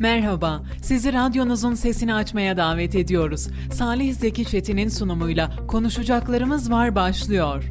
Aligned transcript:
Merhaba, 0.00 0.62
sizi 0.82 1.12
radyonuzun 1.12 1.74
sesini 1.74 2.14
açmaya 2.14 2.56
davet 2.56 2.94
ediyoruz. 2.94 3.48
Salih 3.72 4.14
Zeki 4.14 4.44
Çetin'in 4.44 4.88
sunumuyla 4.88 5.50
konuşacaklarımız 5.66 6.70
var 6.70 6.94
başlıyor. 6.94 7.64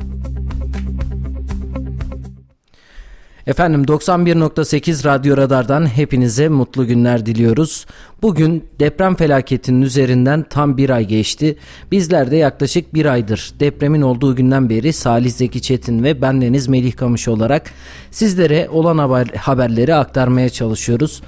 Efendim 3.48 3.84
91.8 3.84 5.06
Radyo 5.06 5.38
Radar'dan 5.38 5.86
hepinize 5.86 6.50
mutlu 6.50 6.88
günler 6.88 7.25
diliyoruz. 7.25 7.86
Bugün 8.21 8.66
deprem 8.80 9.16
felaketinin 9.16 9.82
üzerinden 9.82 10.46
tam 10.50 10.78
bir 10.78 10.90
ay 10.90 11.08
geçti. 11.08 11.58
Bizler 11.92 12.32
de 12.32 12.36
yaklaşık 12.36 12.94
bir 12.94 13.05
aydır 13.05 13.54
depremin 13.60 14.02
olduğu 14.02 14.36
günden 14.36 14.70
beri 14.70 14.94
Salih 14.94 15.32
Zeki 15.32 15.62
Çetin 15.62 16.04
ve 16.04 16.21
bendeniz 16.21 16.68
Melih 16.68 16.96
Kamış 16.96 17.28
olarak 17.28 17.71
sizlere 18.12 18.70
olan 18.70 18.98
haber, 18.98 19.28
haberleri 19.28 19.96
aktarmaya 19.96 20.50
çalışıyoruz. 20.50 21.21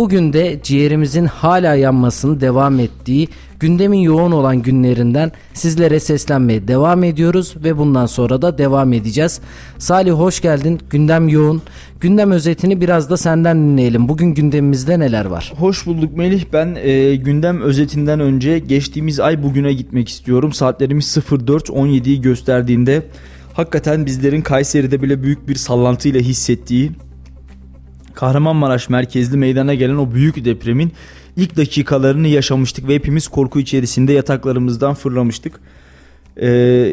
Bugün 0.00 0.32
de 0.32 0.60
ciğerimizin 0.62 1.26
hala 1.26 1.74
yanmasını 1.74 2.40
devam 2.40 2.80
ettiği 2.80 3.28
gündemin 3.58 3.98
yoğun 3.98 4.32
olan 4.32 4.62
günlerinden 4.62 5.32
sizlere 5.54 6.00
seslenmeye 6.00 6.68
devam 6.68 7.04
ediyoruz 7.04 7.54
ve 7.64 7.78
bundan 7.78 8.06
sonra 8.06 8.42
da 8.42 8.58
devam 8.58 8.92
edeceğiz. 8.92 9.40
Salih 9.78 10.12
hoş 10.12 10.40
geldin. 10.40 10.80
Gündem 10.90 11.28
yoğun. 11.28 11.62
Gündem 12.00 12.30
özetini 12.30 12.80
biraz 12.80 13.10
da 13.10 13.16
senden 13.16 13.56
dinleyelim. 13.56 14.08
Bugün 14.08 14.34
gündemimizde 14.34 14.98
neler 14.98 15.24
var? 15.24 15.52
Hoş 15.56 15.86
bulduk 15.86 16.16
Melih. 16.16 16.44
Ben 16.52 16.76
e, 16.82 17.16
gündem 17.16 17.60
özetinden 17.60 18.20
önce 18.20 18.58
geçtiğimiz 18.58 19.20
ay 19.20 19.42
bugüne 19.42 19.72
gitmek 19.72 20.08
istiyorum. 20.08 20.52
Saatlerimiz 20.52 21.16
04.17'yi 21.16 22.20
gösterdiğinde 22.20 23.02
hakikaten 23.52 24.06
bizlerin 24.06 24.42
Kayseri'de 24.42 25.02
bile 25.02 25.22
büyük 25.22 25.48
bir 25.48 25.54
sallantıyla 25.54 26.20
hissettiği 26.20 26.90
Kahramanmaraş 28.14 28.88
merkezli 28.88 29.36
meydana 29.36 29.74
gelen 29.74 29.96
o 29.96 30.14
büyük 30.14 30.44
depremin 30.44 30.92
ilk 31.36 31.56
dakikalarını 31.56 32.28
yaşamıştık 32.28 32.88
ve 32.88 32.94
hepimiz 32.94 33.28
korku 33.28 33.60
içerisinde 33.60 34.12
yataklarımızdan 34.12 34.94
fırlamıştık. 34.94 35.60
Ee, 36.36 36.48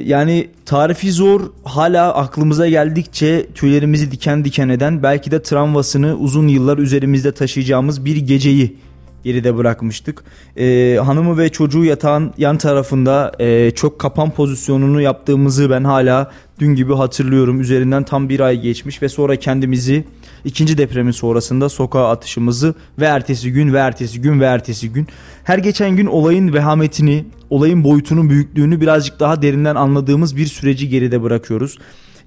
yani 0.06 0.48
tarifi 0.66 1.12
zor 1.12 1.42
hala 1.64 2.16
aklımıza 2.16 2.70
geldikçe 2.70 3.48
tüylerimizi 3.56 4.12
diken 4.12 4.46
diken 4.46 4.70
eden 4.70 5.04
belki 5.04 5.32
de 5.32 5.42
travmasını 5.42 6.16
uzun 6.18 6.48
yıllar 6.48 6.78
üzerimizde 6.78 7.32
taşıyacağımız 7.32 8.06
bir 8.06 8.16
geceyi 8.18 8.78
geride 9.24 9.58
bırakmıştık. 9.58 10.24
Ee, 10.58 11.00
hanımı 11.06 11.38
ve 11.38 11.50
çocuğu 11.50 11.84
yatağın 11.84 12.34
yan 12.38 12.58
tarafında 12.58 13.32
e, 13.40 13.72
çok 13.72 14.00
kapan 14.00 14.32
pozisyonunu 14.32 15.02
yaptığımızı 15.02 15.70
ben 15.70 15.84
hala 15.84 16.32
dün 16.60 16.76
gibi 16.76 16.94
hatırlıyorum. 16.94 17.62
Üzerinden 17.62 18.04
tam 18.04 18.30
bir 18.30 18.40
ay 18.40 18.62
geçmiş 18.62 19.02
ve 19.02 19.10
sonra 19.10 19.36
kendimizi 19.36 20.04
ikinci 20.48 20.78
depremin 20.78 21.12
sonrasında 21.12 21.70
sokağa 21.70 22.10
atışımızı 22.10 22.76
ve 23.00 23.06
ertesi 23.06 23.54
gün 23.54 23.74
ve 23.74 23.78
ertesi 23.78 24.22
gün 24.22 24.40
ve 24.40 24.46
ertesi 24.46 24.94
gün 24.94 25.08
her 25.44 25.58
geçen 25.58 25.96
gün 25.96 26.06
olayın 26.06 26.54
vehametini, 26.54 27.26
olayın 27.50 27.84
boyutunun 27.84 28.30
büyüklüğünü 28.30 28.82
birazcık 28.82 29.20
daha 29.20 29.42
derinden 29.42 29.76
anladığımız 29.76 30.38
bir 30.38 30.46
süreci 30.46 30.90
geride 30.90 31.24
bırakıyoruz. 31.24 31.78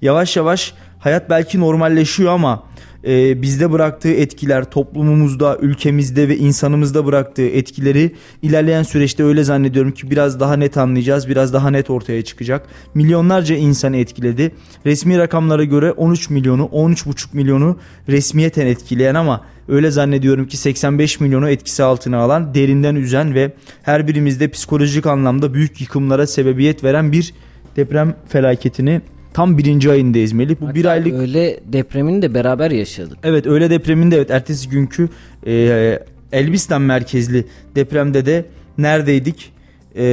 Yavaş 0.01 0.37
yavaş 0.37 0.73
hayat 0.99 1.29
belki 1.29 1.59
normalleşiyor 1.59 2.31
ama 2.31 2.63
e, 3.07 3.41
bizde 3.41 3.71
bıraktığı 3.71 4.11
etkiler, 4.11 4.71
toplumumuzda, 4.71 5.57
ülkemizde 5.61 6.29
ve 6.29 6.37
insanımızda 6.37 7.05
bıraktığı 7.05 7.47
etkileri 7.47 8.11
ilerleyen 8.41 8.83
süreçte 8.83 9.23
öyle 9.23 9.43
zannediyorum 9.43 9.91
ki 9.91 10.11
biraz 10.11 10.39
daha 10.39 10.55
net 10.55 10.77
anlayacağız, 10.77 11.29
biraz 11.29 11.53
daha 11.53 11.69
net 11.69 11.89
ortaya 11.89 12.21
çıkacak. 12.21 12.67
Milyonlarca 12.93 13.55
insanı 13.55 13.97
etkiledi. 13.97 14.51
Resmi 14.85 15.17
rakamlara 15.17 15.63
göre 15.63 15.91
13 15.91 16.29
milyonu, 16.29 16.63
13,5 16.63 17.27
milyonu 17.33 17.77
resmiyeten 18.09 18.65
etkileyen 18.65 19.15
ama 19.15 19.41
öyle 19.67 19.91
zannediyorum 19.91 20.47
ki 20.47 20.57
85 20.57 21.19
milyonu 21.19 21.49
etkisi 21.49 21.83
altına 21.83 22.17
alan, 22.17 22.53
derinden 22.53 22.95
üzen 22.95 23.35
ve 23.35 23.53
her 23.83 24.07
birimizde 24.07 24.47
psikolojik 24.47 25.05
anlamda 25.05 25.53
büyük 25.53 25.81
yıkımlara 25.81 26.27
sebebiyet 26.27 26.83
veren 26.83 27.11
bir 27.11 27.33
deprem 27.75 28.15
felaketini 28.27 29.01
Tam 29.33 29.57
birinci 29.57 29.91
ayındayız 29.91 30.33
Melih. 30.33 30.55
Bu 30.61 30.65
Hatta 30.65 30.75
bir 30.75 30.85
aylık... 30.85 31.13
Öyle 31.13 31.59
depremini 31.65 32.21
de 32.21 32.33
beraber 32.33 32.71
yaşadık. 32.71 33.17
Evet 33.23 33.47
öyle 33.47 33.69
depreminde 33.69 34.15
evet 34.15 34.31
ertesi 34.31 34.69
günkü 34.69 35.09
e, 35.47 35.99
Elbistan 36.31 36.81
merkezli 36.81 37.45
depremde 37.75 38.25
de 38.25 38.45
neredeydik? 38.77 39.51
E, 39.95 40.03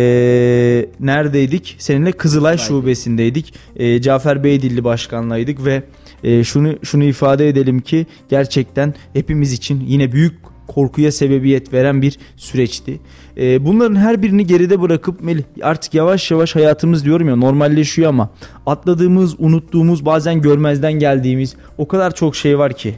neredeydik? 1.00 1.76
Seninle 1.78 2.12
Kızılay 2.12 2.56
Haydi. 2.56 2.68
şubesindeydik. 2.68 3.54
E, 3.76 4.00
Cafer 4.00 4.44
Beydilli 4.44 4.84
başkanlaydık 4.84 5.64
ve 5.64 5.82
e, 6.24 6.44
şunu 6.44 6.78
şunu 6.82 7.04
ifade 7.04 7.48
edelim 7.48 7.80
ki 7.80 8.06
gerçekten 8.28 8.94
hepimiz 9.12 9.52
için 9.52 9.84
yine 9.86 10.12
büyük 10.12 10.34
korkuya 10.68 11.12
sebebiyet 11.12 11.72
veren 11.72 12.02
bir 12.02 12.18
süreçti. 12.36 13.00
E, 13.36 13.66
bunların 13.66 13.96
her 13.96 14.22
birini 14.22 14.46
geride 14.46 14.80
bırakıp 14.80 15.20
Melih 15.20 15.42
artık 15.62 15.94
yavaş 15.94 16.30
yavaş 16.30 16.54
hayatımız 16.54 17.04
diyorum 17.04 17.28
ya 17.28 17.36
normalleşiyor 17.36 18.08
ama 18.08 18.30
atladığımız, 18.66 19.40
unuttuğumuz, 19.40 20.04
bazen 20.04 20.40
görmezden 20.40 20.92
geldiğimiz 20.92 21.56
o 21.78 21.88
kadar 21.88 22.14
çok 22.14 22.36
şey 22.36 22.58
var 22.58 22.72
ki. 22.72 22.94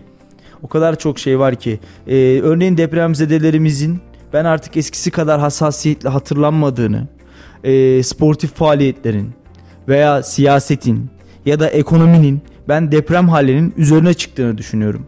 O 0.63 0.69
kadar 0.69 0.99
çok 0.99 1.19
şey 1.19 1.39
var 1.39 1.55
ki. 1.55 1.81
E, 2.07 2.41
örneğin 2.41 2.77
depremzedelerimizin 2.77 4.01
ben 4.33 4.45
artık 4.45 4.77
eskisi 4.77 5.11
kadar 5.11 5.41
hassasiyetle 5.41 6.09
hatırlanmadığını, 6.09 7.09
e, 7.65 8.03
sportif 8.03 8.55
faaliyetlerin 8.55 9.31
veya 9.89 10.23
siyasetin 10.23 11.11
ya 11.47 11.61
da 11.61 11.71
ekonominin 11.71 12.41
ben 12.69 12.93
deprem 12.93 13.29
halinin 13.29 13.75
üzerine 13.77 14.15
çıktığını 14.15 14.59
düşünüyorum. 14.59 15.07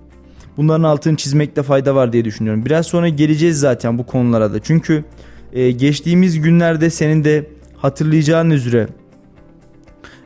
Bunların 0.56 0.82
altını 0.82 1.16
çizmekte 1.16 1.62
fayda 1.62 1.94
var 1.94 2.12
diye 2.12 2.24
düşünüyorum. 2.24 2.64
Biraz 2.64 2.86
sonra 2.86 3.08
geleceğiz 3.08 3.60
zaten 3.60 3.98
bu 3.98 4.06
konulara 4.06 4.52
da. 4.52 4.58
Çünkü 4.62 5.04
e, 5.52 5.70
geçtiğimiz 5.70 6.40
günlerde 6.40 6.90
senin 6.90 7.24
de 7.24 7.50
hatırlayacağın 7.76 8.50
üzere 8.50 8.88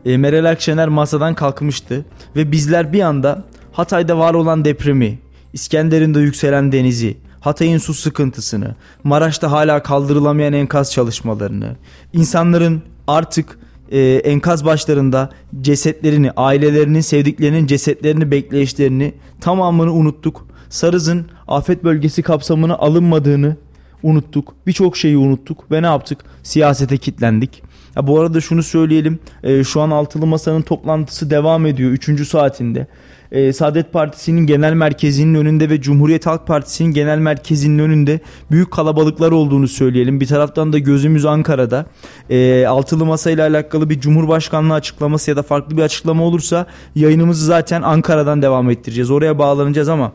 e, 0.04 0.16
Meral 0.16 0.50
Akşener 0.50 0.88
masadan 0.88 1.34
kalkmıştı 1.34 2.04
ve 2.36 2.52
bizler 2.52 2.92
bir 2.92 3.00
anda 3.00 3.44
Hatay'da 3.72 4.18
var 4.18 4.34
olan 4.34 4.64
depremi, 4.64 5.18
İskenderun'da 5.52 6.20
yükselen 6.20 6.72
denizi, 6.72 7.16
Hatay'ın 7.40 7.78
su 7.78 7.94
sıkıntısını, 7.94 8.74
Maraş'ta 9.04 9.50
hala 9.50 9.82
kaldırılamayan 9.82 10.52
enkaz 10.52 10.92
çalışmalarını, 10.92 11.76
insanların 12.12 12.82
artık 13.06 13.58
e, 13.92 14.00
enkaz 14.00 14.64
başlarında 14.64 15.30
cesetlerini, 15.60 16.30
ailelerinin, 16.36 17.00
sevdiklerinin 17.00 17.66
cesetlerini, 17.66 18.30
bekleyişlerini 18.30 19.14
tamamını 19.40 19.92
unuttuk. 19.92 20.46
Sarız'ın 20.68 21.26
afet 21.48 21.84
bölgesi 21.84 22.22
kapsamına 22.22 22.76
alınmadığını 22.76 23.56
unuttuk. 24.02 24.54
Birçok 24.66 24.96
şeyi 24.96 25.16
unuttuk 25.16 25.70
ve 25.72 25.82
ne 25.82 25.86
yaptık? 25.86 26.18
Siyasete 26.42 26.96
kitlendik. 26.96 27.62
Ya 27.96 28.06
bu 28.06 28.20
arada 28.20 28.40
şunu 28.40 28.62
söyleyelim. 28.62 29.18
E, 29.42 29.64
şu 29.64 29.80
an 29.80 29.90
altılı 29.90 30.26
masanın 30.26 30.62
toplantısı 30.62 31.30
devam 31.30 31.66
ediyor 31.66 31.90
3. 31.90 32.28
saatinde 32.28 32.86
e, 33.32 33.52
Saadet 33.52 33.92
Partisi'nin 33.92 34.46
genel 34.46 34.72
merkezinin 34.72 35.34
önünde 35.34 35.70
ve 35.70 35.80
Cumhuriyet 35.80 36.26
Halk 36.26 36.46
Partisi'nin 36.46 36.92
genel 36.92 37.18
merkezinin 37.18 37.78
önünde 37.78 38.20
büyük 38.50 38.70
kalabalıklar 38.70 39.32
olduğunu 39.32 39.68
söyleyelim. 39.68 40.20
Bir 40.20 40.26
taraftan 40.26 40.72
da 40.72 40.78
gözümüz 40.78 41.24
Ankara'da. 41.24 41.86
E, 42.30 42.66
altılı 42.66 43.04
masa 43.04 43.30
ile 43.30 43.42
alakalı 43.42 43.90
bir 43.90 44.00
Cumhurbaşkanlığı 44.00 44.74
açıklaması 44.74 45.30
ya 45.30 45.36
da 45.36 45.42
farklı 45.42 45.76
bir 45.76 45.82
açıklama 45.82 46.24
olursa 46.24 46.66
yayınımızı 46.94 47.46
zaten 47.46 47.82
Ankara'dan 47.82 48.42
devam 48.42 48.70
ettireceğiz. 48.70 49.10
Oraya 49.10 49.38
bağlanacağız 49.38 49.88
ama 49.88 50.12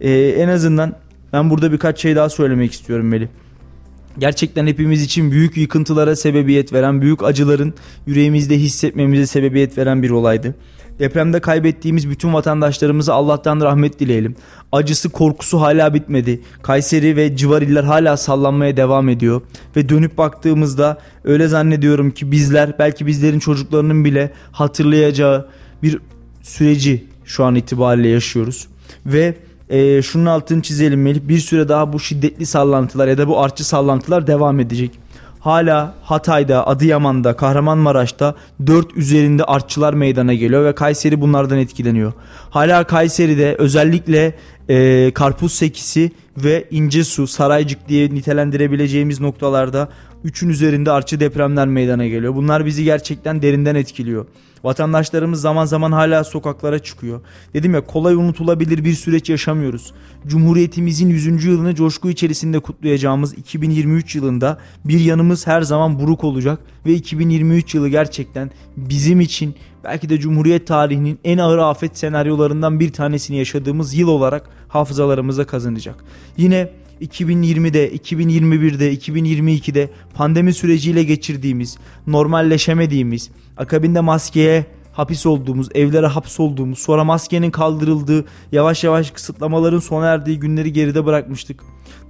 e, 0.00 0.12
en 0.12 0.48
azından 0.48 0.96
ben 1.32 1.50
burada 1.50 1.72
birkaç 1.72 2.00
şey 2.00 2.16
daha 2.16 2.28
söylemek 2.28 2.72
istiyorum 2.72 3.08
Melih 3.08 3.26
gerçekten 4.18 4.66
hepimiz 4.66 5.02
için 5.02 5.30
büyük 5.30 5.56
yıkıntılara 5.56 6.16
sebebiyet 6.16 6.72
veren, 6.72 7.00
büyük 7.00 7.24
acıların 7.24 7.74
yüreğimizde 8.06 8.58
hissetmemize 8.58 9.26
sebebiyet 9.26 9.78
veren 9.78 10.02
bir 10.02 10.10
olaydı. 10.10 10.54
Depremde 11.02 11.40
kaybettiğimiz 11.40 12.10
bütün 12.10 12.32
vatandaşlarımıza 12.32 13.14
Allah'tan 13.14 13.60
rahmet 13.60 14.00
dileyelim. 14.00 14.36
Acısı 14.72 15.08
korkusu 15.08 15.60
hala 15.60 15.94
bitmedi. 15.94 16.40
Kayseri 16.62 17.16
ve 17.16 17.36
civar 17.36 17.62
iller 17.62 17.84
hala 17.84 18.16
sallanmaya 18.16 18.76
devam 18.76 19.08
ediyor. 19.08 19.42
Ve 19.76 19.88
dönüp 19.88 20.18
baktığımızda 20.18 20.98
öyle 21.24 21.48
zannediyorum 21.48 22.10
ki 22.10 22.32
bizler 22.32 22.78
belki 22.78 23.06
bizlerin 23.06 23.38
çocuklarının 23.38 24.04
bile 24.04 24.30
hatırlayacağı 24.52 25.48
bir 25.82 25.98
süreci 26.42 27.04
şu 27.24 27.44
an 27.44 27.54
itibariyle 27.54 28.08
yaşıyoruz. 28.08 28.68
Ve 29.06 29.34
e, 29.68 30.02
şunun 30.02 30.26
altını 30.26 30.62
çizelim 30.62 31.02
Melih 31.02 31.20
bir 31.22 31.38
süre 31.38 31.68
daha 31.68 31.92
bu 31.92 32.00
şiddetli 32.00 32.46
sallantılar 32.46 33.08
ya 33.08 33.18
da 33.18 33.28
bu 33.28 33.40
artçı 33.40 33.64
sallantılar 33.68 34.26
devam 34.26 34.60
edecek 34.60 34.90
hala 35.42 35.94
Hatay'da, 36.02 36.66
Adıyaman'da, 36.66 37.36
Kahramanmaraş'ta 37.36 38.34
4 38.66 38.96
üzerinde 38.96 39.44
artçılar 39.44 39.94
meydana 39.94 40.34
geliyor 40.34 40.64
ve 40.64 40.74
Kayseri 40.74 41.20
bunlardan 41.20 41.58
etkileniyor. 41.58 42.12
Hala 42.50 42.84
Kayseri'de 42.84 43.54
özellikle 43.58 44.34
e, 44.68 45.10
Karpuz 45.14 45.52
Sekisi 45.52 46.10
ve 46.36 46.64
İncesu, 46.70 47.26
Saraycık 47.26 47.88
diye 47.88 48.14
nitelendirebileceğimiz 48.14 49.20
noktalarda 49.20 49.88
3'ün 50.24 50.48
üzerinde 50.48 50.90
artçı 50.90 51.20
depremler 51.20 51.68
meydana 51.68 52.06
geliyor. 52.06 52.34
Bunlar 52.34 52.66
bizi 52.66 52.84
gerçekten 52.84 53.42
derinden 53.42 53.74
etkiliyor. 53.74 54.26
Vatandaşlarımız 54.64 55.40
zaman 55.40 55.64
zaman 55.64 55.92
hala 55.92 56.24
sokaklara 56.24 56.78
çıkıyor. 56.78 57.20
Dedim 57.54 57.74
ya 57.74 57.86
kolay 57.86 58.14
unutulabilir 58.14 58.84
bir 58.84 58.94
süreç 58.94 59.30
yaşamıyoruz. 59.30 59.92
Cumhuriyetimizin 60.26 61.08
100. 61.08 61.44
yılını 61.44 61.74
coşku 61.74 62.10
içerisinde 62.10 62.58
kutlayacağımız 62.58 63.34
2023 63.34 64.16
yılında 64.16 64.58
bir 64.84 65.00
yanımız 65.00 65.46
her 65.46 65.62
zaman 65.62 66.00
buruk 66.00 66.24
olacak 66.24 66.58
ve 66.86 66.92
2023 66.92 67.74
yılı 67.74 67.88
gerçekten 67.88 68.50
bizim 68.76 69.20
için 69.20 69.54
belki 69.84 70.08
de 70.08 70.20
Cumhuriyet 70.20 70.66
tarihinin 70.66 71.18
en 71.24 71.38
ağır 71.38 71.58
afet 71.58 71.98
senaryolarından 71.98 72.80
bir 72.80 72.92
tanesini 72.92 73.36
yaşadığımız 73.36 73.94
yıl 73.94 74.08
olarak 74.08 74.50
hafızalarımıza 74.68 75.46
kazanacak. 75.46 76.04
Yine 76.36 76.68
2020'de, 77.02 77.92
2021'de, 77.96 78.94
2022'de 78.94 79.90
pandemi 80.14 80.54
süreciyle 80.54 81.02
geçirdiğimiz, 81.02 81.78
normalleşemediğimiz, 82.06 83.30
akabinde 83.56 84.00
maskeye 84.00 84.66
hapis 84.92 85.26
olduğumuz, 85.26 85.68
evlere 85.74 86.06
hapsolduğumuz, 86.06 86.78
sonra 86.78 87.04
maskenin 87.04 87.50
kaldırıldığı, 87.50 88.24
yavaş 88.52 88.84
yavaş 88.84 89.10
kısıtlamaların 89.10 89.78
sona 89.78 90.06
erdiği 90.06 90.38
günleri 90.38 90.72
geride 90.72 91.06
bırakmıştık. 91.06 91.60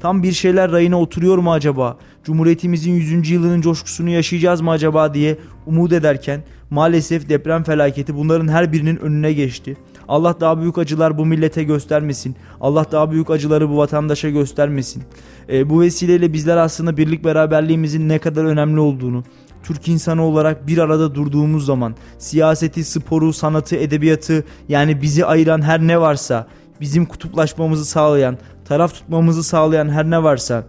Tam 0.01 0.23
bir 0.23 0.33
şeyler 0.33 0.73
rayına 0.73 1.01
oturuyor 1.01 1.39
mu 1.39 1.53
acaba? 1.53 1.97
Cumhuriyetimizin 2.25 2.93
100. 2.93 3.31
yılının 3.31 3.61
coşkusunu 3.61 4.11
yaşayacağız 4.11 4.61
mı 4.61 4.71
acaba 4.71 5.15
diye 5.15 5.39
umut 5.67 5.93
ederken 5.93 6.45
maalesef 6.71 7.29
deprem 7.29 7.63
felaketi 7.63 8.17
bunların 8.17 8.49
her 8.49 8.73
birinin 8.73 8.97
önüne 8.97 9.33
geçti. 9.33 9.77
Allah 10.09 10.41
daha 10.41 10.61
büyük 10.61 10.79
acılar 10.79 11.19
bu 11.19 11.27
millete 11.27 11.65
göstermesin. 11.65 12.37
Allah 12.61 12.87
daha 12.93 13.11
büyük 13.11 13.31
acıları 13.31 13.71
bu 13.71 13.77
vatandaşa 13.77 14.31
göstermesin. 14.31 15.03
E, 15.49 15.71
bu 15.71 15.81
vesileyle 15.81 16.33
bizler 16.33 16.57
aslında 16.57 16.97
birlik 16.97 17.25
beraberliğimizin 17.25 18.09
ne 18.09 18.19
kadar 18.19 18.45
önemli 18.45 18.81
olduğunu, 18.81 19.25
Türk 19.63 19.89
insanı 19.89 20.23
olarak 20.23 20.67
bir 20.67 20.79
arada 20.79 21.15
durduğumuz 21.15 21.67
zaman 21.67 21.95
siyaseti, 22.19 22.85
sporu, 22.85 23.33
sanatı, 23.33 23.77
edebiyatı 23.77 24.45
yani 24.69 25.03
bizi 25.03 25.27
ayıran 25.27 25.63
her 25.63 25.81
ne 25.81 26.01
varsa, 26.01 26.47
bizim 26.81 27.07
kutuplaşmamızı 27.07 27.85
sağlayan, 27.85 28.39
taraf 28.65 28.95
tutmamızı 28.95 29.43
sağlayan 29.45 29.89
her 29.89 30.11
ne 30.11 30.23
varsa 30.23 30.65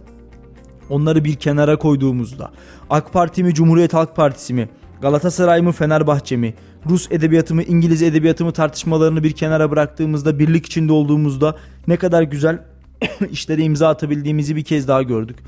onları 0.90 1.24
bir 1.24 1.34
kenara 1.34 1.76
koyduğumuzda 1.76 2.50
AK 2.90 3.12
Parti 3.12 3.44
mi 3.44 3.54
Cumhuriyet 3.54 3.94
Halk 3.94 4.16
Partisi 4.16 4.54
mi 4.54 4.68
Galatasaray 5.02 5.60
mı 5.60 5.72
Fenerbahçe 5.72 6.36
mi 6.36 6.54
Rus 6.88 7.08
edebiyatı 7.10 7.54
mı 7.54 7.62
İngiliz 7.62 8.02
edebiyatı 8.02 8.44
mı 8.44 8.52
tartışmalarını 8.52 9.22
bir 9.22 9.32
kenara 9.32 9.70
bıraktığımızda 9.70 10.38
birlik 10.38 10.66
içinde 10.66 10.92
olduğumuzda 10.92 11.56
ne 11.88 11.96
kadar 11.96 12.22
güzel 12.22 12.58
işlere 13.30 13.62
imza 13.62 13.88
atabildiğimizi 13.88 14.56
bir 14.56 14.64
kez 14.64 14.88
daha 14.88 15.02
gördük. 15.02 15.38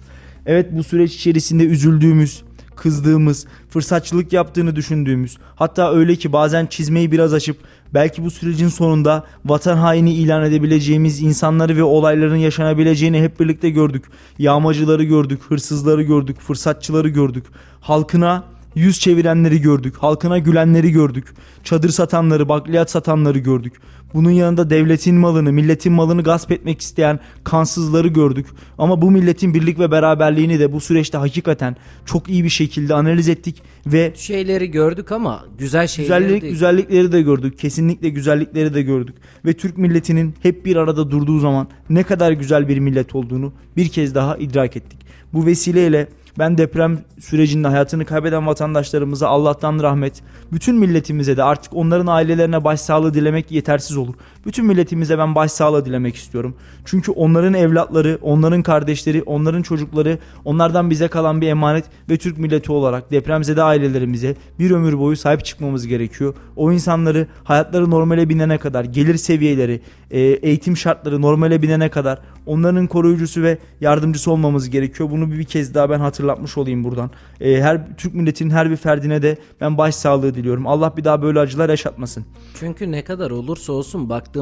Evet 0.46 0.66
bu 0.72 0.84
süreç 0.84 1.14
içerisinde 1.14 1.64
üzüldüğümüz, 1.64 2.42
kızdığımız, 2.76 3.46
fırsatçılık 3.70 4.32
yaptığını 4.32 4.76
düşündüğümüz, 4.76 5.36
hatta 5.56 5.92
öyle 5.92 6.16
ki 6.16 6.32
bazen 6.32 6.66
çizmeyi 6.66 7.12
biraz 7.12 7.34
açıp 7.34 7.56
belki 7.94 8.24
bu 8.24 8.30
sürecin 8.30 8.68
sonunda 8.68 9.24
vatan 9.44 9.76
haini 9.76 10.14
ilan 10.14 10.44
edebileceğimiz 10.44 11.22
insanları 11.22 11.76
ve 11.76 11.82
olayların 11.82 12.36
yaşanabileceğini 12.36 13.22
hep 13.22 13.40
birlikte 13.40 13.70
gördük. 13.70 14.04
Yağmacıları 14.38 15.04
gördük, 15.04 15.40
hırsızları 15.48 16.02
gördük, 16.02 16.40
fırsatçıları 16.40 17.08
gördük. 17.08 17.44
Halkına 17.80 18.44
yüz 18.76 19.00
çevirenleri 19.00 19.60
gördük, 19.60 19.96
halkına 19.96 20.38
gülenleri 20.38 20.90
gördük. 20.90 21.34
Çadır 21.64 21.88
satanları, 21.88 22.48
bakliyat 22.48 22.90
satanları 22.90 23.38
gördük. 23.38 23.72
Bunun 24.14 24.30
yanında 24.30 24.70
devletin 24.70 25.14
malını, 25.14 25.52
milletin 25.52 25.92
malını 25.92 26.22
gasp 26.22 26.52
etmek 26.52 26.80
isteyen 26.80 27.20
kansızları 27.44 28.08
gördük. 28.08 28.46
Ama 28.78 29.02
bu 29.02 29.10
milletin 29.10 29.54
birlik 29.54 29.78
ve 29.78 29.90
beraberliğini 29.90 30.60
de 30.60 30.72
bu 30.72 30.80
süreçte 30.80 31.18
hakikaten 31.18 31.76
çok 32.06 32.28
iyi 32.28 32.44
bir 32.44 32.48
şekilde 32.48 32.94
analiz 32.94 33.28
ettik 33.28 33.62
ve 33.86 34.12
şeyleri 34.16 34.70
gördük 34.70 35.12
ama 35.12 35.44
güzel 35.58 35.86
şeyleri 35.86 36.22
güzellik 36.22 36.42
değil. 36.42 36.52
güzellikleri 36.52 37.12
de 37.12 37.22
gördük. 37.22 37.58
Kesinlikle 37.58 38.08
güzellikleri 38.08 38.74
de 38.74 38.82
gördük 38.82 39.14
ve 39.44 39.52
Türk 39.52 39.78
milletinin 39.78 40.34
hep 40.42 40.64
bir 40.64 40.76
arada 40.76 41.10
durduğu 41.10 41.38
zaman 41.38 41.68
ne 41.90 42.02
kadar 42.02 42.32
güzel 42.32 42.68
bir 42.68 42.78
millet 42.78 43.14
olduğunu 43.14 43.52
bir 43.76 43.88
kez 43.88 44.14
daha 44.14 44.36
idrak 44.36 44.76
ettik. 44.76 44.98
Bu 45.32 45.46
vesileyle 45.46 46.08
ben 46.38 46.58
deprem 46.58 46.98
sürecinde 47.20 47.68
hayatını 47.68 48.04
kaybeden 48.04 48.46
vatandaşlarımıza 48.46 49.28
Allah'tan 49.28 49.82
rahmet, 49.82 50.22
bütün 50.52 50.76
milletimize 50.76 51.36
de 51.36 51.42
artık 51.42 51.76
onların 51.76 52.06
ailelerine 52.06 52.64
başsağlığı 52.64 53.14
dilemek 53.14 53.50
yetersiz 53.50 53.96
olur. 53.96 54.14
Bütün 54.46 54.66
milletimize 54.66 55.18
ben 55.18 55.34
başsağlığı 55.34 55.84
dilemek 55.84 56.16
istiyorum. 56.16 56.54
Çünkü 56.84 57.12
onların 57.12 57.54
evlatları, 57.54 58.18
onların 58.22 58.62
kardeşleri, 58.62 59.22
onların 59.22 59.62
çocukları, 59.62 60.18
onlardan 60.44 60.90
bize 60.90 61.08
kalan 61.08 61.40
bir 61.40 61.48
emanet 61.48 61.84
ve 62.10 62.16
Türk 62.16 62.38
milleti 62.38 62.72
olarak 62.72 63.10
depremzede 63.10 63.62
ailelerimize 63.62 64.34
bir 64.58 64.70
ömür 64.70 64.98
boyu 64.98 65.16
sahip 65.16 65.44
çıkmamız 65.44 65.86
gerekiyor. 65.86 66.34
O 66.56 66.72
insanları 66.72 67.26
hayatları 67.44 67.90
normale 67.90 68.28
binene 68.28 68.58
kadar, 68.58 68.84
gelir 68.84 69.16
seviyeleri, 69.16 69.80
e, 70.10 70.20
eğitim 70.20 70.76
şartları 70.76 71.22
normale 71.22 71.62
binene 71.62 71.88
kadar 71.88 72.18
onların 72.46 72.86
koruyucusu 72.86 73.42
ve 73.42 73.58
yardımcısı 73.80 74.30
olmamız 74.30 74.70
gerekiyor. 74.70 75.10
Bunu 75.10 75.32
bir 75.32 75.44
kez 75.44 75.74
daha 75.74 75.90
ben 75.90 76.00
hatırlatmış 76.00 76.58
olayım 76.58 76.84
buradan. 76.84 77.10
E, 77.40 77.60
her 77.60 77.96
Türk 77.96 78.14
milletinin 78.14 78.50
her 78.50 78.70
bir 78.70 78.76
ferdine 78.76 79.22
de 79.22 79.36
ben 79.60 79.78
başsağlığı 79.78 80.34
diliyorum. 80.34 80.66
Allah 80.66 80.96
bir 80.96 81.04
daha 81.04 81.22
böyle 81.22 81.40
acılar 81.40 81.68
yaşatmasın. 81.68 82.24
Çünkü 82.60 82.92
ne 82.92 83.04
kadar 83.04 83.30
olursa 83.30 83.72
olsun 83.72 84.08
baktığımızda 84.08 84.35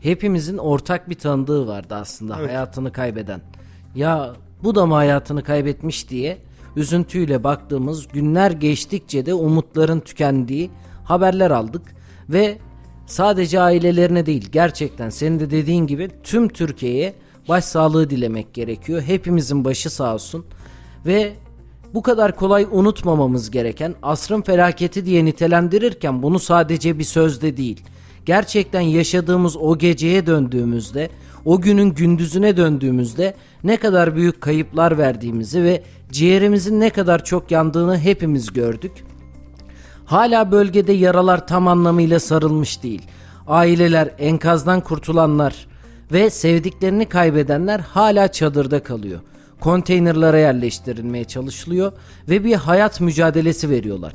hepimizin 0.00 0.58
ortak 0.58 1.10
bir 1.10 1.14
tanıdığı 1.14 1.66
vardı 1.66 1.94
aslında 1.94 2.36
Evet. 2.38 2.48
hayatını 2.48 2.92
kaybeden. 2.92 3.40
Ya 3.94 4.32
bu 4.62 4.74
da 4.74 4.86
mı 4.86 4.94
hayatını 4.94 5.42
kaybetmiş 5.42 6.10
diye 6.10 6.38
üzüntüyle 6.76 7.44
baktığımız 7.44 8.08
günler 8.08 8.50
geçtikçe 8.50 9.26
de 9.26 9.34
umutların 9.34 10.00
tükendiği 10.00 10.70
haberler 11.04 11.50
aldık 11.50 11.82
ve 12.28 12.58
sadece 13.06 13.60
ailelerine 13.60 14.26
değil 14.26 14.48
gerçekten 14.52 15.10
senin 15.10 15.40
de 15.40 15.50
dediğin 15.50 15.86
gibi 15.86 16.10
tüm 16.22 16.48
Türkiye'ye 16.48 17.14
başsağlığı 17.48 18.10
dilemek 18.10 18.54
gerekiyor. 18.54 19.02
Hepimizin 19.02 19.64
başı 19.64 19.90
sağ 19.90 20.14
olsun 20.14 20.44
ve 21.06 21.32
bu 21.94 22.02
kadar 22.02 22.36
kolay 22.36 22.66
unutmamamız 22.70 23.50
gereken 23.50 23.94
asrın 24.02 24.42
felaketi 24.42 25.06
diye 25.06 25.24
nitelendirirken 25.24 26.22
bunu 26.22 26.38
sadece 26.38 26.98
bir 26.98 27.04
sözde 27.04 27.56
değil. 27.56 27.82
Gerçekten 28.30 28.80
yaşadığımız 28.80 29.56
o 29.56 29.78
geceye 29.78 30.26
döndüğümüzde, 30.26 31.10
o 31.44 31.60
günün 31.60 31.94
gündüzüne 31.94 32.56
döndüğümüzde 32.56 33.34
ne 33.64 33.76
kadar 33.76 34.16
büyük 34.16 34.40
kayıplar 34.40 34.98
verdiğimizi 34.98 35.62
ve 35.62 35.82
ciğerimizin 36.12 36.80
ne 36.80 36.90
kadar 36.90 37.24
çok 37.24 37.50
yandığını 37.50 37.98
hepimiz 37.98 38.52
gördük. 38.52 38.92
Hala 40.04 40.52
bölgede 40.52 40.92
yaralar 40.92 41.46
tam 41.46 41.68
anlamıyla 41.68 42.20
sarılmış 42.20 42.82
değil. 42.82 43.02
Aileler, 43.46 44.14
enkazdan 44.18 44.80
kurtulanlar 44.80 45.66
ve 46.12 46.30
sevdiklerini 46.30 47.06
kaybedenler 47.06 47.80
hala 47.80 48.32
çadırda 48.32 48.82
kalıyor. 48.82 49.20
Konteynerlara 49.60 50.38
yerleştirilmeye 50.38 51.24
çalışılıyor 51.24 51.92
ve 52.28 52.44
bir 52.44 52.54
hayat 52.54 53.00
mücadelesi 53.00 53.70
veriyorlar. 53.70 54.14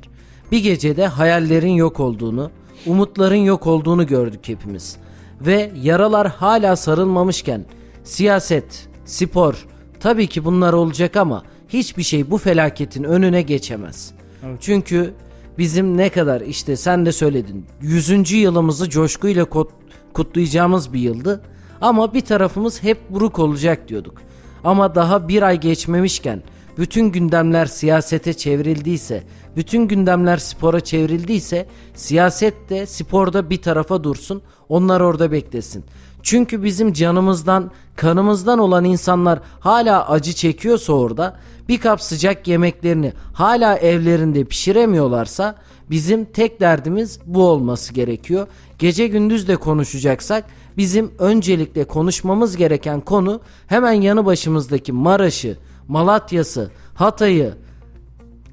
Bir 0.51 0.63
gecede 0.63 1.07
hayallerin 1.07 1.73
yok 1.73 1.99
olduğunu, 1.99 2.51
umutların 2.85 3.35
yok 3.35 3.67
olduğunu 3.67 4.07
gördük 4.07 4.39
hepimiz. 4.47 4.97
Ve 5.41 5.71
yaralar 5.81 6.27
hala 6.27 6.75
sarılmamışken 6.75 7.65
siyaset, 8.03 8.87
spor 9.05 9.65
tabii 9.99 10.27
ki 10.27 10.45
bunlar 10.45 10.73
olacak 10.73 11.15
ama 11.17 11.43
hiçbir 11.69 12.03
şey 12.03 12.31
bu 12.31 12.37
felaketin 12.37 13.03
önüne 13.03 13.41
geçemez. 13.41 14.11
Çünkü 14.59 15.13
bizim 15.57 15.97
ne 15.97 16.09
kadar 16.09 16.41
işte 16.41 16.75
sen 16.75 17.05
de 17.05 17.11
söyledin 17.11 17.65
100. 17.81 18.31
yılımızı 18.31 18.89
coşkuyla 18.89 19.43
kut- 19.45 19.71
kutlayacağımız 20.13 20.93
bir 20.93 20.99
yıldı 20.99 21.41
ama 21.81 22.13
bir 22.13 22.21
tarafımız 22.21 22.83
hep 22.83 23.09
buruk 23.09 23.39
olacak 23.39 23.87
diyorduk. 23.87 24.21
Ama 24.63 24.95
daha 24.95 25.27
bir 25.27 25.41
ay 25.41 25.59
geçmemişken 25.59 26.43
bütün 26.77 27.11
gündemler 27.11 27.65
siyasete 27.65 28.33
çevrildiyse, 28.33 29.23
bütün 29.55 29.87
gündemler 29.87 30.37
spora 30.37 30.79
çevrildiyse 30.79 31.67
siyaset 31.93 32.69
de 32.69 32.85
sporda 32.85 33.49
bir 33.49 33.61
tarafa 33.61 34.03
dursun, 34.03 34.41
onlar 34.69 35.01
orada 35.01 35.31
beklesin. 35.31 35.83
Çünkü 36.23 36.63
bizim 36.63 36.93
canımızdan, 36.93 37.71
kanımızdan 37.95 38.59
olan 38.59 38.85
insanlar 38.85 39.39
hala 39.59 40.09
acı 40.09 40.33
çekiyorsa 40.33 40.93
orada, 40.93 41.39
bir 41.69 41.79
kap 41.79 42.01
sıcak 42.01 42.47
yemeklerini 42.47 43.13
hala 43.33 43.77
evlerinde 43.77 44.43
pişiremiyorlarsa 44.43 45.55
bizim 45.89 46.25
tek 46.25 46.61
derdimiz 46.61 47.19
bu 47.25 47.47
olması 47.47 47.93
gerekiyor. 47.93 48.47
Gece 48.79 49.07
gündüz 49.07 49.47
de 49.47 49.55
konuşacaksak 49.55 50.45
bizim 50.77 51.11
öncelikle 51.19 51.83
konuşmamız 51.83 52.57
gereken 52.57 53.01
konu 53.01 53.41
hemen 53.67 53.93
yanı 53.93 54.25
başımızdaki 54.25 54.91
Maraş'ı, 54.91 55.57
Malatya'sı, 55.87 56.71
Hatay'ı, 56.95 57.53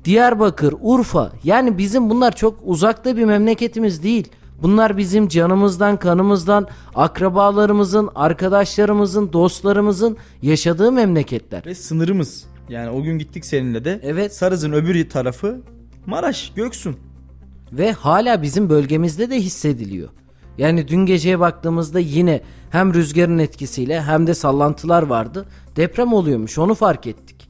Diyarbakır, 0.05 0.75
Urfa 0.81 1.33
yani 1.45 1.79
bizim 1.79 2.11
bunlar 2.11 2.37
çok 2.37 2.59
uzakta 2.65 3.17
bir 3.17 3.25
memleketimiz 3.25 4.03
değil. 4.03 4.29
Bunlar 4.63 4.97
bizim 4.97 5.29
canımızdan, 5.29 5.97
kanımızdan, 5.97 6.69
akrabalarımızın, 6.95 8.11
arkadaşlarımızın, 8.15 9.33
dostlarımızın 9.33 10.17
yaşadığı 10.43 10.93
memleketler. 10.93 11.63
Ve 11.67 11.75
sınırımız. 11.75 12.45
Yani 12.69 12.91
o 12.91 13.03
gün 13.03 13.19
gittik 13.19 13.45
seninle 13.45 13.85
de. 13.85 14.01
Evet. 14.03 14.37
Sarız'ın 14.37 14.73
öbür 14.73 15.11
tarafı 15.11 15.61
Maraş, 16.07 16.53
Göksun. 16.57 16.97
Ve 17.73 17.93
hala 17.93 18.43
bizim 18.43 18.71
bölgemizde 18.71 19.31
de 19.31 19.37
hissediliyor. 19.37 20.09
Yani 20.59 20.89
dün 20.89 21.07
geceye 21.07 21.41
baktığımızda 21.41 22.01
yine 22.01 22.41
hem 22.71 22.95
rüzgarın 22.95 23.39
etkisiyle 23.39 24.03
hem 24.03 24.27
de 24.27 24.35
sallantılar 24.35 25.03
vardı. 25.03 25.47
Deprem 25.77 26.13
oluyormuş 26.13 26.59
onu 26.59 26.75
fark 26.75 27.07
ettik. 27.07 27.49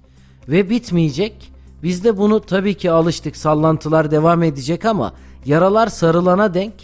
Ve 0.48 0.70
bitmeyecek. 0.70 1.52
Biz 1.82 2.04
de 2.04 2.16
bunu 2.16 2.40
tabii 2.40 2.74
ki 2.74 2.90
alıştık 2.90 3.36
sallantılar 3.36 4.10
devam 4.10 4.42
edecek 4.42 4.84
ama 4.84 5.12
yaralar 5.46 5.86
sarılana 5.86 6.54
denk 6.54 6.74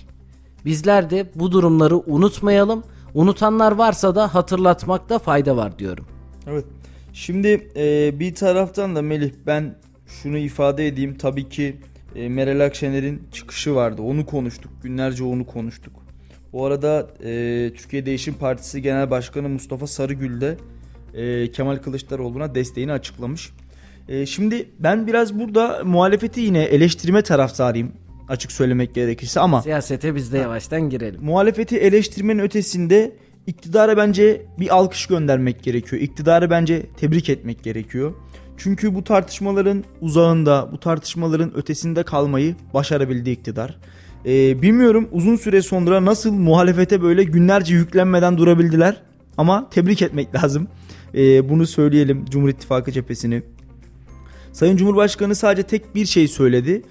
bizler 0.64 1.10
de 1.10 1.30
bu 1.34 1.52
durumları 1.52 1.96
unutmayalım. 1.96 2.84
Unutanlar 3.14 3.72
varsa 3.72 4.14
da 4.14 4.34
hatırlatmakta 4.34 5.18
fayda 5.18 5.56
var 5.56 5.78
diyorum. 5.78 6.06
Evet. 6.46 6.64
Şimdi 7.12 7.70
e, 7.76 8.20
bir 8.20 8.34
taraftan 8.34 8.96
da 8.96 9.02
Melih 9.02 9.32
ben 9.46 9.74
şunu 10.06 10.38
ifade 10.38 10.86
edeyim. 10.86 11.18
Tabii 11.18 11.48
ki 11.48 11.76
e, 12.14 12.28
Meral 12.28 12.66
Akşener'in 12.66 13.22
çıkışı 13.32 13.74
vardı. 13.74 14.02
Onu 14.02 14.26
konuştuk. 14.26 14.72
Günlerce 14.82 15.24
onu 15.24 15.46
konuştuk. 15.46 16.07
Bu 16.52 16.66
arada 16.66 17.10
e, 17.24 17.70
Türkiye 17.76 18.06
Değişim 18.06 18.34
Partisi 18.34 18.82
Genel 18.82 19.10
Başkanı 19.10 19.48
Mustafa 19.48 19.86
Sarıgül 19.86 20.40
de 20.40 20.56
e, 21.14 21.52
Kemal 21.52 21.76
Kılıçdaroğlu'na 21.76 22.54
desteğini 22.54 22.92
açıklamış. 22.92 23.52
E, 24.08 24.26
şimdi 24.26 24.68
ben 24.78 25.06
biraz 25.06 25.38
burada 25.38 25.80
muhalefeti 25.84 26.40
yine 26.40 26.62
eleştirme 26.62 27.22
taraftarıyım 27.22 27.92
açık 28.28 28.52
söylemek 28.52 28.94
gerekirse 28.94 29.40
ama 29.40 29.62
Siyasete 29.62 30.14
biz 30.14 30.32
de 30.32 30.38
yavaştan 30.38 30.90
girelim. 30.90 31.24
muhalefeti 31.24 31.76
eleştirmenin 31.76 32.42
ötesinde 32.42 33.16
iktidara 33.46 33.96
bence 33.96 34.42
bir 34.58 34.74
alkış 34.74 35.06
göndermek 35.06 35.62
gerekiyor. 35.62 36.02
İktidarı 36.02 36.50
bence 36.50 36.86
tebrik 36.96 37.28
etmek 37.28 37.62
gerekiyor. 37.64 38.14
Çünkü 38.56 38.94
bu 38.94 39.04
tartışmaların 39.04 39.84
uzağında, 40.00 40.68
bu 40.72 40.80
tartışmaların 40.80 41.56
ötesinde 41.56 42.02
kalmayı 42.02 42.54
başarabildi 42.74 43.30
iktidar. 43.30 43.78
Ee, 44.26 44.62
bilmiyorum 44.62 45.08
uzun 45.12 45.36
süre 45.36 45.62
sonra 45.62 46.04
nasıl 46.04 46.32
muhalefete 46.32 47.02
böyle 47.02 47.24
günlerce 47.24 47.74
yüklenmeden 47.74 48.38
durabildiler. 48.38 49.02
Ama 49.36 49.70
tebrik 49.70 50.02
etmek 50.02 50.34
lazım. 50.34 50.68
Ee, 51.14 51.48
bunu 51.48 51.66
söyleyelim 51.66 52.24
Cumhur 52.30 52.48
İttifakı 52.48 52.92
cephesini. 52.92 53.42
Sayın 54.52 54.76
Cumhurbaşkanı 54.76 55.34
sadece 55.34 55.62
tek 55.62 55.94
bir 55.94 56.06
şey 56.06 56.28
söyledi. 56.28 56.82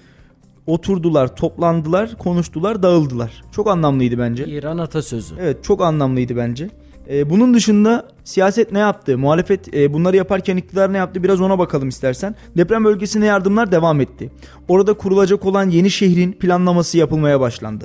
Oturdular, 0.66 1.36
toplandılar, 1.36 2.18
konuştular, 2.18 2.82
dağıldılar. 2.82 3.42
Çok 3.52 3.68
anlamlıydı 3.68 4.18
bence. 4.18 4.46
İran 4.46 4.78
atasözü. 4.78 5.34
Evet 5.40 5.64
çok 5.64 5.82
anlamlıydı 5.82 6.36
bence. 6.36 6.70
Ee, 7.08 7.30
bunun 7.30 7.54
dışında 7.54 8.08
siyaset 8.24 8.72
ne 8.72 8.78
yaptı? 8.78 9.18
Muhalefet 9.18 9.74
e, 9.74 9.92
bunları 9.92 10.16
yaparken 10.16 10.56
iktidar 10.56 10.92
ne 10.92 10.96
yaptı? 10.96 11.22
Biraz 11.22 11.40
ona 11.40 11.58
bakalım 11.58 11.88
istersen. 11.88 12.34
Deprem 12.56 12.84
bölgesine 12.84 13.26
yardımlar 13.26 13.72
devam 13.72 14.00
etti. 14.00 14.30
Orada 14.68 14.94
kurulacak 14.94 15.46
olan 15.46 15.70
yeni 15.70 15.90
şehrin 15.90 16.32
planlaması 16.32 16.98
yapılmaya 16.98 17.40
başlandı. 17.40 17.84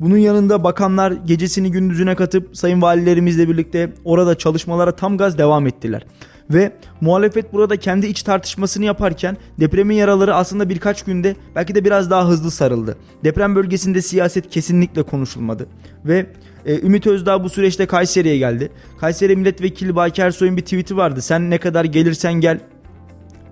Bunun 0.00 0.18
yanında 0.18 0.64
bakanlar 0.64 1.12
gecesini 1.12 1.70
gündüzüne 1.70 2.14
katıp 2.14 2.56
sayın 2.56 2.82
valilerimizle 2.82 3.48
birlikte 3.48 3.92
orada 4.04 4.38
çalışmalara 4.38 4.92
tam 4.92 5.16
gaz 5.16 5.38
devam 5.38 5.66
ettiler. 5.66 6.06
Ve 6.50 6.72
muhalefet 7.00 7.52
burada 7.52 7.76
kendi 7.76 8.06
iç 8.06 8.22
tartışmasını 8.22 8.84
yaparken 8.84 9.36
depremin 9.60 9.96
yaraları 9.96 10.34
aslında 10.34 10.68
birkaç 10.68 11.02
günde 11.02 11.36
belki 11.54 11.74
de 11.74 11.84
biraz 11.84 12.10
daha 12.10 12.28
hızlı 12.28 12.50
sarıldı. 12.50 12.96
Deprem 13.24 13.56
bölgesinde 13.56 14.02
siyaset 14.02 14.50
kesinlikle 14.50 15.02
konuşulmadı. 15.02 15.66
Ve 16.04 16.26
e, 16.66 16.80
Ümit 16.80 17.06
Özdağ 17.06 17.44
bu 17.44 17.50
süreçte 17.50 17.86
Kayseri'ye 17.86 18.38
geldi. 18.38 18.70
Kayseri 19.00 19.36
Milletvekili 19.36 19.96
Baki 19.96 20.22
Ersoy'un 20.22 20.56
bir 20.56 20.62
tweet'i 20.62 20.96
vardı. 20.96 21.22
Sen 21.22 21.50
ne 21.50 21.58
kadar 21.58 21.84
gelirsen 21.84 22.34
gel 22.34 22.60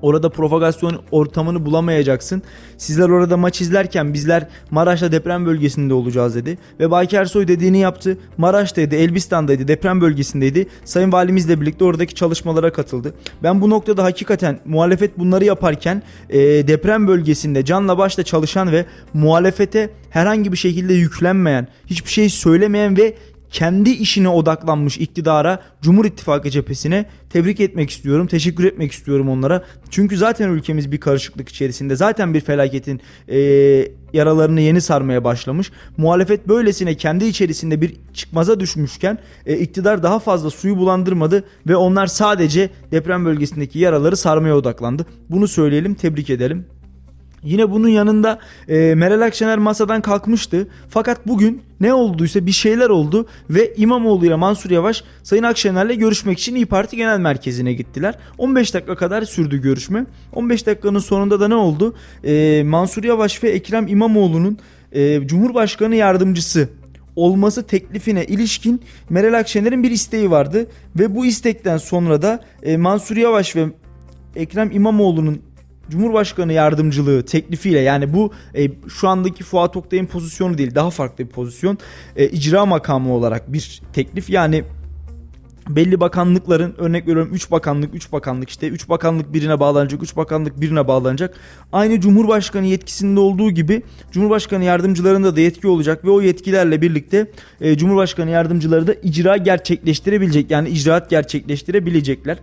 Orada 0.02 0.28
propagasyon 0.28 1.00
ortamını 1.10 1.66
bulamayacaksın. 1.66 2.42
Sizler 2.78 3.08
orada 3.08 3.36
maç 3.36 3.60
izlerken 3.60 4.14
bizler 4.14 4.48
Maraş'ta 4.70 5.12
deprem 5.12 5.46
bölgesinde 5.46 5.94
olacağız 5.94 6.34
dedi. 6.34 6.58
Ve 6.80 6.90
Baki 6.90 7.16
Ersoy 7.16 7.48
dediğini 7.48 7.78
yaptı. 7.78 8.18
Maraş'taydı, 8.38 8.96
Elbistan'daydı, 8.96 9.68
deprem 9.68 10.00
bölgesindeydi. 10.00 10.66
Sayın 10.84 11.12
Valimizle 11.12 11.60
birlikte 11.60 11.84
oradaki 11.84 12.14
çalışmalara 12.14 12.72
katıldı. 12.72 13.14
Ben 13.42 13.60
bu 13.60 13.70
noktada 13.70 14.04
hakikaten 14.04 14.60
muhalefet 14.64 15.18
bunları 15.18 15.44
yaparken 15.44 16.02
e, 16.30 16.38
deprem 16.40 17.08
bölgesinde 17.08 17.64
canla 17.64 17.98
başla 17.98 18.22
çalışan 18.22 18.72
ve 18.72 18.86
muhalefete 19.14 19.90
herhangi 20.10 20.52
bir 20.52 20.56
şekilde 20.56 20.94
yüklenmeyen, 20.94 21.68
hiçbir 21.86 22.10
şey 22.10 22.28
söylemeyen 22.28 22.96
ve 22.96 23.14
kendi 23.52 23.90
işine 23.90 24.28
odaklanmış 24.28 24.98
iktidara, 24.98 25.62
Cumhur 25.82 26.04
İttifakı 26.04 26.50
cephesine 26.50 27.06
tebrik 27.30 27.60
etmek 27.60 27.90
istiyorum. 27.90 28.26
Teşekkür 28.26 28.64
etmek 28.64 28.92
istiyorum 28.92 29.28
onlara. 29.28 29.64
Çünkü 29.90 30.16
zaten 30.16 30.48
ülkemiz 30.48 30.92
bir 30.92 31.00
karışıklık 31.00 31.48
içerisinde. 31.48 31.96
Zaten 31.96 32.34
bir 32.34 32.40
felaketin 32.40 33.00
e, 33.28 33.38
yaralarını 34.12 34.60
yeni 34.60 34.80
sarmaya 34.80 35.24
başlamış. 35.24 35.72
Muhalefet 35.96 36.48
böylesine 36.48 36.94
kendi 36.94 37.24
içerisinde 37.24 37.80
bir 37.80 37.94
çıkmaza 38.14 38.60
düşmüşken 38.60 39.18
e, 39.46 39.58
iktidar 39.58 40.02
daha 40.02 40.18
fazla 40.18 40.50
suyu 40.50 40.76
bulandırmadı 40.76 41.44
ve 41.68 41.76
onlar 41.76 42.06
sadece 42.06 42.70
deprem 42.92 43.24
bölgesindeki 43.24 43.78
yaraları 43.78 44.16
sarmaya 44.16 44.56
odaklandı. 44.56 45.06
Bunu 45.30 45.48
söyleyelim, 45.48 45.94
tebrik 45.94 46.30
edelim. 46.30 46.66
Yine 47.44 47.70
bunun 47.70 47.88
yanında 47.88 48.38
e, 48.68 48.94
Meral 48.94 49.20
Akşener 49.20 49.58
masadan 49.58 50.00
kalkmıştı. 50.00 50.68
Fakat 50.88 51.26
bugün 51.26 51.62
ne 51.80 51.94
olduysa 51.94 52.46
bir 52.46 52.52
şeyler 52.52 52.88
oldu 52.88 53.26
ve 53.50 53.74
İmamoğlu 53.76 54.26
ile 54.26 54.34
Mansur 54.34 54.70
Yavaş 54.70 55.04
Sayın 55.22 55.42
Akşener'le 55.42 55.98
görüşmek 55.98 56.38
için 56.38 56.54
İyi 56.54 56.66
Parti 56.66 56.96
Genel 56.96 57.18
Merkezi'ne 57.18 57.72
gittiler. 57.72 58.18
15 58.38 58.74
dakika 58.74 58.94
kadar 58.94 59.22
sürdü 59.22 59.62
görüşme. 59.62 60.06
15 60.32 60.66
dakikanın 60.66 60.98
sonunda 60.98 61.40
da 61.40 61.48
ne 61.48 61.54
oldu? 61.54 61.94
E, 62.24 62.62
Mansur 62.62 63.04
Yavaş 63.04 63.44
ve 63.44 63.50
Ekrem 63.50 63.88
İmamoğlu'nun 63.88 64.58
e, 64.92 65.26
Cumhurbaşkanı 65.26 65.94
yardımcısı 65.94 66.68
olması 67.16 67.66
teklifine 67.66 68.24
ilişkin 68.24 68.82
Meral 69.10 69.38
Akşener'in 69.38 69.82
bir 69.82 69.90
isteği 69.90 70.30
vardı 70.30 70.66
ve 70.98 71.16
bu 71.16 71.26
istekten 71.26 71.76
sonra 71.76 72.22
da 72.22 72.40
e, 72.62 72.76
Mansur 72.76 73.16
Yavaş 73.16 73.56
ve 73.56 73.66
Ekrem 74.36 74.70
İmamoğlu'nun 74.70 75.42
Cumhurbaşkanı 75.92 76.52
yardımcılığı 76.52 77.24
teklifiyle 77.24 77.80
yani 77.80 78.12
bu 78.12 78.32
e, 78.54 78.70
şu 78.88 79.08
andaki 79.08 79.44
Fuat 79.44 79.76
Oktay'ın 79.76 80.06
pozisyonu 80.06 80.58
değil 80.58 80.74
daha 80.74 80.90
farklı 80.90 81.24
bir 81.24 81.30
pozisyon 81.30 81.78
e, 82.16 82.28
icra 82.28 82.66
makamı 82.66 83.14
olarak 83.14 83.52
bir 83.52 83.82
teklif 83.92 84.30
yani 84.30 84.64
belli 85.68 86.00
bakanlıkların 86.00 86.74
örnek 86.78 87.06
veriyorum 87.08 87.34
3 87.34 87.50
bakanlık 87.50 87.94
3 87.94 88.12
bakanlık 88.12 88.50
işte 88.50 88.68
3 88.68 88.88
bakanlık 88.88 89.32
birine 89.32 89.60
bağlanacak 89.60 90.02
3 90.02 90.16
bakanlık 90.16 90.60
birine 90.60 90.88
bağlanacak. 90.88 91.34
Aynı 91.72 92.00
Cumhurbaşkanı 92.00 92.66
yetkisinde 92.66 93.20
olduğu 93.20 93.50
gibi 93.50 93.82
Cumhurbaşkanı 94.10 94.64
yardımcılarında 94.64 95.36
da 95.36 95.40
yetki 95.40 95.68
olacak 95.68 96.04
ve 96.04 96.10
o 96.10 96.20
yetkilerle 96.20 96.82
birlikte 96.82 97.30
e, 97.60 97.76
Cumhurbaşkanı 97.76 98.30
yardımcıları 98.30 98.86
da 98.86 98.94
icra 98.94 99.36
gerçekleştirebilecek 99.36 100.50
yani 100.50 100.68
icraat 100.68 101.10
gerçekleştirebilecekler. 101.10 102.38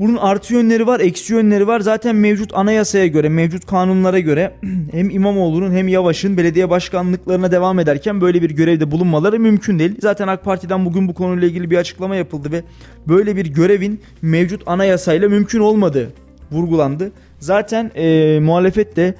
Bunun 0.00 0.16
artı 0.16 0.54
yönleri 0.54 0.86
var, 0.86 1.00
eksi 1.00 1.32
yönleri 1.32 1.66
var. 1.66 1.80
Zaten 1.80 2.16
mevcut 2.16 2.54
anayasaya 2.54 3.06
göre, 3.06 3.28
mevcut 3.28 3.66
kanunlara 3.66 4.18
göre 4.18 4.54
hem 4.92 5.10
İmamoğlu'nun 5.10 5.72
hem 5.72 5.88
Yavaş'ın 5.88 6.36
belediye 6.36 6.70
başkanlıklarına 6.70 7.52
devam 7.52 7.78
ederken 7.78 8.20
böyle 8.20 8.42
bir 8.42 8.50
görevde 8.50 8.90
bulunmaları 8.90 9.40
mümkün 9.40 9.78
değil. 9.78 9.94
Zaten 10.00 10.28
AK 10.28 10.44
Parti'den 10.44 10.84
bugün 10.84 11.08
bu 11.08 11.14
konuyla 11.14 11.48
ilgili 11.48 11.70
bir 11.70 11.76
açıklama 11.76 12.16
yapıldı 12.16 12.52
ve 12.52 12.62
böyle 13.08 13.36
bir 13.36 13.46
görevin 13.46 14.00
mevcut 14.22 14.62
anayasayla 14.66 15.28
mümkün 15.28 15.60
olmadığı 15.60 16.12
vurgulandı. 16.52 17.12
Zaten 17.38 17.90
e, 17.94 18.38
muhalefet 18.40 18.96
de 18.96 19.14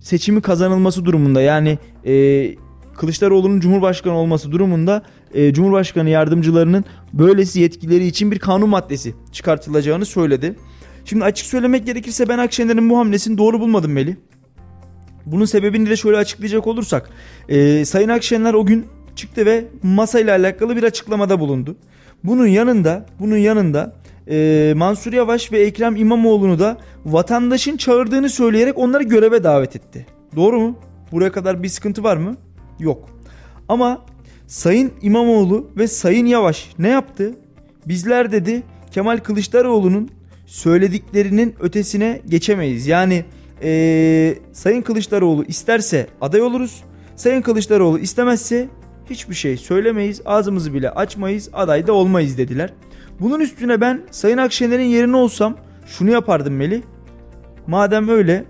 seçimi 0.00 0.40
kazanılması 0.40 1.04
durumunda 1.04 1.42
yani 1.42 1.78
e, 2.06 2.54
Kılıçdaroğlu'nun 2.96 3.60
Cumhurbaşkanı 3.60 4.14
olması 4.14 4.52
durumunda 4.52 5.02
e, 5.36 5.52
Cumhurbaşkanı 5.52 6.10
yardımcılarının 6.10 6.84
böylesi 7.12 7.60
yetkileri 7.60 8.06
için 8.06 8.30
bir 8.30 8.38
kanun 8.38 8.68
maddesi 8.68 9.14
çıkartılacağını 9.32 10.06
söyledi. 10.06 10.56
Şimdi 11.04 11.24
açık 11.24 11.46
söylemek 11.46 11.86
gerekirse 11.86 12.28
ben 12.28 12.38
Akşener'in 12.38 12.90
bu 12.90 12.98
hamlesini 12.98 13.38
doğru 13.38 13.60
bulmadım 13.60 13.92
Meli. 13.92 14.16
Bunun 15.26 15.44
sebebini 15.44 15.90
de 15.90 15.96
şöyle 15.96 16.16
açıklayacak 16.16 16.66
olursak. 16.66 17.10
E, 17.48 17.84
Sayın 17.84 18.08
Akşener 18.08 18.54
o 18.54 18.66
gün 18.66 18.86
çıktı 19.16 19.46
ve 19.46 19.64
masayla 19.82 20.36
alakalı 20.36 20.76
bir 20.76 20.82
açıklamada 20.82 21.40
bulundu. 21.40 21.76
Bunun 22.24 22.46
yanında, 22.46 23.06
bunun 23.20 23.36
yanında 23.36 23.96
e, 24.30 24.72
Mansur 24.76 25.12
Yavaş 25.12 25.52
ve 25.52 25.58
Ekrem 25.58 25.96
İmamoğlu'nu 25.96 26.58
da 26.58 26.78
vatandaşın 27.04 27.76
çağırdığını 27.76 28.28
söyleyerek 28.28 28.78
onları 28.78 29.02
göreve 29.02 29.44
davet 29.44 29.76
etti. 29.76 30.06
Doğru 30.36 30.60
mu? 30.60 30.78
Buraya 31.12 31.32
kadar 31.32 31.62
bir 31.62 31.68
sıkıntı 31.68 32.02
var 32.02 32.16
mı? 32.16 32.36
Yok. 32.78 33.08
Ama 33.68 34.04
Sayın 34.46 34.92
İmamoğlu 35.02 35.70
ve 35.76 35.88
Sayın 35.88 36.26
Yavaş 36.26 36.70
ne 36.78 36.88
yaptı? 36.88 37.34
Bizler 37.86 38.32
dedi 38.32 38.62
Kemal 38.90 39.18
Kılıçdaroğlu'nun 39.18 40.10
söylediklerinin 40.46 41.54
ötesine 41.60 42.22
geçemeyiz. 42.28 42.86
Yani 42.86 43.24
ee, 43.62 44.38
Sayın 44.52 44.82
Kılıçdaroğlu 44.82 45.44
isterse 45.44 46.06
aday 46.20 46.42
oluruz. 46.42 46.84
Sayın 47.16 47.42
Kılıçdaroğlu 47.42 47.98
istemezse 47.98 48.68
hiçbir 49.10 49.34
şey 49.34 49.56
söylemeyiz, 49.56 50.20
ağzımızı 50.24 50.74
bile 50.74 50.90
açmayız, 50.90 51.48
aday 51.52 51.86
da 51.86 51.92
olmayız 51.92 52.38
dediler. 52.38 52.72
Bunun 53.20 53.40
üstüne 53.40 53.80
ben 53.80 54.02
Sayın 54.10 54.38
Akşener'in 54.38 54.84
yerine 54.84 55.16
olsam 55.16 55.56
şunu 55.86 56.10
yapardım 56.10 56.54
Melih. 56.54 56.82
Madem 57.66 58.08
öyle 58.08 58.44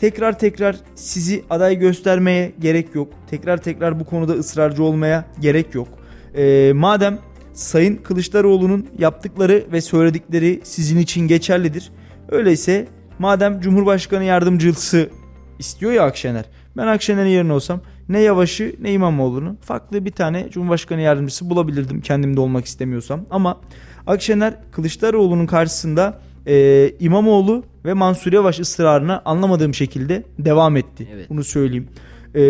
tekrar 0.00 0.38
tekrar 0.38 0.76
sizi 0.94 1.44
aday 1.50 1.78
göstermeye 1.78 2.52
gerek 2.60 2.94
yok. 2.94 3.12
Tekrar 3.30 3.56
tekrar 3.56 4.00
bu 4.00 4.04
konuda 4.04 4.32
ısrarcı 4.32 4.84
olmaya 4.84 5.24
gerek 5.40 5.74
yok. 5.74 5.88
Ee, 6.36 6.72
madem 6.74 7.18
Sayın 7.52 7.96
Kılıçdaroğlu'nun 7.96 8.86
yaptıkları 8.98 9.64
ve 9.72 9.80
söyledikleri 9.80 10.60
sizin 10.64 10.98
için 10.98 11.28
geçerlidir. 11.28 11.92
Öyleyse 12.28 12.88
madem 13.18 13.60
Cumhurbaşkanı 13.60 14.24
yardımcısı 14.24 15.10
istiyor 15.58 15.92
ya 15.92 16.02
Akşener. 16.04 16.44
Ben 16.76 16.86
Akşener'in 16.86 17.28
yerine 17.28 17.52
olsam 17.52 17.80
ne 18.08 18.20
Yavaş'ı 18.20 18.74
ne 18.80 18.92
İmamoğlu'nu 18.92 19.56
farklı 19.60 20.04
bir 20.04 20.12
tane 20.12 20.50
Cumhurbaşkanı 20.50 21.00
yardımcısı 21.00 21.50
bulabilirdim 21.50 22.00
kendimde 22.00 22.40
olmak 22.40 22.64
istemiyorsam. 22.64 23.26
Ama 23.30 23.60
Akşener 24.06 24.54
Kılıçdaroğlu'nun 24.72 25.46
karşısında 25.46 26.20
e, 26.46 26.90
İmamoğlu 27.00 27.64
ve 27.84 27.92
Mansur 27.92 28.32
Yavaş 28.32 28.60
ısrarına 28.60 29.22
anlamadığım 29.24 29.74
şekilde 29.74 30.24
devam 30.38 30.76
etti. 30.76 31.08
Evet. 31.14 31.30
Bunu 31.30 31.44
söyleyeyim. 31.44 31.88
E, 32.34 32.42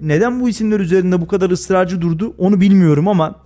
neden 0.00 0.40
bu 0.40 0.48
isimler 0.48 0.80
üzerinde 0.80 1.20
bu 1.20 1.26
kadar 1.26 1.50
ısrarcı 1.50 2.00
durdu 2.00 2.34
onu 2.38 2.60
bilmiyorum 2.60 3.08
ama 3.08 3.42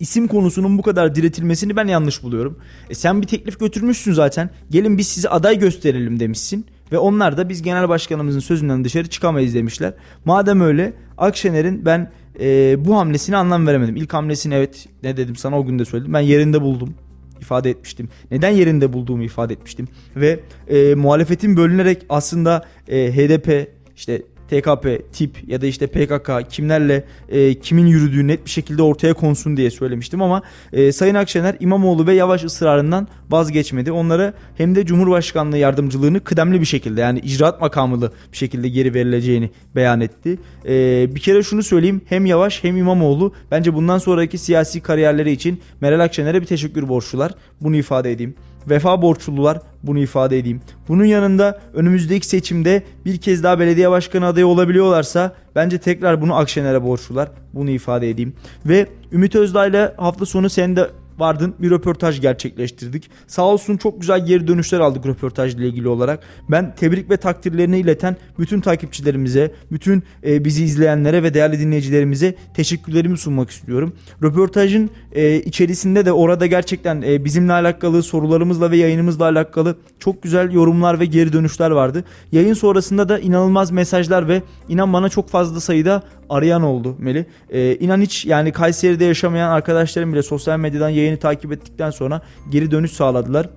isim 0.00 0.28
konusunun 0.28 0.78
bu 0.78 0.82
kadar 0.82 1.14
diretilmesini 1.14 1.76
ben 1.76 1.86
yanlış 1.86 2.22
buluyorum. 2.22 2.58
E 2.90 2.94
sen 2.94 3.22
bir 3.22 3.26
teklif 3.26 3.60
götürmüşsün 3.60 4.12
zaten. 4.12 4.50
Gelin 4.70 4.98
biz 4.98 5.08
sizi 5.08 5.28
aday 5.28 5.58
gösterelim 5.58 6.20
demişsin. 6.20 6.66
Ve 6.92 6.98
onlar 6.98 7.36
da 7.36 7.48
biz 7.48 7.62
genel 7.62 7.88
başkanımızın 7.88 8.40
sözünden 8.40 8.84
dışarı 8.84 9.06
çıkamayız 9.06 9.54
demişler. 9.54 9.94
Madem 10.24 10.60
öyle 10.60 10.92
Akşener'in 11.18 11.84
ben 11.84 12.10
e, 12.40 12.76
bu 12.84 12.96
hamlesine 12.96 13.36
anlam 13.36 13.66
veremedim. 13.66 13.96
İlk 13.96 14.14
hamlesini 14.14 14.54
evet 14.54 14.88
ne 15.02 15.16
dedim 15.16 15.36
sana 15.36 15.58
o 15.58 15.66
gün 15.66 15.78
de 15.78 15.84
söyledim. 15.84 16.12
Ben 16.12 16.20
yerinde 16.20 16.60
buldum 16.62 16.94
ifade 17.40 17.70
etmiştim. 17.70 18.08
Neden 18.30 18.50
yerinde 18.50 18.92
bulduğumu 18.92 19.22
ifade 19.22 19.52
etmiştim. 19.52 19.88
Ve 20.16 20.40
e, 20.68 20.94
muhalefetin 20.94 21.56
bölünerek 21.56 22.06
aslında 22.08 22.64
e, 22.88 23.12
HDP 23.12 23.68
işte 23.96 24.22
TKP, 24.50 25.12
TIP 25.12 25.36
ya 25.46 25.60
da 25.60 25.66
işte 25.66 25.86
PKK 25.86 26.50
kimlerle 26.50 27.04
e, 27.28 27.54
kimin 27.54 27.86
yürüdüğü 27.86 28.26
net 28.26 28.44
bir 28.44 28.50
şekilde 28.50 28.82
ortaya 28.82 29.14
konsun 29.14 29.56
diye 29.56 29.70
söylemiştim 29.70 30.22
ama 30.22 30.42
e, 30.72 30.92
Sayın 30.92 31.14
Akşener 31.14 31.56
İmamoğlu 31.60 32.06
ve 32.06 32.14
Yavaş 32.14 32.44
ısrarından 32.44 33.08
vazgeçmedi. 33.30 33.92
Onlara 33.92 34.34
hem 34.56 34.74
de 34.74 34.86
Cumhurbaşkanlığı 34.86 35.58
yardımcılığını 35.58 36.20
kıdemli 36.20 36.60
bir 36.60 36.66
şekilde 36.66 37.00
yani 37.00 37.18
icraat 37.18 37.60
makamlı 37.60 38.12
bir 38.32 38.36
şekilde 38.36 38.68
geri 38.68 38.94
verileceğini 38.94 39.50
beyan 39.76 40.00
etti. 40.00 40.38
E, 40.68 41.06
bir 41.14 41.20
kere 41.20 41.42
şunu 41.42 41.62
söyleyeyim 41.62 42.02
hem 42.06 42.26
Yavaş 42.26 42.64
hem 42.64 42.76
İmamoğlu 42.76 43.32
bence 43.50 43.74
bundan 43.74 43.98
sonraki 43.98 44.38
siyasi 44.38 44.80
kariyerleri 44.80 45.30
için 45.30 45.60
Meral 45.80 46.00
Akşener'e 46.00 46.40
bir 46.40 46.46
teşekkür 46.46 46.88
borçlular. 46.88 47.32
Bunu 47.60 47.76
ifade 47.76 48.12
edeyim 48.12 48.34
vefa 48.68 49.02
borçlular 49.02 49.60
bunu 49.82 49.98
ifade 49.98 50.38
edeyim. 50.38 50.60
Bunun 50.88 51.04
yanında 51.04 51.60
önümüzdeki 51.74 52.26
seçimde 52.26 52.82
bir 53.04 53.16
kez 53.16 53.42
daha 53.42 53.58
belediye 53.58 53.90
başkanı 53.90 54.26
adayı 54.26 54.46
olabiliyorlarsa 54.46 55.32
bence 55.54 55.78
tekrar 55.78 56.20
bunu 56.20 56.36
Akşener'e 56.36 56.82
borçlular. 56.82 57.28
Bunu 57.52 57.70
ifade 57.70 58.10
edeyim. 58.10 58.32
Ve 58.66 58.86
Ümit 59.12 59.34
Özdağ 59.34 59.66
ile 59.66 59.94
hafta 59.96 60.26
sonu 60.26 60.50
sen 60.50 60.76
de 60.76 60.90
vardın 61.18 61.54
bir 61.58 61.70
röportaj 61.70 62.20
gerçekleştirdik. 62.20 63.10
Sağ 63.26 63.42
olsun 63.42 63.76
çok 63.76 64.00
güzel 64.00 64.26
geri 64.26 64.48
dönüşler 64.48 64.80
aldık 64.80 65.06
röportajla 65.06 65.64
ilgili 65.64 65.88
olarak. 65.88 66.20
Ben 66.50 66.74
tebrik 66.74 67.10
ve 67.10 67.16
takdirlerini 67.16 67.78
ileten 67.78 68.16
bütün 68.38 68.60
takipçilerimize, 68.60 69.54
bütün 69.72 70.02
e, 70.26 70.44
bizi 70.44 70.64
izleyenlere 70.64 71.22
ve 71.22 71.34
değerli 71.34 71.60
dinleyicilerimize 71.60 72.34
teşekkürlerimi 72.54 73.18
sunmak 73.18 73.50
istiyorum. 73.50 73.92
Röportajın 74.22 74.90
e, 75.12 75.36
içerisinde 75.36 76.06
de 76.06 76.12
orada 76.12 76.46
gerçekten 76.46 77.02
e, 77.02 77.24
bizimle 77.24 77.52
alakalı 77.52 78.02
sorularımızla 78.02 78.70
ve 78.70 78.76
yayınımızla 78.76 79.24
alakalı 79.24 79.76
çok 79.98 80.22
güzel 80.22 80.52
yorumlar 80.52 81.00
ve 81.00 81.06
geri 81.06 81.32
dönüşler 81.32 81.70
vardı. 81.70 82.04
Yayın 82.32 82.54
sonrasında 82.54 83.08
da 83.08 83.18
inanılmaz 83.18 83.70
mesajlar 83.70 84.28
ve 84.28 84.42
inan 84.68 84.92
bana 84.92 85.08
çok 85.08 85.28
fazla 85.28 85.60
sayıda 85.60 86.02
arayan 86.30 86.62
oldu 86.62 86.96
Meli. 86.98 87.26
E, 87.50 87.76
inan 87.76 88.00
hiç 88.00 88.26
yani 88.26 88.52
Kayseri'de 88.52 89.04
yaşamayan 89.04 89.50
arkadaşlarım 89.50 90.12
bile 90.12 90.22
sosyal 90.22 90.58
medyadan 90.58 90.88
yayını 91.04 91.18
takip 91.18 91.52
ettikten 91.52 91.90
sonra 91.90 92.22
geri 92.50 92.70
dönüş 92.70 92.92
sağladılar. 92.92 93.48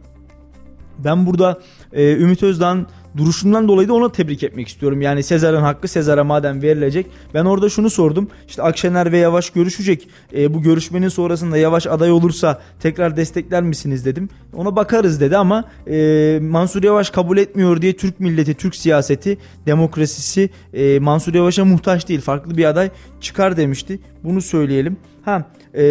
Ben 0.99 1.25
burada 1.25 1.59
e, 1.93 2.13
Ümit 2.13 2.43
Özdağ'ın 2.43 2.87
duruşundan 3.17 3.67
dolayı 3.67 3.87
da 3.87 3.93
ona 3.93 4.11
tebrik 4.11 4.43
etmek 4.43 4.67
istiyorum. 4.67 5.01
Yani 5.01 5.23
Sezar'ın 5.23 5.61
hakkı 5.61 5.87
Sezar'a 5.87 6.23
madem 6.23 6.61
verilecek. 6.61 7.05
Ben 7.33 7.45
orada 7.45 7.69
şunu 7.69 7.89
sordum. 7.89 8.27
İşte 8.47 8.63
Akşener 8.63 9.11
ve 9.11 9.17
Yavaş 9.17 9.49
görüşecek. 9.49 10.07
E, 10.35 10.53
bu 10.53 10.61
görüşmenin 10.61 11.09
sonrasında 11.09 11.57
Yavaş 11.57 11.87
aday 11.87 12.11
olursa 12.11 12.61
tekrar 12.79 13.17
destekler 13.17 13.63
misiniz 13.63 14.05
dedim. 14.05 14.29
Ona 14.53 14.75
bakarız 14.75 15.21
dedi 15.21 15.37
ama 15.37 15.63
e, 15.87 16.39
Mansur 16.41 16.83
Yavaş 16.83 17.09
kabul 17.09 17.37
etmiyor 17.37 17.81
diye 17.81 17.95
Türk 17.95 18.19
milleti, 18.19 18.53
Türk 18.53 18.75
siyaseti, 18.75 19.37
demokrasisi 19.65 20.49
e, 20.73 20.99
Mansur 20.99 21.33
Yavaş'a 21.33 21.65
muhtaç 21.65 22.07
değil. 22.07 22.21
Farklı 22.21 22.57
bir 22.57 22.65
aday 22.65 22.89
çıkar 23.21 23.57
demişti. 23.57 23.99
Bunu 24.23 24.41
söyleyelim. 24.41 24.97
Ha, 25.25 25.45
e, 25.75 25.83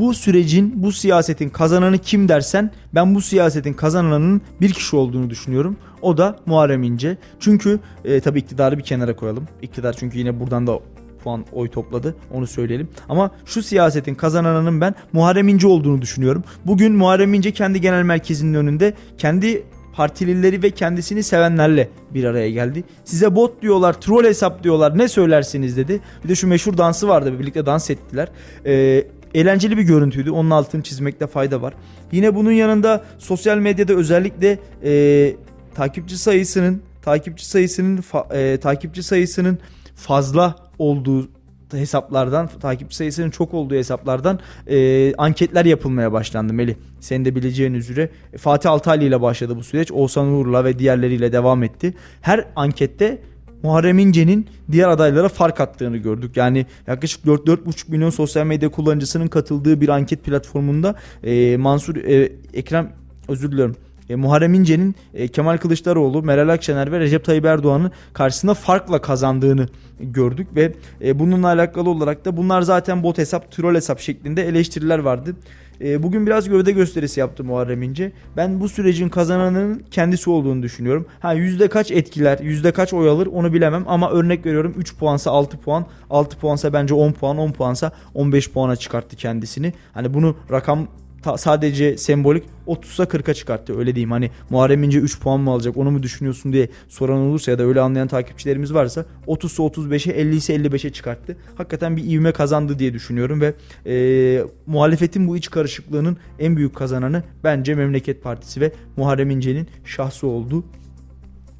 bu 0.00 0.14
sürecin, 0.14 0.72
bu 0.76 0.92
siyasetin 0.92 1.48
kazananı 1.48 1.98
kim 1.98 2.28
dersen 2.28 2.70
ben 2.94 3.14
bu 3.14 3.20
siyasetin 3.20 3.72
kazananının 3.72 4.42
bir 4.60 4.72
kişi 4.72 4.96
olduğunu 4.96 5.30
düşünüyorum. 5.30 5.76
O 6.02 6.18
da 6.18 6.36
Muharrem 6.46 6.82
İnce. 6.82 7.18
Çünkü 7.40 7.80
e, 8.04 8.20
tabii 8.20 8.38
iktidarı 8.38 8.78
bir 8.78 8.82
kenara 8.82 9.16
koyalım. 9.16 9.48
İktidar 9.62 9.92
çünkü 9.92 10.18
yine 10.18 10.40
buradan 10.40 10.66
da 10.66 10.78
puan 11.24 11.44
oy 11.52 11.70
topladı 11.70 12.14
onu 12.32 12.46
söyleyelim. 12.46 12.88
Ama 13.08 13.30
şu 13.44 13.62
siyasetin 13.62 14.14
kazananının 14.14 14.80
ben 14.80 14.94
Muharrem 15.12 15.48
İnce 15.48 15.66
olduğunu 15.66 16.02
düşünüyorum. 16.02 16.44
Bugün 16.66 16.92
Muharrem 16.92 17.34
İnce 17.34 17.52
kendi 17.52 17.80
genel 17.80 18.02
merkezinin 18.02 18.54
önünde 18.54 18.94
kendi 19.18 19.62
partilileri 19.92 20.62
ve 20.62 20.70
kendisini 20.70 21.22
sevenlerle 21.22 21.88
bir 22.14 22.24
araya 22.24 22.50
geldi. 22.50 22.84
Size 23.04 23.36
bot 23.36 23.62
diyorlar, 23.62 24.00
troll 24.00 24.24
hesap 24.24 24.64
diyorlar 24.64 24.98
ne 24.98 25.08
söylersiniz 25.08 25.76
dedi. 25.76 26.00
Bir 26.24 26.28
de 26.28 26.34
şu 26.34 26.46
meşhur 26.46 26.78
dansı 26.78 27.08
vardı 27.08 27.38
birlikte 27.38 27.66
dans 27.66 27.90
ettiler. 27.90 28.28
Ee, 28.66 29.04
eğlenceli 29.34 29.76
bir 29.76 29.82
görüntüydü. 29.82 30.30
Onun 30.30 30.50
altını 30.50 30.82
çizmekte 30.82 31.26
fayda 31.26 31.62
var. 31.62 31.74
Yine 32.12 32.34
bunun 32.34 32.52
yanında 32.52 33.04
sosyal 33.18 33.58
medyada 33.58 33.92
özellikle 33.92 34.58
e, 34.84 35.36
takipçi 35.74 36.18
sayısının 36.18 36.82
takipçi 37.02 37.46
sayısının 37.46 38.04
e, 38.34 38.58
takipçi 38.60 39.02
sayısının 39.02 39.58
fazla 39.94 40.56
olduğu 40.78 41.28
hesaplardan 41.72 42.46
takipçi 42.60 42.96
sayısının 42.96 43.30
çok 43.30 43.54
olduğu 43.54 43.74
hesaplardan 43.74 44.38
e, 44.66 45.14
anketler 45.14 45.64
yapılmaya 45.64 46.12
başlandı 46.12 46.52
Melih. 46.52 46.74
Senin 47.00 47.24
de 47.24 47.34
bileceğin 47.34 47.74
üzere 47.74 48.10
Fatih 48.38 48.70
Altaylı 48.70 49.04
ile 49.04 49.22
başladı 49.22 49.56
bu 49.56 49.64
süreç. 49.64 49.92
Oğuzhan 49.92 50.26
Uğur'la 50.26 50.64
ve 50.64 50.78
diğerleriyle 50.78 51.32
devam 51.32 51.62
etti. 51.62 51.94
Her 52.20 52.44
ankette 52.56 53.18
Muharrem 53.62 53.98
İnce'nin 53.98 54.46
diğer 54.72 54.88
adaylara 54.88 55.28
fark 55.28 55.60
attığını 55.60 55.96
gördük. 55.96 56.36
Yani 56.36 56.66
yaklaşık 56.86 57.24
4-4,5 57.24 57.90
milyon 57.90 58.10
sosyal 58.10 58.46
medya 58.46 58.68
kullanıcısının 58.68 59.26
katıldığı 59.26 59.80
bir 59.80 59.88
anket 59.88 60.24
platformunda 60.24 60.94
e, 61.24 61.56
Mansur 61.56 61.96
e, 61.96 62.32
Ekrem 62.54 62.92
özür 63.28 63.52
diliyorum. 63.52 63.76
E, 64.10 64.14
Muharrem 64.14 64.54
İnce'nin 64.54 64.94
e, 65.14 65.28
Kemal 65.28 65.56
Kılıçdaroğlu, 65.56 66.22
Meral 66.22 66.48
Akşener 66.48 66.92
ve 66.92 67.00
Recep 67.00 67.24
Tayyip 67.24 67.44
Erdoğan'ın 67.44 67.90
karşısında 68.12 68.54
farkla 68.54 69.00
kazandığını 69.00 69.68
gördük 70.00 70.48
ve 70.56 70.72
e, 71.04 71.18
bununla 71.18 71.46
alakalı 71.46 71.90
olarak 71.90 72.24
da 72.24 72.36
bunlar 72.36 72.62
zaten 72.62 73.02
bot 73.02 73.18
hesap, 73.18 73.52
troll 73.52 73.74
hesap 73.74 74.00
şeklinde 74.00 74.48
eleştiriler 74.48 74.98
vardı. 74.98 75.36
E, 75.80 76.02
bugün 76.02 76.26
biraz 76.26 76.48
gövde 76.48 76.72
gösterisi 76.72 77.20
yaptı 77.20 77.44
Muharrem 77.44 77.82
İnce. 77.82 78.12
Ben 78.36 78.60
bu 78.60 78.68
sürecin 78.68 79.08
kazananının 79.08 79.82
kendisi 79.90 80.30
olduğunu 80.30 80.62
düşünüyorum. 80.62 81.06
Ha 81.20 81.32
yüzde 81.32 81.68
kaç 81.68 81.90
etkiler, 81.90 82.38
yüzde 82.38 82.72
kaç 82.72 82.92
oy 82.92 83.08
alır 83.08 83.26
onu 83.26 83.52
bilemem 83.52 83.84
ama 83.86 84.10
örnek 84.10 84.46
veriyorum 84.46 84.74
3 84.76 84.96
puansa 84.96 85.30
6 85.30 85.58
puan, 85.58 85.86
6 86.10 86.38
puansa 86.38 86.72
bence 86.72 86.94
10 86.94 87.12
puan, 87.12 87.38
10 87.38 87.52
puansa 87.52 87.92
15 88.14 88.50
puana 88.50 88.76
çıkarttı 88.76 89.16
kendisini. 89.16 89.72
Hani 89.92 90.14
bunu 90.14 90.36
rakam 90.50 90.88
ta, 91.22 91.36
sadece 91.36 91.96
sembolik 91.96 92.44
30'a 92.66 93.04
40'a 93.04 93.34
çıkarttı 93.34 93.78
öyle 93.78 93.94
diyeyim. 93.94 94.10
Hani 94.10 94.30
Muharrem 94.50 94.82
İnce 94.82 94.98
3 94.98 95.20
puan 95.20 95.40
mı 95.40 95.50
alacak 95.50 95.76
onu 95.76 95.90
mu 95.90 96.02
düşünüyorsun 96.02 96.52
diye 96.52 96.68
soran 96.88 97.18
olursa 97.18 97.50
ya 97.50 97.58
da 97.58 97.62
öyle 97.62 97.80
anlayan 97.80 98.08
takipçilerimiz 98.08 98.74
varsa 98.74 99.04
30'sa 99.26 99.62
35'e 99.62 100.12
50 100.12 100.36
ise 100.36 100.56
55'e 100.56 100.90
çıkarttı. 100.90 101.36
Hakikaten 101.54 101.96
bir 101.96 102.04
ivme 102.04 102.32
kazandı 102.32 102.78
diye 102.78 102.92
düşünüyorum 102.92 103.40
ve 103.40 103.54
e, 103.86 104.44
muhalefetin 104.66 105.28
bu 105.28 105.36
iç 105.36 105.50
karışıklığının 105.50 106.16
en 106.38 106.56
büyük 106.56 106.76
kazananı 106.76 107.22
bence 107.44 107.74
Memleket 107.74 108.22
Partisi 108.22 108.60
ve 108.60 108.72
Muharrem 108.96 109.30
İnce'nin 109.30 109.68
şahsı 109.84 110.26
oldu. 110.26 110.64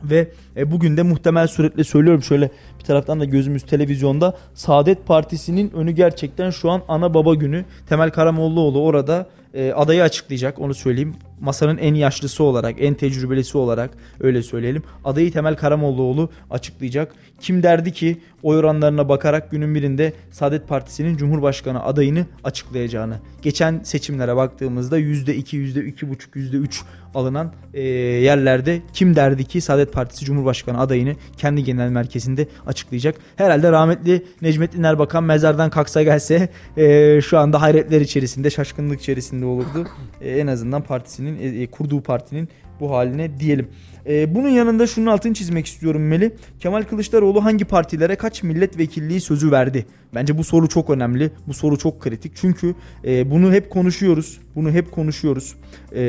Ve 0.05 0.29
e, 0.57 0.70
bugün 0.70 0.96
de 0.96 1.03
muhtemel 1.03 1.46
suretle 1.46 1.85
söylüyorum 1.85 2.23
şöyle 2.23 2.51
bir 2.79 2.85
taraftan 2.85 3.20
da 3.20 3.25
gözümüz 3.25 3.62
televizyonda 3.62 4.37
Saadet 4.55 5.07
Partisi'nin 5.07 5.70
önü 5.70 5.90
gerçekten 5.90 6.51
şu 6.51 6.70
an 6.70 6.83
ana 6.88 7.14
baba 7.14 7.35
günü. 7.35 7.64
Temel 7.88 8.11
Karamollaoğlu 8.11 8.83
orada 8.83 9.27
e, 9.54 9.72
adayı 9.72 10.02
açıklayacak 10.02 10.58
onu 10.58 10.74
söyleyeyim. 10.74 11.16
Masanın 11.40 11.79
en 11.79 11.94
yaşlısı 11.94 12.44
olarak, 12.44 12.74
en 12.79 12.94
tecrübelisi 12.94 13.59
olarak 13.59 13.90
öyle 14.20 14.42
söyleyelim. 14.42 14.83
Adayı 15.05 15.33
Temel 15.33 15.57
Karamollaoğlu 15.57 16.31
açıklayacak. 16.50 17.14
Kim 17.40 17.62
derdi 17.62 17.92
ki 17.92 18.20
oy 18.42 18.57
oranlarına 18.57 19.09
bakarak 19.09 19.50
günün 19.50 19.74
birinde 19.74 20.12
Saadet 20.31 20.68
Partisi'nin 20.68 21.16
Cumhurbaşkanı 21.16 21.85
adayını 21.85 22.26
açıklayacağını. 22.44 23.18
Geçen 23.42 23.81
seçimlere 23.83 24.37
baktığımızda 24.37 24.98
%2, 24.98 25.57
%2,5, 25.57 26.37
%3 26.37 26.83
alınan 27.14 27.53
e, 27.74 27.83
yerlerde 27.83 28.83
kim 28.92 29.16
derdi 29.16 29.44
ki 29.44 29.61
Saadet 29.61 29.92
Partisi 29.92 30.24
Cumhurbaşkanı 30.24 30.81
adayını 30.81 31.14
kendi 31.37 31.64
genel 31.64 31.90
merkezinde 31.90 32.48
açıklayacak. 32.66 33.14
Herhalde 33.37 33.72
rahmetli 33.72 34.24
Necmettin 34.42 34.83
Erbakan 34.83 35.24
mezardan 35.24 35.70
kalksa 35.70 36.03
gelse 36.03 36.48
e, 36.76 37.20
şu 37.20 37.38
anda 37.38 37.62
hayretler 37.62 38.00
içerisinde, 38.00 38.50
şaşkınlık 38.50 39.00
içerisinde 39.00 39.44
olurdu. 39.44 39.88
E, 40.20 40.31
en 40.31 40.46
azından 40.46 40.83
partisinin, 40.83 41.30
e, 41.38 41.66
kurduğu 41.66 42.03
partinin 42.03 42.49
bu 42.81 42.90
haline 42.90 43.40
diyelim. 43.40 43.69
Ee, 44.07 44.35
bunun 44.35 44.49
yanında 44.49 44.87
şunun 44.87 45.07
altını 45.07 45.35
çizmek 45.35 45.66
istiyorum 45.66 46.09
Meli. 46.09 46.35
Kemal 46.61 46.83
Kılıçdaroğlu 46.83 47.45
hangi 47.45 47.64
partilere 47.64 48.16
kaç 48.16 48.43
milletvekilliği 48.43 49.21
sözü 49.21 49.51
verdi? 49.51 49.87
Bence 50.14 50.38
bu 50.38 50.45
soru 50.45 50.69
çok 50.69 50.90
önemli. 50.90 51.31
Bu 51.47 51.55
soru 51.55 51.79
çok 51.79 52.01
kritik. 52.01 52.33
Çünkü 52.35 52.75
e, 53.05 53.31
bunu 53.31 53.53
hep 53.53 53.71
konuşuyoruz. 53.71 54.40
Bunu 54.55 54.71
hep 54.71 54.93
konuşuyoruz. 54.93 55.55
E, 55.93 56.01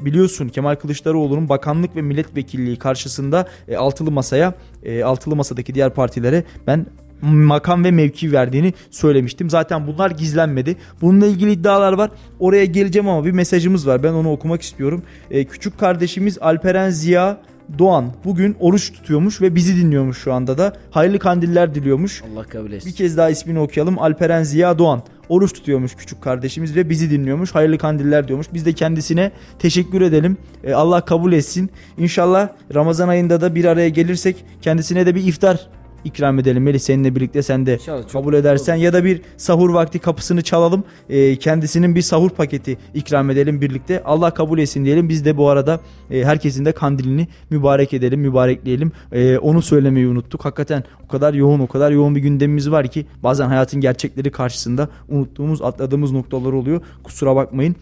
biliyorsun 0.00 0.48
Kemal 0.48 0.74
Kılıçdaroğlu'nun 0.74 1.48
bakanlık 1.48 1.96
ve 1.96 2.02
milletvekilliği 2.02 2.76
karşısında 2.76 3.48
e, 3.68 3.76
altılı 3.76 4.10
masaya, 4.10 4.54
e, 4.82 5.04
altılı 5.04 5.36
masadaki 5.36 5.74
diğer 5.74 5.94
partilere 5.94 6.44
ben 6.66 6.86
makam 7.22 7.84
ve 7.84 7.90
mevki 7.90 8.32
verdiğini 8.32 8.74
söylemiştim. 8.90 9.50
Zaten 9.50 9.86
bunlar 9.86 10.10
gizlenmedi. 10.10 10.76
Bununla 11.00 11.26
ilgili 11.26 11.52
iddialar 11.52 11.92
var. 11.92 12.10
Oraya 12.38 12.64
geleceğim 12.64 13.08
ama 13.08 13.24
bir 13.24 13.32
mesajımız 13.32 13.86
var. 13.86 14.02
Ben 14.02 14.12
onu 14.12 14.32
okumak 14.32 14.62
istiyorum. 14.62 15.02
Ee, 15.30 15.44
küçük 15.44 15.78
kardeşimiz 15.78 16.38
Alperen 16.40 16.90
Ziya 16.90 17.40
Doğan 17.78 18.12
bugün 18.24 18.56
oruç 18.60 18.92
tutuyormuş 18.92 19.40
ve 19.40 19.54
bizi 19.54 19.76
dinliyormuş 19.76 20.18
şu 20.18 20.32
anda 20.32 20.58
da. 20.58 20.72
Hayırlı 20.90 21.18
kandiller 21.18 21.74
diliyormuş. 21.74 22.22
Allah 22.34 22.44
kabul 22.44 22.72
etsin. 22.72 22.90
Bir 22.90 22.96
kez 22.96 23.16
daha 23.16 23.30
ismini 23.30 23.58
okuyalım. 23.58 23.98
Alperen 23.98 24.42
Ziya 24.42 24.78
Doğan 24.78 25.02
oruç 25.28 25.52
tutuyormuş 25.52 25.94
küçük 25.94 26.22
kardeşimiz 26.22 26.76
ve 26.76 26.90
bizi 26.90 27.10
dinliyormuş. 27.10 27.54
Hayırlı 27.54 27.78
kandiller 27.78 28.28
diyormuş. 28.28 28.46
Biz 28.54 28.66
de 28.66 28.72
kendisine 28.72 29.32
teşekkür 29.58 30.00
edelim. 30.00 30.36
Ee, 30.64 30.72
Allah 30.72 31.04
kabul 31.04 31.32
etsin. 31.32 31.70
İnşallah 31.98 32.48
Ramazan 32.74 33.08
ayında 33.08 33.40
da 33.40 33.54
bir 33.54 33.64
araya 33.64 33.88
gelirsek 33.88 34.44
kendisine 34.62 35.06
de 35.06 35.14
bir 35.14 35.24
iftar 35.24 35.68
ikram 36.04 36.38
edelim. 36.38 36.62
Melih 36.62 36.78
seninle 36.78 37.14
birlikte 37.14 37.42
sen 37.42 37.66
de 37.66 37.74
İnşallah, 37.74 38.08
kabul 38.12 38.34
edersen 38.34 38.74
olur. 38.74 38.82
ya 38.82 38.92
da 38.92 39.04
bir 39.04 39.22
sahur 39.36 39.70
vakti 39.70 39.98
kapısını 39.98 40.42
çalalım. 40.42 40.84
E, 41.08 41.36
kendisinin 41.36 41.94
bir 41.94 42.02
sahur 42.02 42.30
paketi 42.30 42.78
ikram 42.94 43.30
edelim 43.30 43.60
birlikte. 43.60 44.02
Allah 44.04 44.30
kabul 44.30 44.58
etsin 44.58 44.84
diyelim. 44.84 45.08
Biz 45.08 45.24
de 45.24 45.36
bu 45.36 45.48
arada 45.48 45.80
e, 46.10 46.24
herkesin 46.24 46.64
de 46.64 46.72
kandilini 46.72 47.28
mübarek 47.50 47.92
edelim, 47.92 48.20
mübarekleyelim. 48.20 48.92
E, 49.12 49.38
onu 49.38 49.62
söylemeyi 49.62 50.06
unuttuk. 50.08 50.44
Hakikaten 50.44 50.84
o 51.04 51.08
kadar 51.08 51.34
yoğun, 51.34 51.60
o 51.60 51.66
kadar 51.66 51.90
yoğun 51.90 52.14
bir 52.16 52.20
gündemimiz 52.20 52.70
var 52.70 52.88
ki 52.88 53.06
bazen 53.22 53.46
hayatın 53.48 53.80
gerçekleri 53.80 54.30
karşısında 54.30 54.88
unuttuğumuz, 55.08 55.62
atladığımız 55.62 56.12
noktalar 56.12 56.52
oluyor. 56.52 56.80
Kusura 57.04 57.36
bakmayın 57.36 57.76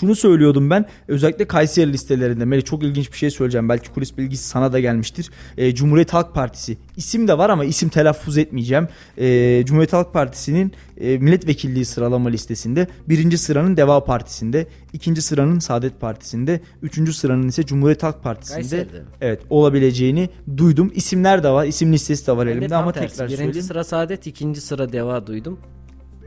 şunu 0.00 0.14
söylüyordum 0.14 0.70
ben 0.70 0.86
özellikle 1.08 1.44
Kayseri 1.44 1.92
listelerinde 1.92 2.44
Melih 2.44 2.64
çok 2.64 2.82
ilginç 2.82 3.12
bir 3.12 3.16
şey 3.16 3.30
söyleyeceğim 3.30 3.68
belki 3.68 3.90
kulis 3.90 4.18
bilgisi 4.18 4.48
sana 4.48 4.72
da 4.72 4.80
gelmiştir. 4.80 5.30
E, 5.56 5.74
Cumhuriyet 5.74 6.12
Halk 6.12 6.34
Partisi 6.34 6.76
isim 6.96 7.28
de 7.28 7.38
var 7.38 7.50
ama 7.50 7.64
isim 7.64 7.88
telaffuz 7.88 8.38
etmeyeceğim. 8.38 8.88
E, 9.18 9.62
Cumhuriyet 9.66 9.92
Halk 9.92 10.12
Partisi'nin 10.12 10.72
e, 11.00 11.18
milletvekilliği 11.18 11.84
sıralama 11.84 12.28
listesinde 12.28 12.86
birinci 13.08 13.38
sıranın 13.38 13.76
Deva 13.76 14.04
Partisi'nde, 14.04 14.66
ikinci 14.92 15.22
sıranın 15.22 15.58
Saadet 15.58 16.00
Partisi'nde, 16.00 16.60
üçüncü 16.82 17.12
sıranın 17.12 17.48
ise 17.48 17.66
Cumhuriyet 17.66 18.02
Halk 18.02 18.22
Partisi'nde 18.22 18.60
Kayseri'de. 18.60 19.02
evet 19.20 19.40
olabileceğini 19.50 20.28
duydum. 20.56 20.92
İsimler 20.94 21.42
de 21.42 21.50
var, 21.50 21.66
isim 21.66 21.92
listesi 21.92 22.26
de 22.26 22.36
var 22.36 22.46
ben 22.46 22.52
elimde 22.52 22.70
de 22.70 22.76
ama 22.76 22.92
tersi. 22.92 23.08
tekrar 23.08 23.28
birinci 23.28 23.42
söyleyeyim. 23.44 23.66
sıra 23.66 23.84
Saadet, 23.84 24.26
ikinci 24.26 24.60
sıra 24.60 24.92
Deva 24.92 25.26
duydum. 25.26 25.58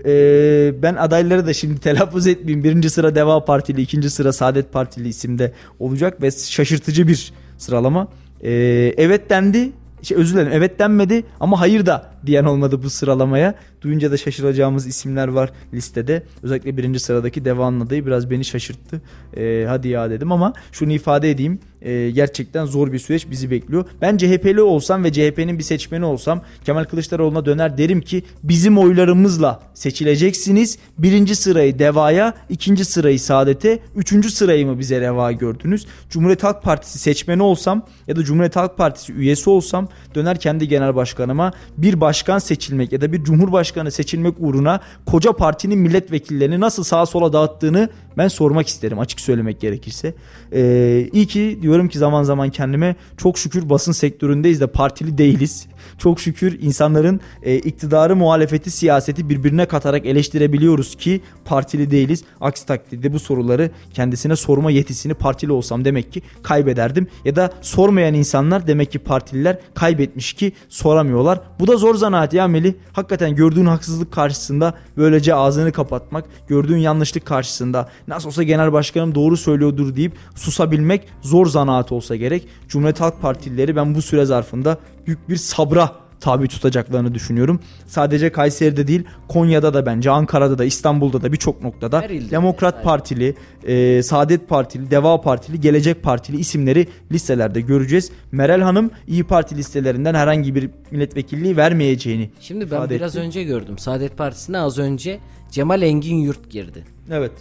Ee, 0.05 0.73
ben 0.81 0.95
adayları 0.95 1.47
da 1.47 1.53
şimdi 1.53 1.79
telaffuz 1.79 2.27
etmeyeyim. 2.27 2.63
Birinci 2.63 2.89
sıra 2.89 3.15
Deva 3.15 3.45
Partili, 3.45 3.81
ikinci 3.81 4.09
sıra 4.09 4.33
Saadet 4.33 4.73
Partili 4.73 5.07
isimde 5.07 5.53
olacak 5.79 6.21
ve 6.21 6.31
şaşırtıcı 6.31 7.07
bir 7.07 7.33
sıralama. 7.57 8.07
Ee, 8.43 8.49
evet 8.97 9.29
dendi. 9.29 9.71
Şey, 10.01 10.17
özür 10.17 10.35
dilerim 10.35 10.51
evet 10.53 10.79
denmedi 10.79 11.23
ama 11.39 11.59
hayır 11.59 11.85
da 11.85 12.11
diyen 12.25 12.43
olmadı 12.43 12.83
bu 12.83 12.89
sıralamaya. 12.89 13.55
Duyunca 13.81 14.11
da 14.11 14.17
şaşıracağımız 14.17 14.87
isimler 14.87 15.27
var 15.27 15.51
listede. 15.73 16.23
Özellikle 16.43 16.77
birinci 16.77 16.99
sıradaki 16.99 17.45
Devan'ın 17.45 17.79
adayı 17.79 18.05
biraz 18.05 18.29
beni 18.29 18.45
şaşırttı. 18.45 19.01
Ee, 19.37 19.65
hadi 19.67 19.87
ya 19.87 20.09
dedim 20.09 20.31
ama 20.31 20.53
şunu 20.71 20.93
ifade 20.93 21.31
edeyim. 21.31 21.59
Ee, 21.81 22.11
gerçekten 22.11 22.65
zor 22.65 22.91
bir 22.93 22.99
süreç 22.99 23.29
bizi 23.29 23.51
bekliyor. 23.51 23.85
Ben 24.01 24.17
CHP'li 24.17 24.61
olsam 24.61 25.03
ve 25.03 25.13
CHP'nin 25.13 25.57
bir 25.57 25.63
seçmeni 25.63 26.05
olsam 26.05 26.41
Kemal 26.65 26.83
Kılıçdaroğlu'na 26.83 27.45
döner 27.45 27.77
derim 27.77 28.01
ki 28.01 28.23
bizim 28.43 28.77
oylarımızla 28.77 29.59
seçileceksiniz. 29.73 30.77
Birinci 30.97 31.35
sırayı 31.35 31.79
Deva'ya, 31.79 32.33
ikinci 32.49 32.85
sırayı 32.85 33.19
Saadet'e, 33.19 33.79
üçüncü 33.95 34.31
sırayı 34.31 34.67
mı 34.67 34.79
bize 34.79 35.01
reva 35.01 35.31
gördünüz? 35.31 35.87
Cumhuriyet 36.09 36.43
Halk 36.43 36.63
Partisi 36.63 36.99
seçmeni 36.99 37.43
olsam 37.43 37.85
ya 38.07 38.15
da 38.15 38.23
Cumhuriyet 38.23 38.55
Halk 38.55 38.77
Partisi 38.77 39.13
üyesi 39.13 39.49
olsam 39.49 39.87
döner 40.15 40.39
kendi 40.39 40.67
genel 40.67 40.95
başkanıma 40.95 41.53
bir 41.77 42.01
başkan 42.17 42.39
seçilmek 42.39 42.91
ya 42.91 43.01
da 43.01 43.11
bir 43.11 43.23
cumhurbaşkanı 43.23 43.91
seçilmek 43.91 44.33
uğruna 44.39 44.79
koca 45.05 45.31
partinin 45.31 45.79
milletvekillerini 45.79 46.59
nasıl 46.59 46.83
sağa 46.83 47.05
sola 47.05 47.33
dağıttığını 47.33 47.89
ben 48.17 48.27
sormak 48.27 48.67
isterim 48.67 48.99
açık 48.99 49.19
söylemek 49.19 49.59
gerekirse. 49.59 50.13
Ee, 50.53 51.09
iyi 51.13 51.27
ki 51.27 51.59
diyorum 51.61 51.87
ki 51.87 51.97
zaman 51.97 52.23
zaman 52.23 52.49
kendime 52.49 52.95
çok 53.17 53.37
şükür 53.37 53.69
basın 53.69 53.91
sektöründeyiz 53.91 54.61
de 54.61 54.67
partili 54.67 55.17
değiliz. 55.17 55.67
Çok 55.97 56.19
şükür 56.19 56.59
insanların 56.61 57.21
e, 57.43 57.55
iktidarı, 57.55 58.15
muhalefeti, 58.15 58.71
siyaseti 58.71 59.29
birbirine 59.29 59.65
katarak 59.65 60.05
eleştirebiliyoruz 60.05 60.95
ki 60.95 61.21
partili 61.45 61.91
değiliz. 61.91 62.23
Aksi 62.41 62.65
takdirde 62.65 63.13
bu 63.13 63.19
soruları 63.19 63.71
kendisine 63.93 64.35
sorma 64.35 64.71
yetisini 64.71 65.13
partili 65.13 65.51
olsam 65.51 65.85
demek 65.85 66.13
ki 66.13 66.21
kaybederdim. 66.43 67.07
Ya 67.25 67.35
da 67.35 67.51
sormayan 67.61 68.13
insanlar 68.13 68.67
demek 68.67 68.91
ki 68.91 68.99
partililer 68.99 69.59
kaybetmiş 69.75 70.33
ki 70.33 70.51
soramıyorlar. 70.69 71.41
Bu 71.59 71.67
da 71.67 71.77
zor 71.77 71.95
zanaat 71.95 72.33
ya 72.33 72.47
Melih. 72.47 72.73
Hakikaten 72.93 73.35
gördüğün 73.35 73.65
haksızlık 73.65 74.11
karşısında 74.11 74.73
böylece 74.97 75.35
ağzını 75.35 75.71
kapatmak, 75.71 76.25
gördüğün 76.47 76.77
yanlışlık 76.77 77.25
karşısında 77.25 77.89
nasıl 78.07 78.27
olsa 78.27 78.43
genel 78.43 78.73
başkanım 78.73 79.15
doğru 79.15 79.37
söylüyordur 79.37 79.95
deyip 79.95 80.13
susabilmek 80.35 81.07
zor 81.21 81.45
zanaat 81.45 81.91
olsa 81.91 82.15
gerek. 82.15 82.47
Cumhuriyet 82.67 83.01
Halk 83.01 83.21
Partilileri 83.21 83.75
ben 83.75 83.95
bu 83.95 84.01
süre 84.01 84.25
zarfında 84.25 84.77
büyük 85.07 85.29
bir 85.29 85.35
sabra 85.35 86.07
tabi 86.19 86.47
tutacaklarını 86.47 87.13
düşünüyorum. 87.13 87.59
Sadece 87.85 88.31
Kayseri'de 88.31 88.87
değil 88.87 89.03
Konya'da 89.27 89.73
da 89.73 89.85
bence 89.85 90.11
Ankara'da 90.11 90.57
da 90.57 90.65
İstanbul'da 90.65 91.21
da 91.21 91.33
birçok 91.33 91.63
noktada 91.63 92.03
Demokrat 92.31 92.75
yani. 92.75 92.83
Partili, 92.83 93.35
e, 93.67 94.03
Saadet 94.03 94.49
Partili, 94.49 94.91
Deva 94.91 95.21
Partili, 95.21 95.61
Gelecek 95.61 96.03
Partili 96.03 96.37
isimleri 96.37 96.87
listelerde 97.11 97.61
göreceğiz. 97.61 98.11
Meral 98.31 98.61
Hanım 98.61 98.91
İyi 99.07 99.23
Parti 99.23 99.57
listelerinden 99.57 100.13
herhangi 100.13 100.55
bir 100.55 100.69
milletvekilliği 100.91 101.57
vermeyeceğini 101.57 102.29
Şimdi 102.39 102.71
ben 102.71 102.89
biraz 102.89 103.15
etti. 103.15 103.25
önce 103.25 103.43
gördüm. 103.43 103.77
Saadet 103.77 104.17
Partisi'ne 104.17 104.59
az 104.59 104.77
önce 104.77 105.19
Cemal 105.51 105.81
Engin 105.81 106.15
Yurt 106.15 106.49
girdi. 106.49 106.83
Evet. 107.11 107.31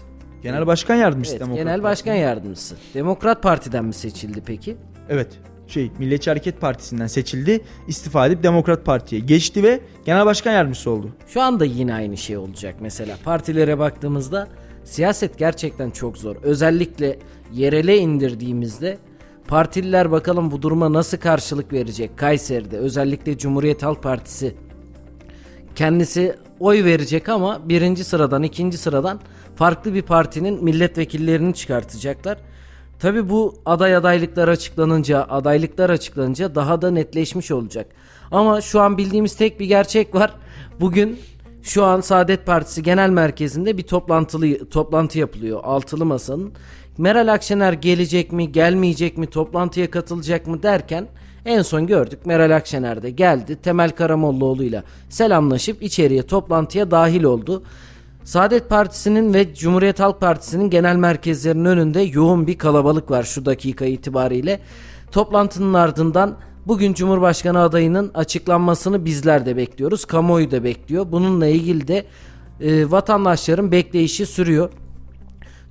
Genel 0.42 0.66
Başkan 0.66 0.94
Yardımcısı 0.94 1.36
evet, 1.36 1.40
Demokrat 1.40 1.64
Genel 1.64 1.82
Başkan 1.82 2.10
Partisi. 2.10 2.22
Yardımcısı. 2.24 2.76
Demokrat 2.94 3.42
Parti'den 3.42 3.84
mi 3.84 3.94
seçildi 3.94 4.42
peki? 4.46 4.76
Evet 5.08 5.28
şey 5.68 5.90
Milliyetçi 5.98 6.30
Hareket 6.30 6.60
Partisi'nden 6.60 7.06
seçildi. 7.06 7.60
İstifa 7.88 8.26
edip 8.26 8.42
Demokrat 8.42 8.84
Parti'ye 8.84 9.20
geçti 9.20 9.62
ve 9.62 9.80
genel 10.04 10.26
başkan 10.26 10.52
yardımcısı 10.52 10.90
oldu. 10.90 11.10
Şu 11.28 11.42
anda 11.42 11.64
yine 11.64 11.94
aynı 11.94 12.16
şey 12.16 12.36
olacak 12.36 12.74
mesela. 12.80 13.16
Partilere 13.24 13.78
baktığımızda 13.78 14.48
siyaset 14.84 15.38
gerçekten 15.38 15.90
çok 15.90 16.18
zor. 16.18 16.36
Özellikle 16.42 17.18
yerele 17.52 17.98
indirdiğimizde 17.98 18.98
partililer 19.48 20.10
bakalım 20.10 20.50
bu 20.50 20.62
duruma 20.62 20.92
nasıl 20.92 21.18
karşılık 21.18 21.72
verecek 21.72 22.18
Kayseri'de 22.18 22.78
özellikle 22.78 23.38
Cumhuriyet 23.38 23.82
Halk 23.82 24.02
Partisi 24.02 24.54
kendisi 25.76 26.34
oy 26.60 26.84
verecek 26.84 27.28
ama 27.28 27.68
birinci 27.68 28.04
sıradan 28.04 28.42
ikinci 28.42 28.78
sıradan 28.78 29.20
farklı 29.56 29.94
bir 29.94 30.02
partinin 30.02 30.64
milletvekillerini 30.64 31.54
çıkartacaklar. 31.54 32.38
Tabi 32.98 33.28
bu 33.28 33.54
aday 33.66 33.96
adaylıklar 33.96 34.48
açıklanınca, 34.48 35.26
adaylıklar 35.28 35.90
açıklanınca 35.90 36.54
daha 36.54 36.82
da 36.82 36.90
netleşmiş 36.90 37.50
olacak. 37.50 37.86
Ama 38.30 38.60
şu 38.60 38.80
an 38.80 38.98
bildiğimiz 38.98 39.36
tek 39.36 39.60
bir 39.60 39.66
gerçek 39.66 40.14
var. 40.14 40.34
Bugün 40.80 41.18
şu 41.62 41.84
an 41.84 42.00
Saadet 42.00 42.46
Partisi 42.46 42.82
Genel 42.82 43.10
Merkezi'nde 43.10 43.78
bir 43.78 43.82
toplantılı 43.82 44.68
toplantı 44.68 45.18
yapılıyor. 45.18 45.60
Altılı 45.64 46.04
masanın. 46.04 46.52
Meral 46.98 47.32
Akşener 47.32 47.72
gelecek 47.72 48.32
mi, 48.32 48.52
gelmeyecek 48.52 49.18
mi, 49.18 49.26
toplantıya 49.26 49.90
katılacak 49.90 50.46
mı 50.46 50.62
derken 50.62 51.06
en 51.44 51.62
son 51.62 51.86
gördük 51.86 52.26
Meral 52.26 52.56
Akşener 52.56 53.02
de 53.02 53.10
geldi. 53.10 53.56
Temel 53.56 53.90
Karamollaoğlu 53.90 54.64
ile 54.64 54.82
selamlaşıp 55.08 55.82
içeriye 55.82 56.22
toplantıya 56.22 56.90
dahil 56.90 57.22
oldu. 57.22 57.62
Saadet 58.26 58.68
Partisi'nin 58.68 59.34
ve 59.34 59.54
Cumhuriyet 59.54 60.00
Halk 60.00 60.20
Partisi'nin 60.20 60.70
genel 60.70 60.96
merkezlerinin 60.96 61.64
önünde 61.64 62.00
yoğun 62.00 62.46
bir 62.46 62.58
kalabalık 62.58 63.10
var 63.10 63.22
şu 63.22 63.46
dakika 63.46 63.84
itibariyle. 63.84 64.60
Toplantının 65.10 65.74
ardından 65.74 66.36
bugün 66.66 66.94
Cumhurbaşkanı 66.94 67.60
adayının 67.60 68.10
açıklanmasını 68.14 69.04
bizler 69.04 69.46
de 69.46 69.56
bekliyoruz. 69.56 70.04
Kamuoyu 70.04 70.50
da 70.50 70.64
bekliyor. 70.64 71.06
Bununla 71.12 71.46
ilgili 71.46 71.88
de 71.88 72.06
e, 72.60 72.90
vatandaşların 72.90 73.72
bekleyişi 73.72 74.26
sürüyor. 74.26 74.70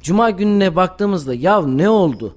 Cuma 0.01 0.29
gününe 0.29 0.75
baktığımızda 0.75 1.33
ya 1.33 1.61
ne 1.61 1.89
oldu? 1.89 2.35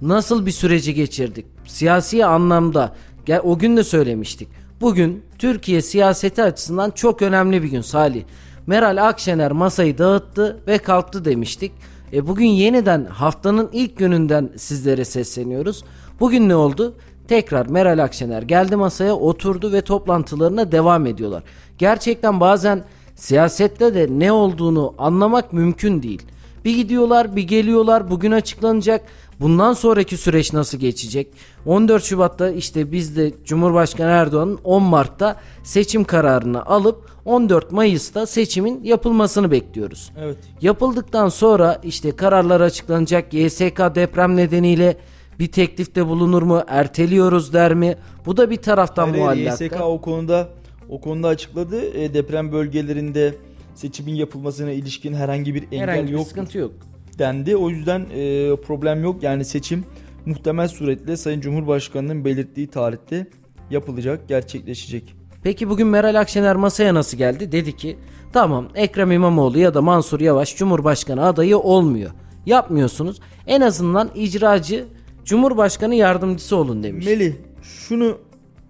Nasıl 0.00 0.46
bir 0.46 0.52
süreci 0.52 0.94
geçirdik? 0.94 1.46
Siyasi 1.66 2.26
anlamda 2.26 2.96
o 3.42 3.58
gün 3.58 3.76
de 3.76 3.84
söylemiştik. 3.84 4.48
Bugün 4.80 5.22
Türkiye 5.38 5.82
siyaseti 5.82 6.42
açısından 6.42 6.90
çok 6.90 7.22
önemli 7.22 7.62
bir 7.62 7.68
gün 7.68 7.80
Salih. 7.80 8.22
Meral 8.66 9.08
Akşener 9.08 9.52
masayı 9.52 9.98
dağıttı 9.98 10.60
ve 10.66 10.78
kalktı 10.78 11.24
demiştik. 11.24 11.72
E 12.12 12.26
bugün 12.26 12.46
yeniden 12.46 13.04
haftanın 13.04 13.70
ilk 13.72 13.96
gününden 13.96 14.50
sizlere 14.56 15.04
sesleniyoruz. 15.04 15.84
Bugün 16.20 16.48
ne 16.48 16.56
oldu? 16.56 16.94
Tekrar 17.28 17.66
Meral 17.66 18.04
Akşener 18.04 18.42
geldi 18.42 18.76
masaya 18.76 19.14
oturdu 19.16 19.72
ve 19.72 19.80
toplantılarına 19.80 20.72
devam 20.72 21.06
ediyorlar. 21.06 21.42
Gerçekten 21.78 22.40
bazen 22.40 22.84
siyasette 23.14 23.94
de 23.94 24.06
ne 24.10 24.32
olduğunu 24.32 24.94
anlamak 24.98 25.52
mümkün 25.52 26.02
değil. 26.02 26.22
Bir 26.64 26.76
gidiyorlar 26.76 27.36
bir 27.36 27.42
geliyorlar 27.42 28.10
bugün 28.10 28.32
açıklanacak. 28.32 29.04
Bundan 29.40 29.72
sonraki 29.72 30.16
süreç 30.16 30.52
nasıl 30.52 30.78
geçecek? 30.78 31.28
14 31.66 32.04
Şubat'ta 32.04 32.50
işte 32.50 32.92
biz 32.92 33.16
de 33.16 33.32
Cumhurbaşkanı 33.44 34.10
Erdoğan'ın 34.10 34.58
10 34.64 34.82
Mart'ta 34.82 35.36
seçim 35.62 36.04
kararını 36.04 36.66
alıp 36.66 37.10
14 37.24 37.72
Mayıs'ta 37.72 38.26
seçimin 38.26 38.84
yapılmasını 38.84 39.50
bekliyoruz. 39.50 40.12
Evet. 40.20 40.36
Yapıldıktan 40.60 41.28
sonra 41.28 41.80
işte 41.82 42.16
kararlar 42.16 42.60
açıklanacak. 42.60 43.34
YSK 43.34 43.78
deprem 43.94 44.36
nedeniyle 44.36 44.96
bir 45.38 45.52
teklifte 45.52 46.06
bulunur 46.06 46.42
mu? 46.42 46.62
Erteliyoruz 46.68 47.52
der 47.52 47.74
mi? 47.74 47.96
Bu 48.26 48.36
da 48.36 48.50
bir 48.50 48.56
taraftan 48.56 49.08
Hayır, 49.08 49.22
muallakta. 49.22 49.64
YSK 49.64 49.80
o 49.80 50.00
konuda 50.00 50.48
o 50.88 51.00
konuda 51.00 51.28
açıkladı. 51.28 51.98
E, 51.98 52.14
deprem 52.14 52.52
bölgelerinde 52.52 53.34
seçimin 53.74 54.14
yapılmasına 54.14 54.70
ilişkin 54.70 55.14
herhangi 55.14 55.54
bir 55.54 55.62
engel 55.62 55.80
Herhangi 55.80 56.12
yok. 56.12 56.20
bir 56.22 56.26
sıkıntı 56.28 56.58
yok. 56.58 56.72
Dendi. 57.18 57.56
O 57.56 57.70
yüzden 57.70 58.00
e, 58.00 58.56
problem 58.56 59.02
yok. 59.02 59.22
Yani 59.22 59.44
seçim 59.44 59.84
muhtemel 60.26 60.68
suretle 60.68 61.16
Sayın 61.16 61.40
Cumhurbaşkanı'nın 61.40 62.24
belirttiği 62.24 62.66
tarihte 62.66 63.26
yapılacak, 63.70 64.28
gerçekleşecek. 64.28 65.14
Peki 65.42 65.68
bugün 65.68 65.86
Meral 65.86 66.20
Akşener 66.20 66.56
masaya 66.56 66.94
nasıl 66.94 67.18
geldi? 67.18 67.52
Dedi 67.52 67.76
ki 67.76 67.98
tamam 68.32 68.68
Ekrem 68.74 69.12
İmamoğlu 69.12 69.58
ya 69.58 69.74
da 69.74 69.82
Mansur 69.82 70.20
Yavaş 70.20 70.56
Cumhurbaşkanı 70.56 71.26
adayı 71.26 71.58
olmuyor. 71.58 72.10
Yapmıyorsunuz. 72.46 73.20
En 73.46 73.60
azından 73.60 74.10
icracı 74.14 74.84
Cumhurbaşkanı 75.24 75.94
yardımcısı 75.94 76.56
olun 76.56 76.82
demiş. 76.82 77.06
Melih 77.06 77.32
şunu 77.62 78.18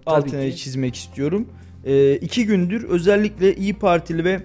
Tabii 0.05 0.17
altına 0.17 0.51
ki. 0.51 0.57
çizmek 0.57 0.97
istiyorum. 0.97 1.49
E, 1.85 2.17
iki 2.17 2.47
gündür 2.47 2.85
özellikle 2.85 3.57
İyi 3.57 3.75
Partili 3.75 4.25
ve 4.25 4.41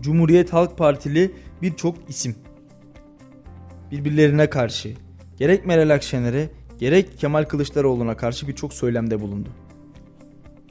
Cumhuriyet 0.00 0.52
Halk 0.52 0.78
Partili 0.78 1.30
birçok 1.62 1.94
isim 2.08 2.34
birbirlerine 3.90 4.50
karşı 4.50 4.88
gerek 5.38 5.66
Meral 5.66 5.90
Akşener'e 5.90 6.48
gerek 6.78 7.18
Kemal 7.18 7.44
Kılıçdaroğlu'na 7.44 8.16
karşı 8.16 8.48
birçok 8.48 8.74
söylemde 8.74 9.20
bulundu. 9.20 9.48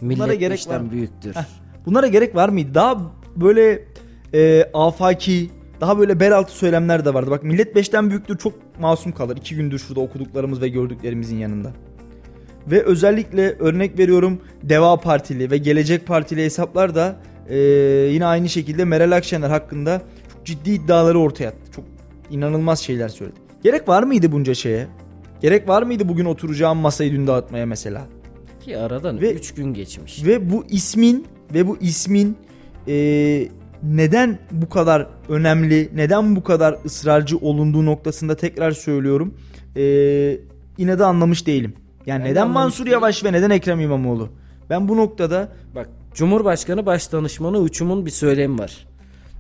Millet 0.02 0.18
Bunlara 0.18 0.34
gerek 0.34 0.68
var 0.68 0.92
büyüktür. 0.92 1.36
Heh. 1.36 1.46
Bunlara 1.86 2.08
gerek 2.08 2.36
var 2.36 2.50
mıydı? 2.50 2.74
Daha 2.74 3.12
böyle 3.36 3.84
e, 4.34 4.70
afaki, 4.74 5.50
daha 5.82 6.00
böyle 6.00 6.20
bel 6.20 6.38
altı 6.38 6.52
söylemler 6.52 7.06
de 7.06 7.14
vardı. 7.14 7.32
Bak 7.32 7.44
millet 7.44 7.76
beşten 7.76 8.10
büyüktür 8.10 8.38
çok 8.38 8.54
masum 8.80 9.12
kalır. 9.12 9.38
İki 9.38 9.56
gündür 9.56 9.80
şurada 9.80 10.00
okuduklarımız 10.00 10.62
ve 10.62 10.70
gördüklerimizin 10.70 11.38
yanında. 11.38 11.72
Ve 12.68 12.84
özellikle 12.84 13.56
örnek 13.60 14.00
veriyorum 14.00 14.42
Deva 14.64 14.98
Partili 14.98 15.52
ve 15.52 15.58
Gelecek 15.58 16.08
Partili 16.08 16.44
hesaplar 16.44 16.96
da 16.96 17.16
e, 17.50 17.58
yine 18.12 18.26
aynı 18.26 18.50
şekilde 18.50 18.86
Meral 18.86 19.12
Akşener 19.12 19.50
hakkında 19.50 20.02
çok 20.34 20.46
ciddi 20.46 20.72
iddiaları 20.72 21.20
ortaya 21.20 21.48
attı. 21.48 21.72
Çok 21.76 21.86
inanılmaz 22.32 22.80
şeyler 22.80 23.10
söyledi. 23.10 23.40
Gerek 23.64 23.88
var 23.88 24.04
mıydı 24.04 24.32
bunca 24.32 24.54
şeye? 24.54 24.88
Gerek 25.42 25.68
var 25.68 25.84
mıydı 25.84 26.10
bugün 26.10 26.26
oturacağım 26.26 26.78
masayı 26.78 27.12
dün 27.12 27.28
dağıtmaya 27.28 27.66
mesela? 27.66 28.02
Ki 28.66 28.78
aradan 28.78 29.22
Ve- 29.22 29.34
3 29.34 29.54
gün 29.54 29.74
geçmiş. 29.74 30.26
Ve 30.26 30.52
bu 30.52 30.66
ismin 30.70 31.26
ve 31.54 31.68
bu 31.68 31.78
ismin 31.78 32.38
e, 32.88 33.48
neden 33.84 34.40
bu 34.52 34.70
kadar 34.70 35.08
önemli, 35.30 35.90
neden 35.96 36.36
bu 36.36 36.44
kadar 36.44 36.78
ısrarcı 36.86 37.38
olunduğu 37.38 37.86
noktasında 37.86 38.36
tekrar 38.36 38.72
söylüyorum. 38.72 39.34
E, 39.76 39.82
yine 40.78 41.00
de 41.00 41.06
anlamış 41.06 41.48
değilim. 41.48 41.74
Yani 42.06 42.20
Ben 42.20 42.26
de 42.28 42.32
neden 42.32 42.50
Mansur 42.50 42.86
değilim. 42.86 42.94
Yavaş 42.94 43.24
ve 43.24 43.34
neden 43.34 43.50
Ekrem 43.50 43.80
İmamoğlu? 43.80 44.30
Ben 44.70 44.88
bu 44.88 44.98
noktada 44.98 45.50
Bak 45.76 45.90
Cumhurbaşkanı 46.14 46.86
Başdanışmanı 46.86 47.58
Uçum'un 47.58 48.06
bir 48.06 48.12
söylemi 48.12 48.60
var. 48.60 48.88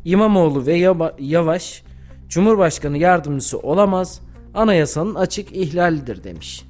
İmamoğlu 0.05 0.65
ve 0.65 0.95
Yavaş 1.19 1.83
Cumhurbaşkanı 2.29 2.97
yardımcısı 2.97 3.59
olamaz. 3.59 4.21
Anayasanın 4.53 5.15
açık 5.15 5.51
ihlalidir 5.51 6.23
demiş. 6.23 6.65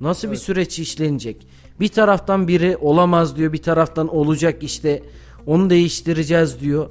Nasıl 0.00 0.30
bir 0.30 0.36
süreç 0.36 0.78
işlenecek? 0.78 1.46
Bir 1.80 1.88
taraftan 1.88 2.48
biri 2.48 2.76
olamaz 2.76 3.36
diyor, 3.36 3.52
bir 3.52 3.62
taraftan 3.62 4.08
olacak 4.08 4.62
işte. 4.62 5.02
Onu 5.46 5.70
değiştireceğiz 5.70 6.60
diyor. 6.60 6.88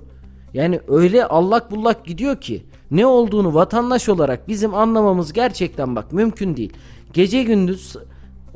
Yani 0.53 0.79
öyle 0.87 1.25
allak 1.25 1.71
bullak 1.71 2.05
gidiyor 2.05 2.41
ki 2.41 2.65
ne 2.91 3.05
olduğunu 3.05 3.53
vatandaş 3.53 4.09
olarak 4.09 4.47
bizim 4.47 4.73
anlamamız 4.73 5.33
gerçekten 5.33 5.95
bak 5.95 6.13
mümkün 6.13 6.57
değil. 6.57 6.73
Gece 7.13 7.43
gündüz 7.43 7.95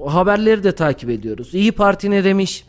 haberleri 0.07 0.63
de 0.63 0.71
takip 0.71 1.09
ediyoruz. 1.09 1.53
İyi 1.53 1.71
Parti 1.71 2.11
ne 2.11 2.23
demiş? 2.23 2.65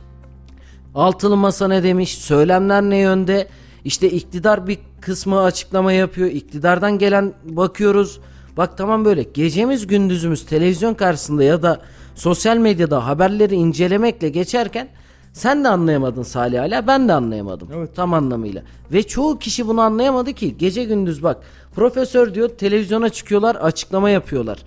Altılı 0.95 1.37
masa 1.37 1.69
ne 1.69 1.83
demiş? 1.83 2.19
Söylemler 2.19 2.83
ne 2.83 2.97
yönde? 2.97 3.49
İşte 3.85 4.11
iktidar 4.11 4.67
bir 4.67 4.79
kısmı 5.01 5.43
açıklama 5.43 5.93
yapıyor. 5.93 6.29
İktidardan 6.29 6.99
gelen 6.99 7.33
bakıyoruz. 7.45 8.21
Bak 8.57 8.79
tamam 8.79 9.05
böyle 9.05 9.23
gecemiz 9.23 9.87
gündüzümüz 9.87 10.47
televizyon 10.47 10.95
karşısında 10.95 11.45
ya 11.45 11.63
da 11.63 11.81
sosyal 12.15 12.57
medyada 12.57 13.07
haberleri 13.07 13.55
incelemekle 13.55 14.29
geçerken 14.29 14.89
sen 15.33 15.65
de 15.65 15.69
anlayamadın 15.69 16.23
Salih 16.23 16.59
hala 16.59 16.87
ben 16.87 17.09
de 17.09 17.13
anlayamadım 17.13 17.69
Evet. 17.77 17.97
tam 17.97 18.15
anlamıyla. 18.15 18.63
Ve 18.93 19.03
çoğu 19.03 19.39
kişi 19.39 19.69
bunu 19.69 19.81
anlayamadı 19.81 20.33
ki 20.33 20.59
gece 20.59 20.85
gündüz 20.85 21.23
bak 21.23 21.43
profesör 21.75 22.35
diyor 22.35 22.49
televizyona 22.49 23.09
çıkıyorlar 23.09 23.55
açıklama 23.57 24.11
yapıyorlar. 24.11 24.59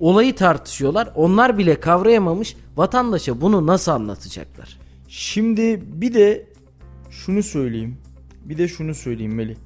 Olayı 0.00 0.34
tartışıyorlar 0.34 1.08
onlar 1.14 1.58
bile 1.58 1.80
kavrayamamış 1.80 2.56
vatandaşa 2.76 3.40
bunu 3.40 3.66
nasıl 3.66 3.92
anlatacaklar? 3.92 4.78
şimdi 5.08 5.82
bir 5.86 6.14
de 6.14 6.46
şunu 7.10 7.42
söyleyeyim. 7.42 7.96
Bir 8.44 8.58
de 8.58 8.68
şunu 8.68 8.94
söyleyeyim 8.94 9.34
Melih. 9.34 9.56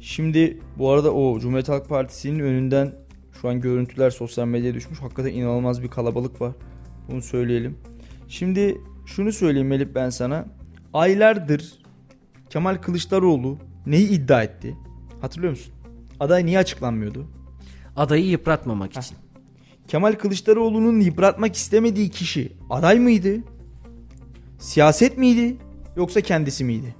Şimdi 0.00 0.58
bu 0.78 0.90
arada 0.90 1.14
o 1.14 1.38
Cumhuriyet 1.38 1.68
Halk 1.68 1.88
Partisi'nin 1.88 2.38
önünden 2.38 2.94
şu 3.40 3.48
an 3.48 3.60
görüntüler 3.60 4.10
sosyal 4.10 4.46
medyaya 4.46 4.74
düşmüş. 4.74 5.02
Hakikaten 5.02 5.32
inanılmaz 5.32 5.82
bir 5.82 5.88
kalabalık 5.88 6.40
var. 6.40 6.52
Bunu 7.10 7.22
söyleyelim. 7.22 7.78
Şimdi 8.28 8.80
şunu 9.06 9.32
söyleyeyim 9.32 9.68
Melih 9.68 9.86
ben 9.94 10.10
sana. 10.10 10.46
Aylardır 10.92 11.72
Kemal 12.50 12.76
Kılıçdaroğlu 12.76 13.58
neyi 13.86 14.08
iddia 14.08 14.42
etti? 14.42 14.76
Hatırlıyor 15.20 15.50
musun? 15.50 15.72
Aday 16.20 16.46
niye 16.46 16.58
açıklanmıyordu? 16.58 17.26
Adayı 17.96 18.26
yıpratmamak 18.26 18.96
için. 18.96 19.16
Kemal 19.88 20.12
Kılıçdaroğlu'nun 20.12 21.00
yıpratmak 21.00 21.56
istemediği 21.56 22.10
kişi 22.10 22.52
aday 22.70 22.98
mıydı? 22.98 23.36
Siyaset 24.58 25.18
miydi? 25.18 25.56
Yoksa 25.96 26.20
kendisi 26.20 26.64
miydi? 26.64 26.94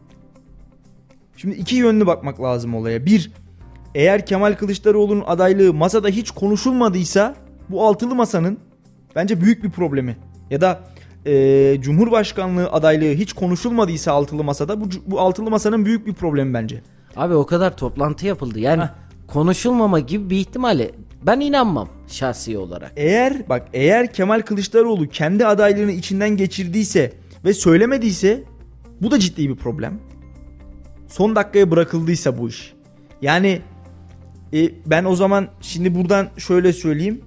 Şimdi 1.37 1.55
iki 1.55 1.77
yönlü 1.77 2.07
bakmak 2.07 2.41
lazım 2.43 2.75
olaya. 2.75 3.07
Bir, 3.07 3.31
eğer 3.95 4.27
Kemal 4.27 4.55
Kılıçdaroğlu'nun 4.55 5.25
adaylığı 5.27 5.75
masada 5.75 6.09
hiç 6.09 6.31
konuşulmadıysa 6.31 7.35
bu 7.71 7.87
altılı 7.87 8.15
masanın 8.15 8.59
bence 9.17 9.41
büyük 9.41 9.65
bir 9.65 9.71
problemi. 9.71 10.17
Ya 10.51 10.61
da 10.61 10.81
eee, 11.27 11.79
Cumhurbaşkanlığı 11.81 12.69
adaylığı 12.71 13.15
hiç 13.15 13.33
konuşulmadıysa 13.33 14.13
altılı 14.13 14.45
masada 14.45 14.81
bu, 14.81 14.85
bu 15.07 15.21
altılı 15.21 15.51
masanın 15.51 15.87
büyük 15.87 16.07
bir 16.07 16.13
problemi 16.15 16.55
bence. 16.55 16.83
Abi 17.17 17.35
o 17.35 17.47
kadar 17.47 17.77
toplantı 17.77 18.27
yapıldı 18.27 18.59
yani 18.59 18.83
Heh. 18.83 18.89
konuşulmama 19.27 20.01
gibi 20.01 20.31
bir 20.31 20.37
ihtimale 20.37 20.91
ben 21.27 21.41
inanmam 21.41 21.89
şahsi 22.09 22.59
olarak. 22.59 22.93
Eğer 22.97 23.49
bak 23.49 23.69
eğer 23.73 24.13
Kemal 24.13 24.41
Kılıçdaroğlu 24.41 25.09
kendi 25.09 25.47
adaylığını 25.47 25.93
içinden 25.93 26.37
geçirdiyse 26.37 27.13
ve 27.45 27.55
söylemediyse 27.55 28.43
bu 29.03 29.11
da 29.11 29.19
ciddi 29.19 29.49
bir 29.49 29.57
problem. 29.57 30.01
Son 31.15 31.37
dakikaya 31.37 31.71
bırakıldıysa 31.71 32.39
bu 32.39 32.49
iş. 32.49 32.75
Yani 33.23 33.61
e, 34.53 34.71
ben 34.87 35.05
o 35.05 35.17
zaman 35.17 35.49
şimdi 35.61 35.95
buradan 35.95 36.29
şöyle 36.39 36.73
söyleyeyim. 36.73 37.21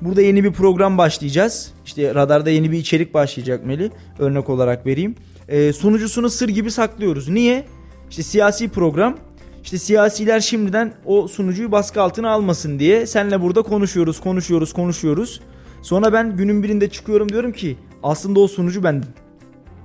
Burada 0.00 0.22
yeni 0.22 0.44
bir 0.44 0.52
program 0.52 0.98
başlayacağız. 0.98 1.72
İşte 1.86 2.14
radarda 2.14 2.50
yeni 2.50 2.72
bir 2.72 2.78
içerik 2.78 3.14
başlayacak 3.14 3.66
Meli. 3.66 3.90
Örnek 4.18 4.48
olarak 4.48 4.86
vereyim. 4.86 5.14
E, 5.48 5.72
sunucusunu 5.72 6.30
sır 6.30 6.48
gibi 6.48 6.70
saklıyoruz. 6.70 7.28
Niye? 7.28 7.66
İşte 8.10 8.22
siyasi 8.22 8.68
program 8.68 9.16
işte 9.62 9.78
siyasiler 9.78 10.40
şimdiden 10.40 10.92
o 11.04 11.28
sunucuyu 11.28 11.72
baskı 11.72 12.02
altına 12.02 12.30
almasın 12.30 12.78
diye 12.78 13.06
senle 13.06 13.42
burada 13.42 13.62
konuşuyoruz, 13.62 14.20
konuşuyoruz, 14.20 14.72
konuşuyoruz. 14.72 15.40
Sonra 15.82 16.12
ben 16.12 16.36
günün 16.36 16.62
birinde 16.62 16.88
çıkıyorum 16.88 17.28
diyorum 17.28 17.52
ki 17.52 17.76
aslında 18.02 18.40
o 18.40 18.48
sunucu 18.48 18.84
bendim. 18.84 19.10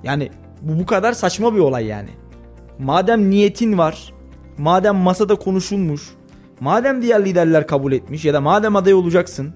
Yani 0.04 0.30
bu 0.62 0.78
bu 0.78 0.86
kadar 0.86 1.12
saçma 1.12 1.54
bir 1.54 1.60
olay 1.60 1.86
yani. 1.86 2.10
Madem 2.78 3.30
niyetin 3.30 3.78
var, 3.78 4.12
madem 4.58 4.96
masada 4.96 5.34
konuşulmuş, 5.34 6.02
madem 6.60 7.02
diğer 7.02 7.24
liderler 7.24 7.66
kabul 7.66 7.92
etmiş 7.92 8.24
ya 8.24 8.34
da 8.34 8.40
madem 8.40 8.76
aday 8.76 8.94
olacaksın, 8.94 9.54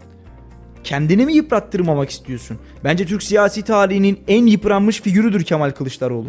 kendini 0.85 1.27
mi 1.27 1.33
yıprattırmamak 1.33 2.11
istiyorsun? 2.11 2.59
Bence 2.85 3.07
Türk 3.07 3.23
siyasi 3.23 3.63
tarihinin 3.63 4.21
en 4.29 4.47
yıpranmış 4.47 5.01
figürüdür 5.01 5.45
Kemal 5.45 5.71
Kılıçdaroğlu. 5.71 6.29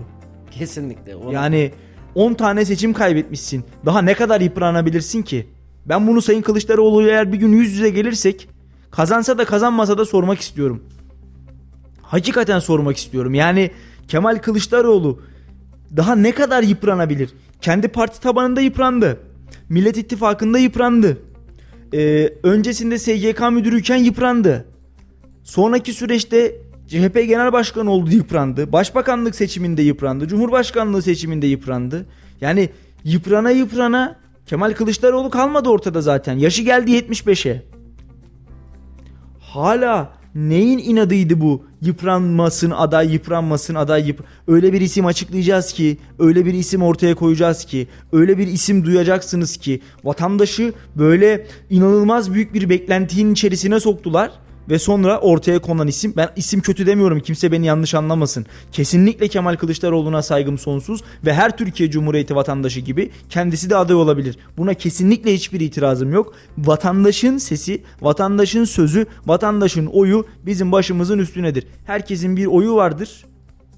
Kesinlikle. 0.51 1.15
Onu... 1.15 1.33
Yani 1.33 1.71
10 2.15 2.33
tane 2.33 2.65
seçim 2.65 2.93
kaybetmişsin. 2.93 3.63
Daha 3.85 4.01
ne 4.01 4.13
kadar 4.13 4.41
yıpranabilirsin 4.41 5.21
ki? 5.21 5.49
Ben 5.85 6.07
bunu 6.07 6.21
Sayın 6.21 6.41
Kılıçdaroğlu 6.41 7.03
eğer 7.03 7.33
bir 7.33 7.37
gün 7.37 7.53
yüz 7.53 7.73
yüze 7.73 7.89
gelirsek 7.89 8.49
kazansa 8.91 9.37
da 9.37 9.45
kazanmasa 9.45 9.97
da 9.97 10.05
sormak 10.05 10.39
istiyorum. 10.39 10.83
Hakikaten 12.01 12.59
sormak 12.59 12.97
istiyorum. 12.97 13.33
Yani 13.33 13.71
Kemal 14.07 14.37
Kılıçdaroğlu 14.37 15.21
daha 15.97 16.15
ne 16.15 16.31
kadar 16.31 16.63
yıpranabilir? 16.63 17.29
Kendi 17.61 17.87
parti 17.87 18.21
tabanında 18.21 18.61
yıprandı. 18.61 19.19
Millet 19.69 19.97
İttifakı'nda 19.97 20.59
yıprandı. 20.59 21.17
Ee, 21.93 22.33
öncesinde 22.43 22.97
SGK 22.97 23.51
müdürüyken 23.51 23.97
yıprandı. 23.97 24.65
Sonraki 25.43 25.93
süreçte 25.93 26.55
CHP 26.87 27.13
Genel 27.13 27.53
Başkanı 27.53 27.91
oldu 27.91 28.11
yıprandı. 28.11 28.71
Başbakanlık 28.71 29.35
seçiminde 29.35 29.81
yıprandı. 29.81 30.27
Cumhurbaşkanlığı 30.27 31.01
seçiminde 31.01 31.47
yıprandı. 31.47 32.05
Yani 32.41 32.69
yıprana 33.03 33.51
yıprana 33.51 34.19
Kemal 34.45 34.73
Kılıçdaroğlu 34.73 35.29
kalmadı 35.29 35.69
ortada 35.69 36.01
zaten. 36.01 36.37
Yaşı 36.37 36.63
geldi 36.63 36.91
75'e. 36.91 37.63
Hala 39.39 40.20
neyin 40.35 40.77
inadıydı 40.77 41.41
bu? 41.41 41.65
Yıpranmasın 41.81 42.71
aday, 42.71 43.13
yıpranmasın 43.13 43.75
aday. 43.75 44.07
Yıp 44.07 44.23
öyle 44.47 44.73
bir 44.73 44.81
isim 44.81 45.05
açıklayacağız 45.05 45.73
ki, 45.73 45.97
öyle 46.19 46.45
bir 46.45 46.53
isim 46.53 46.83
ortaya 46.83 47.15
koyacağız 47.15 47.65
ki, 47.65 47.87
öyle 48.13 48.37
bir 48.37 48.47
isim 48.47 48.85
duyacaksınız 48.85 49.57
ki 49.57 49.81
vatandaşı 50.03 50.73
böyle 50.95 51.47
inanılmaz 51.69 52.33
büyük 52.33 52.53
bir 52.53 52.69
beklentinin 52.69 53.33
içerisine 53.33 53.79
soktular 53.79 54.31
ve 54.69 54.79
sonra 54.79 55.19
ortaya 55.19 55.59
konan 55.59 55.87
isim 55.87 56.13
ben 56.17 56.29
isim 56.35 56.61
kötü 56.61 56.85
demiyorum 56.85 57.19
kimse 57.19 57.51
beni 57.51 57.65
yanlış 57.65 57.93
anlamasın. 57.93 58.45
Kesinlikle 58.71 59.27
Kemal 59.27 59.55
Kılıçdaroğlu'na 59.55 60.21
saygım 60.21 60.57
sonsuz 60.57 61.03
ve 61.25 61.33
her 61.33 61.57
Türkiye 61.57 61.91
Cumhuriyeti 61.91 62.35
vatandaşı 62.35 62.79
gibi 62.79 63.11
kendisi 63.29 63.69
de 63.69 63.75
aday 63.75 63.95
olabilir. 63.95 64.37
Buna 64.57 64.73
kesinlikle 64.73 65.33
hiçbir 65.33 65.59
itirazım 65.59 66.13
yok. 66.13 66.33
Vatandaşın 66.57 67.37
sesi, 67.37 67.83
vatandaşın 68.01 68.65
sözü, 68.65 69.05
vatandaşın 69.25 69.85
oyu 69.85 70.25
bizim 70.45 70.71
başımızın 70.71 71.19
üstünedir. 71.19 71.67
Herkesin 71.85 72.37
bir 72.37 72.45
oyu 72.45 72.75
vardır. 72.75 73.25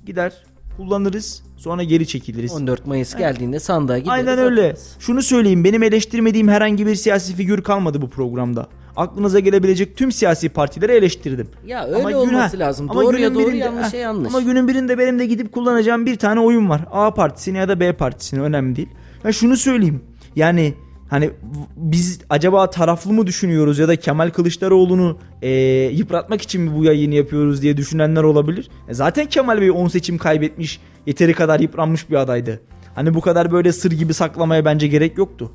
Gider 0.05 0.33
kullanırız 0.77 1.43
sonra 1.57 1.83
geri 1.83 2.07
çekiliriz. 2.07 2.51
14 2.51 2.87
Mayıs 2.87 3.15
geldiğinde 3.15 3.59
sandığa 3.59 3.97
gideriz. 3.97 4.13
Aynen 4.13 4.37
öyle. 4.37 4.75
Şunu 4.99 5.21
söyleyeyim 5.21 5.63
benim 5.63 5.83
eleştirmediğim 5.83 6.47
herhangi 6.47 6.87
bir 6.87 6.95
siyasi 6.95 7.35
figür 7.35 7.61
kalmadı 7.61 8.01
bu 8.01 8.09
programda 8.09 8.67
aklınıza 8.95 9.39
gelebilecek 9.39 9.97
tüm 9.97 10.11
siyasi 10.11 10.49
partileri 10.49 10.91
eleştirdim. 10.91 11.47
Ya 11.65 11.85
öyle 11.87 11.95
ama 11.95 12.17
olması 12.17 12.57
gün, 12.57 12.59
lazım. 12.59 12.89
Doğru 12.89 13.17
ya 13.17 13.33
doğru 13.35 13.47
birinde, 13.47 13.57
yanlış 13.57 13.93
yanlış. 13.93 14.29
Ama 14.29 14.41
günün 14.41 14.67
birinde 14.67 14.97
benim 14.97 15.19
de 15.19 15.25
gidip 15.25 15.51
kullanacağım 15.51 16.05
bir 16.05 16.15
tane 16.15 16.39
oyun 16.39 16.69
var. 16.69 16.81
A 16.91 17.13
partisini 17.13 17.57
ya 17.57 17.67
da 17.67 17.79
B 17.79 17.93
partisini 17.93 18.41
önemli 18.41 18.75
değil. 18.75 18.89
Ya 19.23 19.31
şunu 19.31 19.57
söyleyeyim. 19.57 20.01
Yani 20.35 20.73
hani 21.09 21.29
biz 21.75 22.19
acaba 22.29 22.69
taraflı 22.69 23.13
mı 23.13 23.27
düşünüyoruz 23.27 23.79
ya 23.79 23.87
da 23.87 23.95
Kemal 23.95 24.29
Kılıçdaroğlu'nu 24.29 25.17
e, 25.41 25.49
yıpratmak 25.93 26.41
için 26.41 26.61
mi 26.61 26.77
bu 26.77 26.83
yayını 26.83 27.15
yapıyoruz 27.15 27.61
diye 27.61 27.77
düşünenler 27.77 28.23
olabilir. 28.23 28.69
E 28.87 28.93
zaten 28.93 29.25
Kemal 29.25 29.61
Bey 29.61 29.71
10 29.71 29.87
seçim 29.87 30.17
kaybetmiş, 30.17 30.79
yeteri 31.05 31.33
kadar 31.33 31.59
yıpranmış 31.59 32.09
bir 32.09 32.15
adaydı. 32.15 32.59
Hani 32.95 33.13
bu 33.13 33.21
kadar 33.21 33.51
böyle 33.51 33.71
sır 33.71 33.91
gibi 33.91 34.13
saklamaya 34.13 34.65
bence 34.65 34.87
gerek 34.87 35.17
yoktu. 35.17 35.51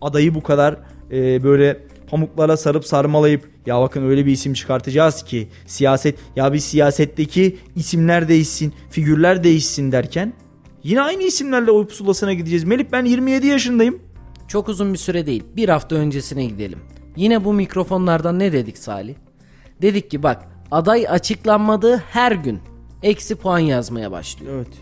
Adayı 0.00 0.34
bu 0.34 0.42
kadar 0.42 0.76
e, 1.12 1.44
böyle 1.44 1.80
pamuklara 2.10 2.56
sarıp 2.56 2.84
sarmalayıp 2.84 3.50
ya 3.66 3.80
bakın 3.80 4.10
öyle 4.10 4.26
bir 4.26 4.32
isim 4.32 4.52
çıkartacağız 4.52 5.22
ki 5.22 5.48
siyaset 5.66 6.18
ya 6.36 6.52
bir 6.52 6.58
siyasetteki 6.58 7.58
isimler 7.76 8.28
değişsin, 8.28 8.74
figürler 8.90 9.44
değişsin 9.44 9.92
derken 9.92 10.32
yine 10.84 11.02
aynı 11.02 11.22
isimlerle 11.22 11.70
oy 11.70 11.86
pusulasına 11.86 12.32
gideceğiz. 12.32 12.64
Melih 12.64 12.84
ben 12.92 13.04
27 13.04 13.46
yaşındayım. 13.46 13.98
Çok 14.48 14.68
uzun 14.68 14.92
bir 14.92 14.98
süre 14.98 15.26
değil. 15.26 15.44
Bir 15.56 15.68
hafta 15.68 15.96
öncesine 15.96 16.44
gidelim. 16.44 16.78
Yine 17.16 17.44
bu 17.44 17.52
mikrofonlardan 17.52 18.38
ne 18.38 18.52
dedik 18.52 18.78
Salih? 18.78 19.14
Dedik 19.82 20.10
ki 20.10 20.22
bak 20.22 20.48
aday 20.70 21.06
açıklanmadığı 21.08 21.96
her 21.96 22.32
gün 22.32 22.60
eksi 23.02 23.34
puan 23.34 23.58
yazmaya 23.58 24.10
başlıyor. 24.10 24.54
Evet. 24.56 24.78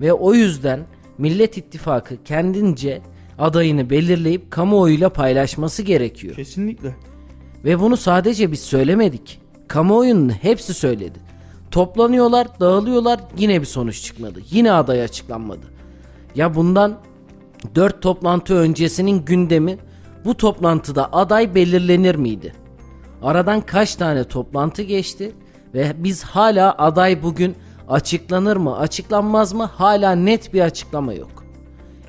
Ve 0.00 0.12
o 0.12 0.34
yüzden 0.34 0.80
Millet 1.18 1.58
İttifakı 1.58 2.24
kendince 2.24 3.02
adayını 3.42 3.90
belirleyip 3.90 4.50
kamuoyuyla 4.50 5.08
paylaşması 5.08 5.82
gerekiyor. 5.82 6.36
Kesinlikle. 6.36 6.96
Ve 7.64 7.80
bunu 7.80 7.96
sadece 7.96 8.52
biz 8.52 8.60
söylemedik. 8.60 9.40
Kamuoyunun 9.68 10.28
hepsi 10.28 10.74
söyledi. 10.74 11.18
Toplanıyorlar, 11.70 12.60
dağılıyorlar 12.60 13.20
yine 13.36 13.60
bir 13.60 13.66
sonuç 13.66 14.02
çıkmadı. 14.02 14.40
Yine 14.50 14.72
aday 14.72 15.02
açıklanmadı. 15.02 15.66
Ya 16.34 16.54
bundan 16.54 16.98
4 17.74 18.02
toplantı 18.02 18.54
öncesinin 18.54 19.24
gündemi 19.24 19.78
bu 20.24 20.36
toplantıda 20.36 21.12
aday 21.12 21.54
belirlenir 21.54 22.14
miydi? 22.14 22.54
Aradan 23.22 23.60
kaç 23.60 23.94
tane 23.94 24.24
toplantı 24.24 24.82
geçti 24.82 25.32
ve 25.74 25.92
biz 25.98 26.22
hala 26.22 26.74
aday 26.78 27.22
bugün 27.22 27.56
açıklanır 27.88 28.56
mı, 28.56 28.78
açıklanmaz 28.78 29.52
mı 29.52 29.64
hala 29.64 30.14
net 30.14 30.54
bir 30.54 30.60
açıklama 30.60 31.14
yok. 31.14 31.41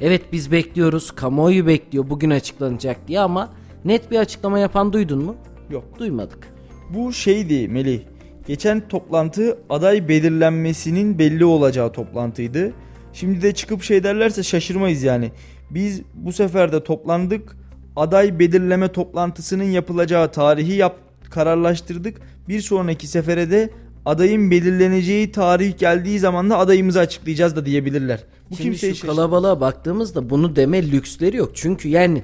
Evet 0.05 0.21
biz 0.31 0.51
bekliyoruz. 0.51 1.11
Kamuoyu 1.11 1.67
bekliyor 1.67 2.09
bugün 2.09 2.29
açıklanacak 2.29 3.07
diye 3.07 3.19
ama 3.19 3.53
net 3.85 4.11
bir 4.11 4.19
açıklama 4.19 4.59
yapan 4.59 4.93
duydun 4.93 5.23
mu? 5.23 5.35
Yok. 5.69 5.83
Duymadık. 5.99 6.47
Bu 6.89 7.13
şeydi 7.13 7.67
Melih. 7.67 7.99
Geçen 8.47 8.87
toplantı 8.87 9.57
aday 9.69 10.07
belirlenmesinin 10.07 11.19
belli 11.19 11.45
olacağı 11.45 11.91
toplantıydı. 11.91 12.73
Şimdi 13.13 13.41
de 13.41 13.53
çıkıp 13.53 13.83
şey 13.83 14.03
derlerse 14.03 14.43
şaşırmayız 14.43 15.03
yani. 15.03 15.31
Biz 15.69 16.01
bu 16.13 16.33
sefer 16.33 16.71
de 16.71 16.83
toplandık. 16.83 17.57
Aday 17.95 18.39
belirleme 18.39 18.87
toplantısının 18.87 19.63
yapılacağı 19.63 20.31
tarihi 20.31 20.73
yap 20.73 20.95
kararlaştırdık. 21.29 22.21
Bir 22.47 22.61
sonraki 22.61 23.07
sefere 23.07 23.51
de 23.51 23.69
adayın 24.05 24.51
belirleneceği 24.51 25.31
tarih 25.31 25.77
geldiği 25.77 26.19
zaman 26.19 26.49
da 26.49 26.57
adayımızı 26.57 26.99
açıklayacağız 26.99 27.55
da 27.55 27.65
diyebilirler. 27.65 28.23
Bu 28.49 28.55
Şimdi 28.55 28.69
kimseyi 28.69 28.95
şu 28.95 29.07
kalabalığa 29.07 29.61
baktığımızda 29.61 30.29
bunu 30.29 30.55
deme 30.55 30.91
lüksleri 30.91 31.37
yok. 31.37 31.51
Çünkü 31.53 31.87
yani 31.89 32.23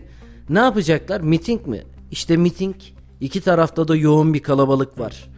ne 0.50 0.60
yapacaklar? 0.60 1.22
Miting 1.22 1.68
mi? 1.68 1.84
İşte 2.12 2.38
miting. 2.38 2.76
İki 3.22 3.42
tarafta 3.42 3.88
da 3.88 3.96
yoğun 3.96 4.34
bir 4.34 4.40
kalabalık 4.40 5.00
var. 5.00 5.30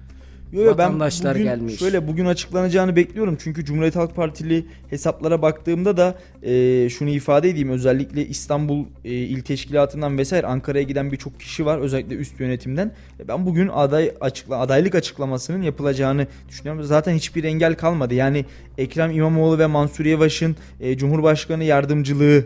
Yo, 0.52 0.62
yo, 0.64 0.78
ben 0.78 1.00
bugün, 1.00 1.44
gelmiş. 1.44 1.80
Şöyle 1.80 2.08
bugün 2.08 2.26
açıklanacağını 2.26 2.96
bekliyorum. 2.96 3.38
Çünkü 3.44 3.66
Cumhuriyet 3.66 3.96
Halk 3.96 4.16
Partili 4.16 4.66
hesaplara 4.90 5.42
baktığımda 5.42 5.98
da 5.98 6.16
e, 6.44 6.90
şunu 6.90 7.10
ifade 7.10 7.50
edeyim. 7.50 7.70
Özellikle 7.70 8.28
İstanbul 8.28 8.86
e, 9.06 9.12
il 9.14 9.42
teşkilatından 9.42 10.18
vesaire 10.18 10.48
Ankara'ya 10.48 10.84
giden 10.84 11.12
birçok 11.12 11.40
kişi 11.40 11.66
var. 11.66 11.78
Özellikle 11.78 12.16
üst 12.16 12.40
yönetimden. 12.40 12.92
E, 13.20 13.28
ben 13.28 13.46
bugün 13.46 13.68
aday 13.68 14.12
açıkla, 14.22 14.60
adaylık 14.60 14.96
açıklamasının 14.96 15.62
yapılacağını 15.62 16.28
düşünüyorum. 16.50 16.84
Zaten 16.84 17.14
hiçbir 17.14 17.44
engel 17.44 17.76
kalmadı. 17.76 18.14
Yani 18.14 18.46
Ekrem 18.78 19.12
İmamoğlu 19.12 19.60
ve 19.60 19.66
Mansur 19.66 20.06
Yavaş'ın 20.06 20.56
e, 20.80 20.98
Cumhurbaşkanı 20.98 21.64
yardımcılığı 21.64 22.46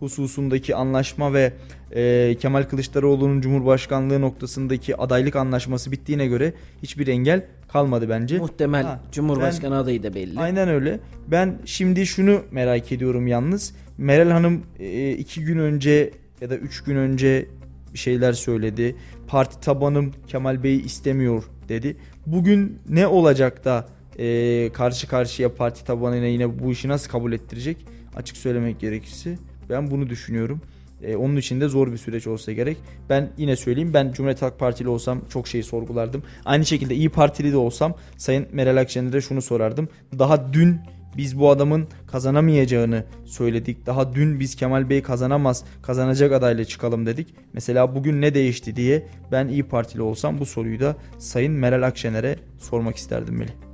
hususundaki 0.00 0.74
anlaşma 0.74 1.34
ve 1.34 1.52
e, 1.94 2.34
Kemal 2.40 2.62
Kılıçdaroğlu'nun 2.62 3.40
Cumhurbaşkanlığı 3.40 4.20
noktasındaki 4.20 4.96
adaylık 4.96 5.36
anlaşması 5.36 5.92
bittiğine 5.92 6.26
göre 6.26 6.54
hiçbir 6.82 7.06
engel 7.08 7.46
kalmadı 7.68 8.08
bence. 8.08 8.38
Muhtemel 8.38 8.82
ha, 8.84 9.00
Cumhurbaşkanı 9.12 9.74
ben, 9.74 9.78
adayı 9.78 10.02
da 10.02 10.14
belli. 10.14 10.40
Aynen 10.40 10.68
öyle. 10.68 11.00
Ben 11.28 11.58
şimdi 11.64 12.06
şunu 12.06 12.42
merak 12.50 12.92
ediyorum 12.92 13.26
yalnız. 13.26 13.74
Meral 13.98 14.30
Hanım 14.30 14.62
e, 14.78 15.10
iki 15.12 15.44
gün 15.44 15.58
önce 15.58 16.10
ya 16.40 16.50
da 16.50 16.56
üç 16.56 16.84
gün 16.84 16.96
önce 16.96 17.48
bir 17.92 17.98
şeyler 17.98 18.32
söyledi. 18.32 18.96
Parti 19.26 19.60
tabanım 19.60 20.12
Kemal 20.26 20.62
Bey'i 20.62 20.82
istemiyor 20.82 21.44
dedi. 21.68 21.96
Bugün 22.26 22.78
ne 22.88 23.06
olacak 23.06 23.64
da 23.64 23.88
e, 24.18 24.70
karşı 24.72 25.08
karşıya 25.08 25.54
parti 25.54 25.84
tabanıyla 25.84 26.28
yine 26.28 26.58
bu 26.58 26.72
işi 26.72 26.88
nasıl 26.88 27.10
kabul 27.10 27.32
ettirecek? 27.32 27.76
Açık 28.16 28.36
söylemek 28.36 28.80
gerekirse 28.80 29.38
ben 29.70 29.90
bunu 29.90 30.08
düşünüyorum. 30.10 30.60
E, 31.02 31.16
onun 31.16 31.36
için 31.36 31.60
de 31.60 31.68
zor 31.68 31.92
bir 31.92 31.96
süreç 31.96 32.26
olsa 32.26 32.52
gerek. 32.52 32.76
Ben 33.10 33.30
yine 33.36 33.56
söyleyeyim 33.56 33.94
ben 33.94 34.12
Cumhuriyet 34.12 34.42
Halk 34.42 34.58
Partili 34.58 34.88
olsam 34.88 35.20
çok 35.32 35.48
şeyi 35.48 35.64
sorgulardım. 35.64 36.22
Aynı 36.44 36.66
şekilde 36.66 36.94
İyi 36.94 37.08
Partili 37.08 37.52
de 37.52 37.56
olsam 37.56 37.94
Sayın 38.16 38.46
Meral 38.52 38.76
Akşener'e 38.76 39.20
şunu 39.20 39.42
sorardım. 39.42 39.88
Daha 40.18 40.52
dün 40.52 40.80
Biz 41.16 41.38
bu 41.38 41.50
adamın 41.50 41.88
kazanamayacağını 42.06 43.04
söyledik. 43.24 43.86
Daha 43.86 44.14
dün 44.14 44.40
biz 44.40 44.56
Kemal 44.56 44.90
Bey 44.90 45.02
kazanamaz, 45.02 45.64
kazanacak 45.82 46.32
adayla 46.32 46.64
çıkalım 46.64 47.06
dedik. 47.06 47.34
Mesela 47.52 47.94
bugün 47.94 48.20
ne 48.20 48.34
değişti 48.34 48.76
diye 48.76 49.06
ben 49.32 49.48
İyi 49.48 49.62
Partili 49.62 50.02
olsam 50.02 50.38
bu 50.38 50.46
soruyu 50.46 50.80
da 50.80 50.96
Sayın 51.18 51.52
Meral 51.52 51.82
Akşener'e 51.82 52.36
sormak 52.58 52.96
isterdim 52.96 53.36
Melih. 53.36 53.73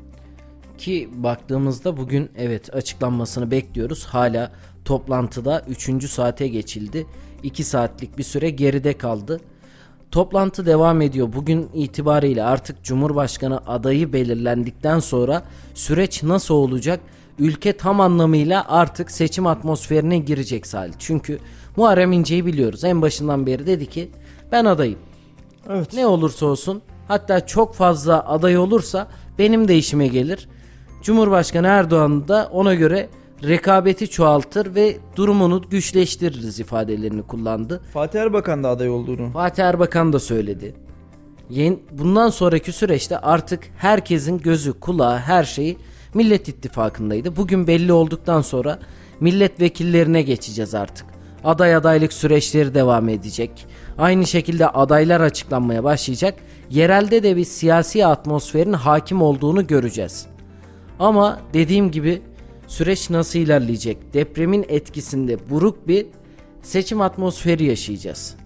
Ki 0.81 1.09
baktığımızda 1.15 1.97
bugün 1.97 2.31
evet 2.37 2.75
açıklanmasını 2.75 3.51
bekliyoruz. 3.51 4.05
Hala 4.05 4.53
toplantıda 4.85 5.63
3. 5.69 6.11
saate 6.11 6.49
geçildi. 6.49 7.07
2 7.43 7.65
saatlik 7.65 8.19
bir 8.19 8.23
süre 8.23 8.51
geride 8.51 8.99
kaldı. 8.99 9.41
Toplantı 10.11 10.67
devam 10.67 11.01
ediyor. 11.01 11.33
Bugün 11.33 11.69
itibariyle 11.75 12.43
artık 12.43 12.85
Cumhurbaşkanı 12.85 13.61
adayı 13.67 14.13
belirlendikten 14.13 14.99
sonra 14.99 15.43
süreç 15.75 16.23
nasıl 16.23 16.55
olacak? 16.55 17.01
Ülke 17.39 17.77
tam 17.77 18.01
anlamıyla 18.01 18.65
artık 18.69 19.11
seçim 19.11 19.47
atmosferine 19.47 20.19
girecek 20.19 20.67
Salih. 20.67 20.95
Çünkü 20.99 21.39
Muharrem 21.77 22.13
İnce'yi 22.13 22.47
biliyoruz. 22.47 22.85
En 22.85 23.03
başından 23.03 23.47
beri 23.47 23.67
dedi 23.67 23.87
ki 23.87 24.11
ben 24.53 24.65
adayım. 24.65 24.99
Evet. 25.69 25.93
Ne 25.95 26.07
olursa 26.07 26.47
olsun 26.47 26.83
hatta 27.09 27.47
çok 27.47 27.75
fazla 27.75 28.29
aday 28.29 28.59
olursa 28.59 29.09
benim 29.39 29.69
de 29.69 29.77
işime 29.77 30.07
gelir. 30.09 30.49
Cumhurbaşkanı 31.03 31.67
Erdoğan 31.67 32.29
da 32.29 32.49
ona 32.53 32.75
göre 32.75 33.09
rekabeti 33.45 34.11
çoğaltır 34.11 34.75
ve 34.75 34.97
durumunu 35.17 35.63
güçleştiririz 35.71 36.61
ifadelerini 36.61 37.23
kullandı. 37.23 37.81
Fatih 37.93 38.21
Erbakan 38.21 38.65
da 38.65 38.69
aday 38.69 38.91
olduğunu. 38.91 39.31
Fatih 39.31 39.65
Erbakan 39.65 40.13
da 40.13 40.21
söyledi. 40.21 40.75
Bundan 41.93 42.31
sonraki 42.31 42.73
süreçte 42.73 43.19
artık 43.19 43.61
herkesin 43.77 44.39
gözü, 44.39 44.81
kulağı, 44.81 45.19
her 45.19 45.45
şeyi 45.45 45.77
Millet 46.15 46.49
İttifakı'ndaydı. 46.49 47.37
Bugün 47.37 47.67
belli 47.67 47.93
olduktan 47.93 48.41
sonra 48.41 48.79
milletvekillerine 49.21 50.23
geçeceğiz 50.23 50.75
artık. 50.75 51.07
Aday 51.45 51.75
adaylık 51.75 52.13
süreçleri 52.13 52.75
devam 52.75 53.09
edecek. 53.09 53.67
Aynı 53.99 54.27
şekilde 54.27 54.69
adaylar 54.69 55.21
açıklanmaya 55.21 55.85
başlayacak. 55.85 56.35
Yerelde 56.71 57.23
de 57.23 57.37
bir 57.37 57.45
siyasi 57.45 58.07
atmosferin 58.07 58.73
hakim 58.73 59.23
olduğunu 59.23 59.67
göreceğiz. 59.67 60.27
Ama 61.01 61.41
dediğim 61.55 61.91
gibi 61.91 62.23
süreç 62.67 63.11
nasıl 63.11 63.39
ilerleyecek? 63.39 64.15
Depremin 64.15 64.65
etkisinde 64.69 65.51
buruk 65.51 65.89
bir 65.89 66.07
seçim 66.63 67.01
atmosferi 67.01 67.65
yaşayacağız. 67.65 68.37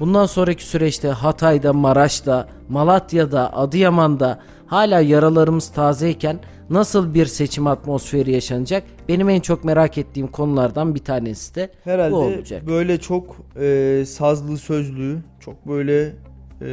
Bundan 0.00 0.26
sonraki 0.26 0.64
süreçte 0.66 1.08
Hatay'da, 1.08 1.72
Maraş'ta, 1.72 2.48
Malatya'da, 2.68 3.56
Adıyaman'da 3.56 4.40
hala 4.66 5.00
yaralarımız 5.00 5.68
tazeyken 5.68 6.38
nasıl 6.70 7.14
bir 7.14 7.26
seçim 7.26 7.66
atmosferi 7.66 8.32
yaşanacak? 8.32 8.84
Benim 9.08 9.28
en 9.28 9.40
çok 9.40 9.64
merak 9.64 9.98
ettiğim 9.98 10.28
konulardan 10.28 10.94
bir 10.94 11.04
tanesi 11.04 11.54
de 11.54 11.70
Herhalde 11.84 12.12
bu 12.12 12.16
olacak. 12.16 12.66
böyle 12.66 13.00
çok 13.00 13.36
e, 13.60 14.02
sazlı 14.06 14.58
sözlü, 14.58 15.18
çok 15.40 15.68
böyle 15.68 16.12
e, 16.62 16.70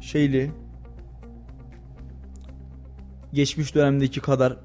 şeyli 0.00 0.50
geçmiş 3.38 3.74
dönemdeki 3.74 4.20
kadar 4.20 4.56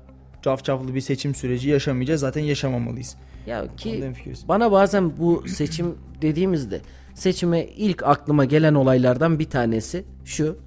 cafcaflı 0.41 0.95
bir 0.95 1.01
seçim 1.01 1.35
süreci 1.35 1.69
yaşamayacağız. 1.69 2.21
Zaten 2.21 2.41
yaşamamalıyız. 2.41 3.15
Ya 3.47 3.67
ki 3.77 4.13
bana 4.47 4.71
bazen 4.71 5.17
bu 5.17 5.43
seçim 5.47 5.95
dediğimizde 6.21 6.81
seçime 7.13 7.65
ilk 7.65 8.03
aklıma 8.03 8.45
gelen 8.45 8.73
olaylardan 8.73 9.39
bir 9.39 9.49
tanesi 9.49 10.05
şu. 10.25 10.57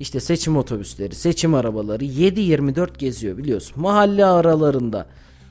İşte 0.00 0.20
seçim 0.20 0.56
otobüsleri, 0.56 1.14
seçim 1.14 1.54
arabaları 1.54 2.04
7-24 2.04 2.98
geziyor 2.98 3.38
biliyorsun. 3.38 3.82
Mahalle 3.82 4.24
aralarında 4.24 5.06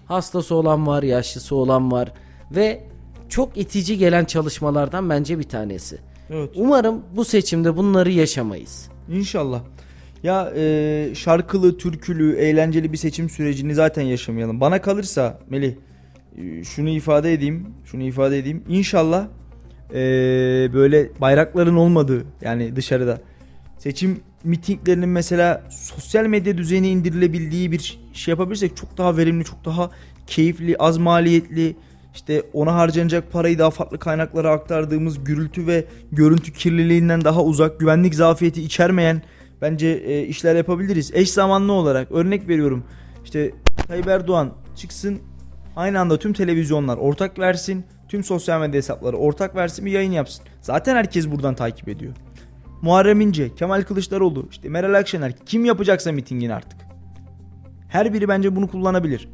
hastası 0.06 0.56
olan 0.56 0.88
var, 0.88 1.04
yaşlısı 1.04 1.56
olan 1.56 1.92
var 1.92 2.12
ve 2.52 2.84
çok 3.30 3.58
itici 3.58 3.98
gelen 3.98 4.26
çalışmalardan 4.26 5.10
bence 5.10 5.40
bir 5.40 5.50
tanesi. 5.50 5.98
Evet. 6.30 6.50
Umarım 6.56 7.02
bu 7.16 7.26
seçimde 7.26 7.78
bunları 7.78 8.12
yaşamayız. 8.12 8.90
İnşallah. 9.10 9.62
Ya 10.26 10.54
e, 10.56 11.16
şarkılı, 11.16 11.78
türkülü, 11.78 12.36
eğlenceli 12.36 12.92
bir 12.92 12.98
seçim 12.98 13.30
sürecini 13.30 13.76
zaten 13.76 14.02
yaşamayalım. 14.02 14.62
Bana 14.62 14.82
kalırsa 14.82 15.40
Melih 15.50 15.74
e, 16.38 16.64
şunu 16.64 16.90
ifade 16.90 17.34
edeyim, 17.34 17.68
şunu 17.86 18.04
ifade 18.04 18.40
edeyim. 18.40 18.64
İnşallah 18.70 19.28
e, 19.92 19.96
böyle 20.74 21.10
bayrakların 21.22 21.76
olmadığı 21.76 22.26
yani 22.42 22.76
dışarıda 22.76 23.22
seçim 23.78 24.20
mitinglerinin 24.44 25.10
mesela 25.10 25.64
sosyal 25.70 26.26
medya 26.26 26.58
düzeyine 26.58 26.90
indirilebildiği 26.90 27.72
bir 27.72 28.00
şey 28.14 28.32
yapabilirsek 28.32 28.78
çok 28.78 28.98
daha 28.98 29.18
verimli, 29.18 29.44
çok 29.44 29.66
daha 29.66 29.92
keyifli, 30.28 30.78
az 30.78 30.98
maliyetli 30.98 31.76
işte 32.16 32.44
ona 32.54 32.76
harcanacak 32.76 33.32
parayı 33.32 33.60
daha 33.60 33.70
farklı 33.70 34.00
kaynaklara 34.00 34.52
aktardığımız 34.52 35.24
gürültü 35.24 35.68
ve 35.68 35.86
görüntü 36.12 36.54
kirliliğinden 36.54 37.24
daha 37.24 37.44
uzak, 37.44 37.80
güvenlik 37.80 38.16
zafiyeti 38.16 38.62
içermeyen 38.62 39.22
bence 39.62 39.88
e, 39.88 40.24
işler 40.24 40.56
yapabiliriz. 40.56 41.12
Eş 41.14 41.32
zamanlı 41.32 41.72
olarak 41.72 42.12
örnek 42.12 42.48
veriyorum. 42.48 42.84
İşte 43.24 43.52
Tayyip 43.88 44.08
Erdoğan 44.08 44.54
çıksın 44.76 45.20
aynı 45.76 46.00
anda 46.00 46.20
tüm 46.20 46.34
televizyonlar 46.34 46.98
ortak 46.98 47.40
versin. 47.40 47.86
Tüm 48.10 48.24
sosyal 48.24 48.60
medya 48.60 48.78
hesapları 48.78 49.18
ortak 49.18 49.56
versin 49.56 49.86
bir 49.86 49.92
yayın 49.92 50.12
yapsın. 50.12 50.46
Zaten 50.62 50.96
herkes 50.96 51.32
buradan 51.32 51.56
takip 51.56 51.90
ediyor. 51.90 52.14
Muharrem 52.82 53.22
İnce, 53.22 53.56
Kemal 53.56 53.82
Kılıçdaroğlu, 53.82 54.48
işte 54.52 54.70
Meral 54.70 54.94
Akşener 54.94 55.34
kim 55.46 55.66
yapacaksa 55.66 56.12
mitingini 56.12 56.54
artık. 56.54 56.80
Her 57.90 58.14
biri 58.14 58.28
bence 58.28 58.56
bunu 58.56 58.68
kullanabilir. 58.68 59.30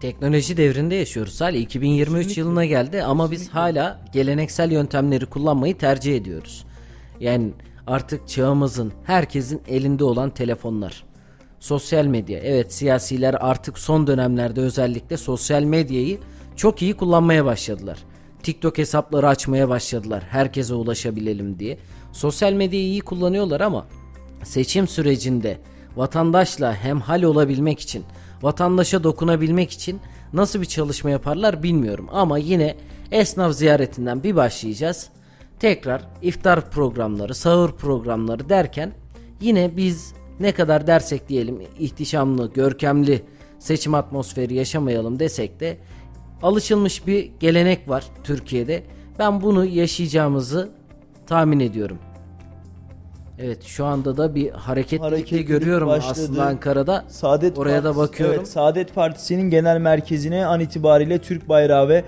Teknoloji 0.00 0.56
devrinde 0.56 0.94
yaşıyoruz. 0.94 1.34
Salih 1.34 1.60
2023 1.60 2.16
Kesinlikle. 2.16 2.40
yılına 2.40 2.64
geldi 2.64 3.02
ama 3.02 3.30
biz 3.30 3.48
hala 3.48 4.00
geleneksel 4.12 4.72
yöntemleri 4.72 5.26
kullanmayı 5.26 5.78
tercih 5.78 6.16
ediyoruz. 6.16 6.64
Yani 7.20 7.52
artık 7.86 8.28
çağımızın 8.28 8.92
herkesin 9.04 9.62
elinde 9.68 10.04
olan 10.04 10.30
telefonlar. 10.30 11.04
Sosyal 11.60 12.04
medya. 12.04 12.38
Evet 12.38 12.72
siyasiler 12.72 13.34
artık 13.40 13.78
son 13.78 14.06
dönemlerde 14.06 14.60
özellikle 14.60 15.16
sosyal 15.16 15.62
medyayı 15.62 16.18
çok 16.56 16.82
iyi 16.82 16.94
kullanmaya 16.94 17.44
başladılar. 17.44 17.98
TikTok 18.42 18.78
hesapları 18.78 19.28
açmaya 19.28 19.68
başladılar. 19.68 20.22
Herkese 20.28 20.74
ulaşabilelim 20.74 21.58
diye. 21.58 21.78
Sosyal 22.12 22.52
medyayı 22.52 22.86
iyi 22.86 23.00
kullanıyorlar 23.00 23.60
ama 23.60 23.86
seçim 24.44 24.88
sürecinde 24.88 25.58
vatandaşla 25.96 26.74
hemhal 26.74 27.22
olabilmek 27.22 27.80
için, 27.80 28.04
vatandaşa 28.42 29.04
dokunabilmek 29.04 29.70
için 29.70 30.00
nasıl 30.32 30.60
bir 30.60 30.66
çalışma 30.66 31.10
yaparlar 31.10 31.62
bilmiyorum. 31.62 32.08
Ama 32.12 32.38
yine 32.38 32.76
esnaf 33.10 33.54
ziyaretinden 33.54 34.22
bir 34.22 34.36
başlayacağız. 34.36 35.08
Tekrar 35.60 36.02
iftar 36.22 36.70
programları, 36.70 37.34
sahur 37.34 37.72
programları 37.72 38.48
derken 38.48 38.92
yine 39.40 39.76
biz 39.76 40.14
ne 40.40 40.52
kadar 40.52 40.86
dersek 40.86 41.28
diyelim 41.28 41.60
ihtişamlı, 41.78 42.52
görkemli 42.52 43.22
seçim 43.58 43.94
atmosferi 43.94 44.54
yaşamayalım 44.54 45.18
desek 45.18 45.60
de 45.60 45.76
alışılmış 46.42 47.06
bir 47.06 47.30
gelenek 47.40 47.88
var 47.88 48.04
Türkiye'de. 48.24 48.82
Ben 49.18 49.40
bunu 49.42 49.64
yaşayacağımızı 49.64 50.68
tahmin 51.26 51.60
ediyorum. 51.60 51.98
Evet 53.38 53.62
şu 53.64 53.84
anda 53.84 54.16
da 54.16 54.34
bir 54.34 54.50
hareketlilik 54.50 55.00
de 55.02 55.04
Hareketlilik 55.06 55.48
görüyorum 55.48 55.88
başladı. 55.88 56.10
aslında 56.12 56.44
Ankara'da. 56.46 57.04
Saadet 57.08 57.58
Oraya 57.58 57.84
da 57.84 57.88
Partisi- 57.88 57.96
bakıyorum. 57.98 58.36
Evet, 58.38 58.48
Saadet 58.48 58.94
Partisi'nin 58.94 59.50
genel 59.50 59.78
merkezine 59.80 60.46
an 60.46 60.60
itibariyle 60.60 61.18
Türk 61.18 61.48
bayrağı 61.48 61.88
ve 61.88 62.04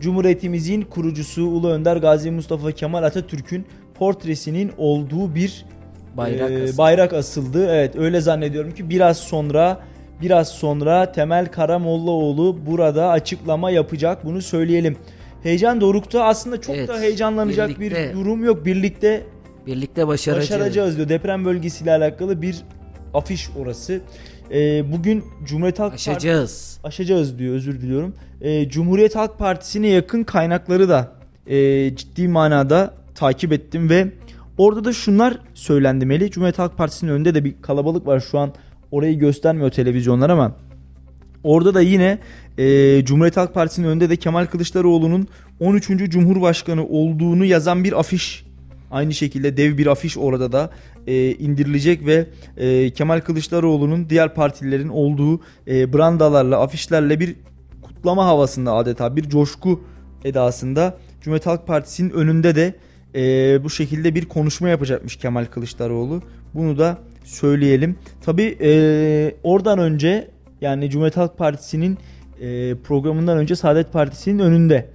Cumhuriyetimizin 0.00 0.82
kurucusu 0.82 1.42
Ulu 1.46 1.68
Önder 1.70 1.96
Gazi 1.96 2.30
Mustafa 2.30 2.72
Kemal 2.72 3.02
Atatürk'ün 3.02 3.66
portresinin 3.94 4.72
olduğu 4.78 5.34
bir 5.34 5.64
Bayrak 6.16 6.50
e, 6.50 6.62
asıldı. 6.64 6.78
bayrak 6.78 7.12
asıldı. 7.12 7.66
Evet 7.70 7.96
öyle 7.96 8.20
zannediyorum 8.20 8.74
ki 8.74 8.90
biraz 8.90 9.16
sonra 9.18 9.80
biraz 10.22 10.48
sonra 10.48 11.12
Temel 11.12 11.46
Karamollaoğlu 11.46 12.58
burada 12.66 13.08
açıklama 13.08 13.70
yapacak. 13.70 14.24
Bunu 14.24 14.42
söyleyelim. 14.42 14.96
Heyecan 15.42 15.80
dorukta 15.80 16.24
aslında 16.24 16.60
çok 16.60 16.76
Evet, 16.76 16.88
da 16.88 17.00
heyecanlanacak 17.00 17.70
birlikte- 17.70 18.08
bir 18.10 18.14
durum 18.20 18.44
yok. 18.44 18.64
Birlikte 18.66 19.22
Birlikte 19.66 20.06
başaracağız. 20.06 20.50
Başaracağız 20.50 20.96
diyor. 20.96 21.08
Deprem 21.08 21.44
bölgesiyle 21.44 21.92
alakalı 21.92 22.42
bir 22.42 22.56
afiş 23.14 23.48
orası. 23.58 24.00
Ee, 24.50 24.92
bugün 24.92 25.24
Cumhuriyet 25.44 25.78
Halk 25.78 25.90
Partisi 25.90 26.10
aşacağız 26.84 27.38
diyor 27.38 27.54
özür 27.54 27.80
diliyorum. 27.80 28.14
Ee, 28.40 28.68
Cumhuriyet 28.68 29.16
Halk 29.16 29.38
Partisi'ne 29.38 29.88
yakın 29.88 30.24
kaynakları 30.24 30.88
da 30.88 31.12
e, 31.46 31.96
ciddi 31.96 32.28
manada 32.28 32.94
takip 33.14 33.52
ettim 33.52 33.90
ve 33.90 34.08
orada 34.58 34.84
da 34.84 34.92
şunlar 34.92 35.38
söylendi 35.54 36.06
Melih. 36.06 36.30
Cumhuriyet 36.30 36.58
Halk 36.58 36.76
Partisi'nin 36.76 37.10
önünde 37.10 37.34
de 37.34 37.44
bir 37.44 37.54
kalabalık 37.62 38.06
var 38.06 38.20
şu 38.20 38.38
an 38.38 38.54
orayı 38.90 39.18
göstermiyor 39.18 39.70
televizyonlar 39.70 40.30
ama 40.30 40.56
orada 41.44 41.74
da 41.74 41.80
yine 41.80 42.18
e, 42.58 43.04
Cumhuriyet 43.04 43.36
Halk 43.36 43.54
Partisi'nin 43.54 43.88
önünde 43.88 44.10
de 44.10 44.16
Kemal 44.16 44.46
Kılıçdaroğlu'nun 44.46 45.28
13. 45.60 45.88
Cumhurbaşkanı 45.88 46.86
olduğunu 46.86 47.44
yazan 47.44 47.84
bir 47.84 47.98
afiş 47.98 48.44
Aynı 48.90 49.14
şekilde 49.14 49.56
dev 49.56 49.78
bir 49.78 49.86
afiş 49.86 50.18
orada 50.18 50.52
da 50.52 50.70
e, 51.06 51.30
indirilecek 51.30 52.06
ve 52.06 52.26
e, 52.56 52.90
Kemal 52.90 53.20
Kılıçdaroğlu'nun 53.20 54.10
diğer 54.10 54.34
partilerin 54.34 54.88
olduğu 54.88 55.40
e, 55.68 55.92
brandalarla, 55.92 56.60
afişlerle 56.60 57.20
bir 57.20 57.36
kutlama 58.00 58.26
havasında 58.26 58.72
adeta 58.72 59.16
bir 59.16 59.28
coşku 59.28 59.80
edasında 60.24 60.96
Cumhuriyet 61.20 61.46
Halk 61.46 61.66
Partisi'nin 61.66 62.10
önünde 62.10 62.54
de 62.54 62.74
e, 63.14 63.64
bu 63.64 63.70
şekilde 63.70 64.14
bir 64.14 64.28
konuşma 64.28 64.68
yapacakmış 64.68 65.16
Kemal 65.16 65.44
Kılıçdaroğlu. 65.44 66.22
Bunu 66.54 66.78
da 66.78 66.98
söyleyelim. 67.24 67.96
Tabi 68.20 68.58
e, 68.60 69.34
oradan 69.42 69.78
önce 69.78 70.30
yani 70.60 70.90
Cumhuriyet 70.90 71.16
Halk 71.16 71.38
Partisi'nin 71.38 71.98
e, 72.40 72.74
programından 72.74 73.38
önce 73.38 73.56
Saadet 73.56 73.92
Partisi'nin 73.92 74.38
önünde 74.38 74.88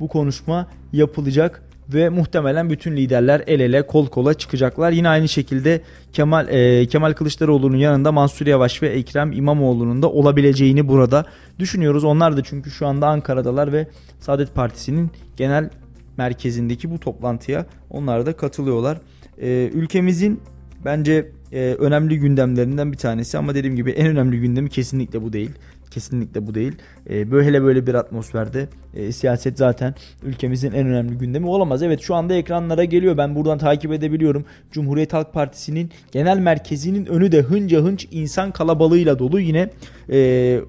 bu 0.00 0.08
konuşma 0.08 0.66
yapılacak 0.92 1.62
ve 1.94 2.08
muhtemelen 2.08 2.70
bütün 2.70 2.96
liderler 2.96 3.42
el 3.46 3.60
ele 3.60 3.86
kol 3.86 4.06
kola 4.06 4.34
çıkacaklar. 4.34 4.92
Yine 4.92 5.08
aynı 5.08 5.28
şekilde 5.28 5.80
Kemal 6.12 6.48
e, 6.48 6.86
Kemal 6.86 7.12
Kılıçdaroğlu'nun 7.12 7.76
yanında 7.76 8.12
Mansur 8.12 8.46
Yavaş 8.46 8.82
ve 8.82 8.88
Ekrem 8.88 9.32
İmamoğlu'nun 9.32 10.02
da 10.02 10.10
olabileceğini 10.10 10.88
burada 10.88 11.24
düşünüyoruz. 11.58 12.04
Onlar 12.04 12.36
da 12.36 12.42
çünkü 12.42 12.70
şu 12.70 12.86
anda 12.86 13.08
Ankara'dalar 13.08 13.72
ve 13.72 13.86
Saadet 14.20 14.54
Partisi'nin 14.54 15.10
genel 15.36 15.70
merkezindeki 16.16 16.90
bu 16.90 17.00
toplantıya 17.00 17.66
onlar 17.90 18.26
da 18.26 18.32
katılıyorlar. 18.32 18.98
E, 19.42 19.70
ülkemizin 19.74 20.40
bence 20.84 21.32
e, 21.52 21.74
önemli 21.78 22.18
gündemlerinden 22.18 22.92
bir 22.92 22.96
tanesi 22.96 23.38
ama 23.38 23.54
dediğim 23.54 23.76
gibi 23.76 23.90
en 23.90 24.06
önemli 24.06 24.40
gündemi 24.40 24.68
kesinlikle 24.68 25.22
bu 25.22 25.32
değil. 25.32 25.50
Kesinlikle 25.90 26.46
bu 26.46 26.54
değil. 26.54 26.72
E, 27.10 27.30
böyle 27.30 27.62
böyle 27.62 27.86
bir 27.86 27.94
atmosferde 27.94 28.68
e, 28.94 29.12
siyaset 29.12 29.58
zaten 29.58 29.94
ülkemizin 30.22 30.72
en 30.72 30.86
önemli 30.86 31.18
gündemi 31.18 31.46
olamaz. 31.46 31.82
Evet 31.82 32.00
şu 32.00 32.14
anda 32.14 32.34
ekranlara 32.34 32.84
geliyor. 32.84 33.16
Ben 33.16 33.34
buradan 33.34 33.58
takip 33.58 33.92
edebiliyorum. 33.92 34.44
Cumhuriyet 34.72 35.12
Halk 35.12 35.32
Partisi'nin 35.32 35.90
genel 36.12 36.38
merkezinin 36.38 37.06
önü 37.06 37.32
de 37.32 37.42
hınca 37.42 37.80
hınç 37.80 38.08
insan 38.10 38.50
kalabalığıyla 38.50 39.18
dolu. 39.18 39.40
Yine 39.40 39.70
e, 40.12 40.60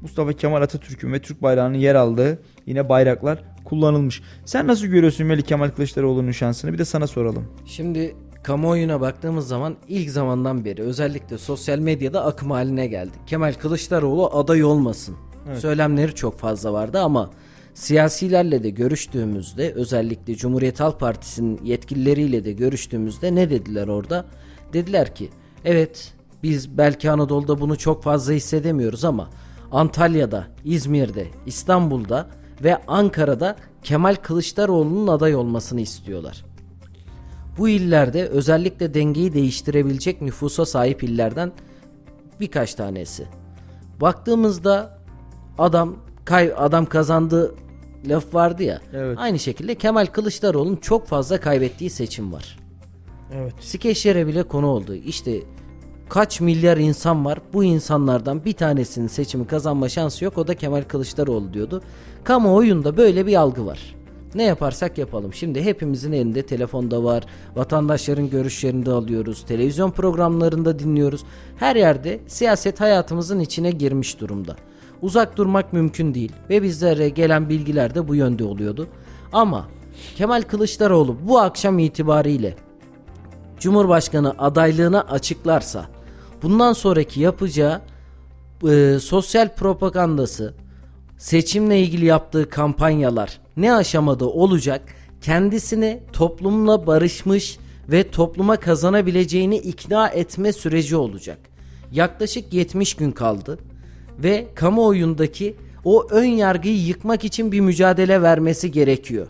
Mustafa 0.00 0.32
Kemal 0.32 0.62
Atatürk'ün 0.62 1.12
ve 1.12 1.18
Türk 1.18 1.42
bayrağının 1.42 1.78
yer 1.78 1.94
aldığı 1.94 2.38
yine 2.66 2.88
bayraklar 2.88 3.38
kullanılmış. 3.64 4.22
Sen 4.44 4.66
nasıl 4.66 4.86
görüyorsun 4.86 5.26
Melih 5.26 5.42
Kemal 5.42 5.68
Kılıçdaroğlu'nun 5.68 6.30
şansını? 6.30 6.72
Bir 6.72 6.78
de 6.78 6.84
sana 6.84 7.06
soralım. 7.06 7.44
Şimdi 7.64 8.14
kamuoyuna 8.46 9.00
baktığımız 9.00 9.48
zaman 9.48 9.76
ilk 9.88 10.10
zamandan 10.10 10.64
beri 10.64 10.82
özellikle 10.82 11.38
sosyal 11.38 11.78
medyada 11.78 12.24
akım 12.24 12.50
haline 12.50 12.86
geldi. 12.86 13.12
Kemal 13.26 13.52
Kılıçdaroğlu 13.52 14.30
aday 14.38 14.64
olmasın. 14.64 15.16
Evet. 15.48 15.58
Söylemleri 15.58 16.14
çok 16.14 16.38
fazla 16.38 16.72
vardı 16.72 17.00
ama 17.00 17.30
siyasilerle 17.74 18.62
de 18.62 18.70
görüştüğümüzde 18.70 19.72
özellikle 19.72 20.34
Cumhuriyet 20.34 20.80
Halk 20.80 21.00
Partisi'nin 21.00 21.60
yetkilileriyle 21.64 22.44
de 22.44 22.52
görüştüğümüzde 22.52 23.34
ne 23.34 23.50
dediler 23.50 23.88
orada? 23.88 24.24
Dediler 24.72 25.14
ki 25.14 25.30
evet 25.64 26.14
biz 26.42 26.78
belki 26.78 27.10
Anadolu'da 27.10 27.60
bunu 27.60 27.78
çok 27.78 28.02
fazla 28.02 28.32
hissedemiyoruz 28.32 29.04
ama 29.04 29.30
Antalya'da, 29.72 30.46
İzmir'de, 30.64 31.26
İstanbul'da 31.46 32.26
ve 32.64 32.76
Ankara'da 32.86 33.56
Kemal 33.82 34.14
Kılıçdaroğlu'nun 34.14 35.06
aday 35.06 35.34
olmasını 35.34 35.80
istiyorlar. 35.80 36.45
Bu 37.58 37.68
illerde 37.68 38.28
özellikle 38.28 38.94
dengeyi 38.94 39.32
değiştirebilecek 39.32 40.22
nüfusa 40.22 40.66
sahip 40.66 41.02
illerden 41.02 41.52
birkaç 42.40 42.74
tanesi. 42.74 43.26
Baktığımızda 44.00 44.98
adam 45.58 45.96
kay 46.24 46.52
adam 46.56 46.86
kazandı 46.86 47.54
laf 48.08 48.34
vardı 48.34 48.62
ya. 48.62 48.80
Evet. 48.92 49.18
Aynı 49.18 49.38
şekilde 49.38 49.74
Kemal 49.74 50.06
Kılıçdaroğlu'nun 50.06 50.76
çok 50.76 51.06
fazla 51.06 51.40
kaybettiği 51.40 51.90
seçim 51.90 52.32
var. 52.32 52.58
Evet. 53.34 53.54
Skeçlere 53.60 54.26
bile 54.26 54.42
konu 54.42 54.66
oldu. 54.66 54.94
İşte 54.94 55.42
kaç 56.08 56.40
milyar 56.40 56.76
insan 56.76 57.24
var. 57.24 57.38
Bu 57.52 57.64
insanlardan 57.64 58.44
bir 58.44 58.52
tanesinin 58.52 59.06
seçimi 59.06 59.46
kazanma 59.46 59.88
şansı 59.88 60.24
yok. 60.24 60.38
O 60.38 60.46
da 60.46 60.54
Kemal 60.54 60.82
Kılıçdaroğlu 60.82 61.54
diyordu. 61.54 61.82
Kamuoyunda 62.24 62.96
böyle 62.96 63.26
bir 63.26 63.34
algı 63.34 63.66
var. 63.66 63.94
Ne 64.36 64.42
yaparsak 64.42 64.98
yapalım. 64.98 65.34
Şimdi 65.34 65.62
hepimizin 65.62 66.12
elinde 66.12 66.46
telefonda 66.46 67.04
var. 67.04 67.24
Vatandaşların 67.56 68.30
görüşlerini 68.30 68.86
de 68.86 68.90
alıyoruz. 68.90 69.44
Televizyon 69.44 69.90
programlarında 69.90 70.78
dinliyoruz. 70.78 71.24
Her 71.56 71.76
yerde 71.76 72.20
siyaset 72.26 72.80
hayatımızın 72.80 73.40
içine 73.40 73.70
girmiş 73.70 74.20
durumda. 74.20 74.56
Uzak 75.02 75.36
durmak 75.36 75.72
mümkün 75.72 76.14
değil 76.14 76.32
ve 76.50 76.62
bizlere 76.62 77.08
gelen 77.08 77.48
bilgiler 77.48 77.94
de 77.94 78.08
bu 78.08 78.14
yönde 78.14 78.44
oluyordu. 78.44 78.88
Ama 79.32 79.68
Kemal 80.16 80.42
Kılıçdaroğlu 80.42 81.16
bu 81.28 81.38
akşam 81.38 81.78
itibariyle 81.78 82.56
Cumhurbaşkanı 83.60 84.34
adaylığını 84.38 85.10
açıklarsa 85.10 85.86
bundan 86.42 86.72
sonraki 86.72 87.20
yapacağı 87.20 87.80
e, 88.68 88.98
sosyal 89.00 89.54
propagandası, 89.54 90.54
seçimle 91.18 91.80
ilgili 91.80 92.04
yaptığı 92.04 92.48
kampanyalar 92.48 93.45
ne 93.56 93.74
aşamada 93.74 94.28
olacak? 94.28 94.82
Kendisini 95.20 96.00
toplumla 96.12 96.86
barışmış 96.86 97.58
ve 97.88 98.10
topluma 98.10 98.56
kazanabileceğini 98.56 99.56
ikna 99.56 100.08
etme 100.08 100.52
süreci 100.52 100.96
olacak. 100.96 101.38
Yaklaşık 101.92 102.52
70 102.52 102.94
gün 102.94 103.10
kaldı 103.10 103.58
ve 104.18 104.46
kamuoyundaki 104.54 105.56
o 105.84 106.06
ön 106.10 106.24
yargıyı 106.24 106.86
yıkmak 106.86 107.24
için 107.24 107.52
bir 107.52 107.60
mücadele 107.60 108.22
vermesi 108.22 108.72
gerekiyor. 108.72 109.26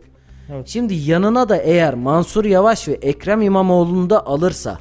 Evet. 0.52 0.68
Şimdi 0.68 0.94
yanına 0.94 1.48
da 1.48 1.56
eğer 1.56 1.94
Mansur 1.94 2.44
Yavaş 2.44 2.88
ve 2.88 2.92
Ekrem 2.92 3.42
İmamoğlu'nu 3.42 4.10
da 4.10 4.26
alırsa 4.26 4.78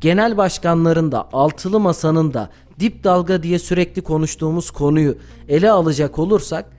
genel 0.00 0.36
başkanların 0.36 1.12
da 1.12 1.28
altılı 1.32 1.80
masanın 1.80 2.34
da 2.34 2.50
dip 2.80 3.04
dalga 3.04 3.42
diye 3.42 3.58
sürekli 3.58 4.02
konuştuğumuz 4.02 4.70
konuyu 4.70 5.18
ele 5.48 5.70
alacak 5.70 6.18
olursak 6.18 6.77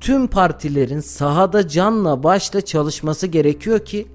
tüm 0.00 0.26
partilerin 0.26 1.00
sahada 1.00 1.68
canla 1.68 2.22
başla 2.22 2.60
çalışması 2.60 3.26
gerekiyor 3.26 3.84
ki 3.84 4.06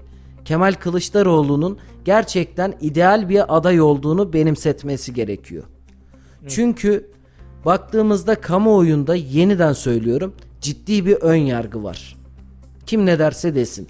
Kemal 0.44 0.72
Kılıçdaroğlu'nun 0.72 1.78
gerçekten 2.04 2.74
ideal 2.80 3.28
bir 3.28 3.56
aday 3.56 3.80
olduğunu 3.80 4.32
benimsetmesi 4.32 5.14
gerekiyor. 5.14 5.64
Evet. 6.42 6.50
Çünkü 6.50 7.10
baktığımızda 7.64 8.34
kamuoyunda 8.34 9.14
yeniden 9.14 9.72
söylüyorum 9.72 10.34
ciddi 10.60 11.06
bir 11.06 11.14
ön 11.14 11.36
yargı 11.36 11.84
var. 11.84 12.16
Kim 12.86 13.06
ne 13.06 13.18
derse 13.18 13.54
desin. 13.54 13.88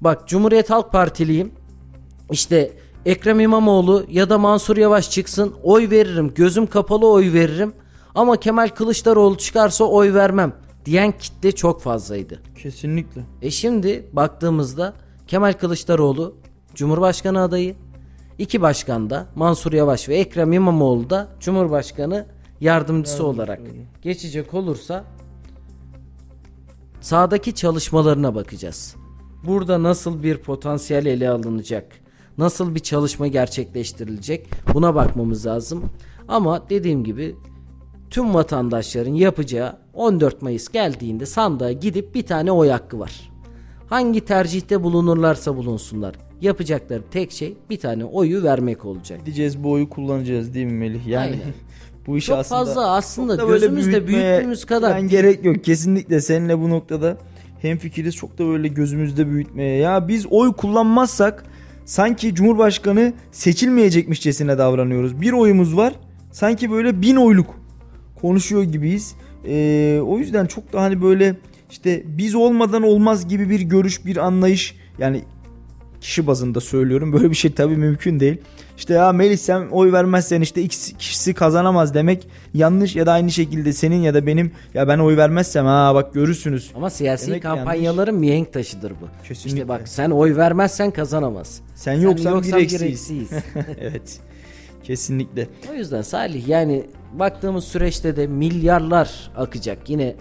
Bak 0.00 0.28
Cumhuriyet 0.28 0.70
Halk 0.70 0.92
Partiliyim. 0.92 1.52
İşte 2.30 2.72
Ekrem 3.06 3.40
İmamoğlu 3.40 4.04
ya 4.08 4.30
da 4.30 4.38
Mansur 4.38 4.76
Yavaş 4.76 5.10
çıksın 5.10 5.54
oy 5.62 5.90
veririm. 5.90 6.32
Gözüm 6.34 6.66
kapalı 6.66 7.06
oy 7.06 7.32
veririm. 7.32 7.72
Ama 8.14 8.36
Kemal 8.36 8.68
Kılıçdaroğlu 8.68 9.36
çıkarsa 9.36 9.84
oy 9.84 10.14
vermem 10.14 10.52
diyen 10.84 11.12
kitle 11.18 11.52
çok 11.52 11.82
fazlaydı. 11.82 12.42
Kesinlikle. 12.62 13.20
E 13.42 13.50
şimdi 13.50 14.06
baktığımızda 14.12 14.94
Kemal 15.26 15.52
Kılıçdaroğlu 15.52 16.34
Cumhurbaşkanı 16.74 17.40
adayı. 17.42 17.74
iki 18.38 18.60
başkan 18.62 19.10
da 19.10 19.26
Mansur 19.34 19.72
Yavaş 19.72 20.08
ve 20.08 20.16
Ekrem 20.16 20.52
İmamoğlu 20.52 21.10
da 21.10 21.28
Cumhurbaşkanı 21.40 22.26
yardımcısı 22.60 23.16
Yardımcı 23.16 23.26
olarak 23.42 23.60
öyle. 23.60 23.86
geçecek 24.02 24.54
olursa 24.54 25.04
sağdaki 27.00 27.54
çalışmalarına 27.54 28.34
bakacağız. 28.34 28.96
Burada 29.46 29.82
nasıl 29.82 30.22
bir 30.22 30.36
potansiyel 30.38 31.06
ele 31.06 31.30
alınacak? 31.30 31.92
Nasıl 32.38 32.74
bir 32.74 32.80
çalışma 32.80 33.26
gerçekleştirilecek? 33.26 34.48
Buna 34.74 34.94
bakmamız 34.94 35.46
lazım. 35.46 35.84
Ama 36.28 36.70
dediğim 36.70 37.04
gibi 37.04 37.36
tüm 38.12 38.34
vatandaşların 38.34 39.14
yapacağı 39.14 39.76
14 39.94 40.42
Mayıs 40.42 40.68
geldiğinde 40.68 41.26
sandığa 41.26 41.72
gidip 41.72 42.14
bir 42.14 42.22
tane 42.22 42.52
oy 42.52 42.68
hakkı 42.68 42.98
var. 42.98 43.30
Hangi 43.86 44.20
tercihte 44.20 44.82
bulunurlarsa 44.82 45.56
bulunsunlar. 45.56 46.14
Yapacakları 46.40 47.02
tek 47.10 47.32
şey 47.32 47.56
bir 47.70 47.78
tane 47.78 48.04
oyu 48.04 48.42
vermek 48.42 48.84
olacak. 48.84 49.20
Gideceğiz 49.20 49.64
bu 49.64 49.70
oyu 49.70 49.88
kullanacağız 49.88 50.54
değil 50.54 50.66
mi 50.66 50.72
Melih? 50.72 51.06
Yani 51.06 51.36
bu 52.06 52.16
iş 52.16 52.26
çok 52.26 52.38
aslında 52.38 52.64
fazla 52.64 52.90
aslında 52.90 53.36
gözümüzde 53.36 54.06
büyüttüğümüz 54.06 54.64
kadar. 54.64 54.96
Yani 54.96 55.08
gerek 55.08 55.44
yok 55.44 55.64
kesinlikle 55.64 56.20
seninle 56.20 56.58
bu 56.58 56.70
noktada 56.70 57.16
hem 57.60 57.78
fikiriz 57.78 58.16
çok 58.16 58.38
da 58.38 58.46
böyle 58.46 58.68
gözümüzde 58.68 59.30
büyütmeye. 59.30 59.78
Ya 59.78 60.08
biz 60.08 60.26
oy 60.30 60.52
kullanmazsak 60.52 61.44
sanki 61.84 62.34
Cumhurbaşkanı 62.34 63.12
seçilmeyecekmişçesine 63.30 64.58
davranıyoruz. 64.58 65.20
Bir 65.20 65.32
oyumuz 65.32 65.76
var 65.76 65.94
sanki 66.32 66.70
böyle 66.70 67.02
bin 67.02 67.16
oyluk 67.16 67.61
konuşuyor 68.22 68.62
gibiyiz. 68.62 69.14
Ee, 69.46 70.00
o 70.06 70.18
yüzden 70.18 70.46
çok 70.46 70.72
da 70.72 70.82
hani 70.82 71.02
böyle 71.02 71.36
işte 71.70 72.02
biz 72.06 72.34
olmadan 72.34 72.82
olmaz 72.82 73.28
gibi 73.28 73.50
bir 73.50 73.60
görüş 73.60 74.06
bir 74.06 74.16
anlayış 74.16 74.76
yani 74.98 75.24
kişi 76.00 76.26
bazında 76.26 76.60
söylüyorum. 76.60 77.12
Böyle 77.12 77.30
bir 77.30 77.34
şey 77.34 77.52
tabii 77.52 77.76
mümkün 77.76 78.20
değil. 78.20 78.36
İşte 78.76 78.94
ya 78.94 79.12
Melih 79.12 79.38
sen 79.38 79.68
oy 79.70 79.92
vermezsen 79.92 80.40
işte 80.40 80.62
X 80.62 80.92
kişisi 80.98 81.34
kazanamaz 81.34 81.94
demek 81.94 82.28
yanlış 82.54 82.96
ya 82.96 83.06
da 83.06 83.12
aynı 83.12 83.30
şekilde 83.30 83.72
senin 83.72 84.02
ya 84.02 84.14
da 84.14 84.26
benim 84.26 84.52
ya 84.74 84.88
ben 84.88 84.98
oy 84.98 85.16
vermezsem 85.16 85.66
ha 85.66 85.92
bak 85.94 86.14
görürsünüz. 86.14 86.70
Ama 86.74 86.90
siyasi 86.90 87.26
Demek 87.26 87.42
kampanyaların 87.42 88.14
mihenk 88.14 88.52
taşıdır 88.52 88.90
bu. 88.90 89.28
Kesinlikle. 89.28 89.56
İşte 89.56 89.68
bak 89.68 89.88
sen 89.88 90.10
oy 90.10 90.36
vermezsen 90.36 90.90
kazanamaz. 90.90 91.60
Sen 91.74 91.92
yoksan 91.92 92.42
bir 92.42 92.52
eksiyiz. 92.52 92.82
eksiyiz. 92.82 93.30
evet. 93.80 94.20
Kesinlikle. 94.84 95.48
o 95.70 95.74
yüzden 95.74 96.02
Salih 96.02 96.48
yani 96.48 96.86
baktığımız 97.12 97.64
süreçte 97.64 98.16
de 98.16 98.26
milyarlar 98.26 99.30
akacak. 99.36 99.90
Yine 99.90 100.14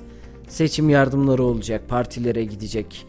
seçim 0.47 0.89
yardımları 0.89 1.43
olacak, 1.43 1.89
partilere 1.89 2.43
gidecek. 2.43 3.05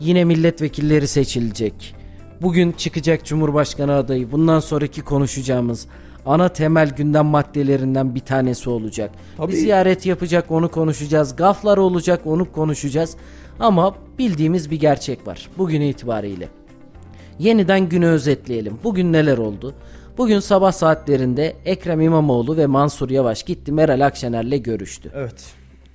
Yine 0.00 0.24
milletvekilleri 0.24 1.08
seçilecek. 1.08 1.94
Bugün 2.42 2.72
çıkacak 2.72 3.24
Cumhurbaşkanı 3.24 3.94
adayı. 3.94 4.32
Bundan 4.32 4.60
sonraki 4.60 5.00
konuşacağımız 5.00 5.86
ana 6.26 6.48
temel 6.48 6.90
gündem 6.90 7.26
maddelerinden 7.26 8.14
bir 8.14 8.20
tanesi 8.20 8.70
olacak. 8.70 9.10
Tabii. 9.36 9.52
Bir 9.52 9.56
ziyaret 9.56 10.06
yapacak, 10.06 10.50
onu 10.50 10.70
konuşacağız. 10.70 11.36
Gaflar 11.36 11.78
olacak, 11.78 12.20
onu 12.24 12.52
konuşacağız. 12.52 13.16
Ama 13.60 13.94
bildiğimiz 14.18 14.70
bir 14.70 14.80
gerçek 14.80 15.26
var 15.26 15.48
bugün 15.58 15.80
itibariyle. 15.80 16.48
Yeniden 17.38 17.88
günü 17.88 18.06
özetleyelim. 18.06 18.78
Bugün 18.84 19.12
neler 19.12 19.38
oldu? 19.38 19.74
Bugün 20.18 20.40
sabah 20.40 20.72
saatlerinde 20.72 21.56
Ekrem 21.64 22.00
İmamoğlu 22.00 22.56
ve 22.56 22.66
Mansur 22.66 23.10
Yavaş 23.10 23.42
gitti 23.42 23.72
Meral 23.72 24.06
Akşener'le 24.06 24.62
görüştü. 24.62 25.10
Evet. 25.14 25.44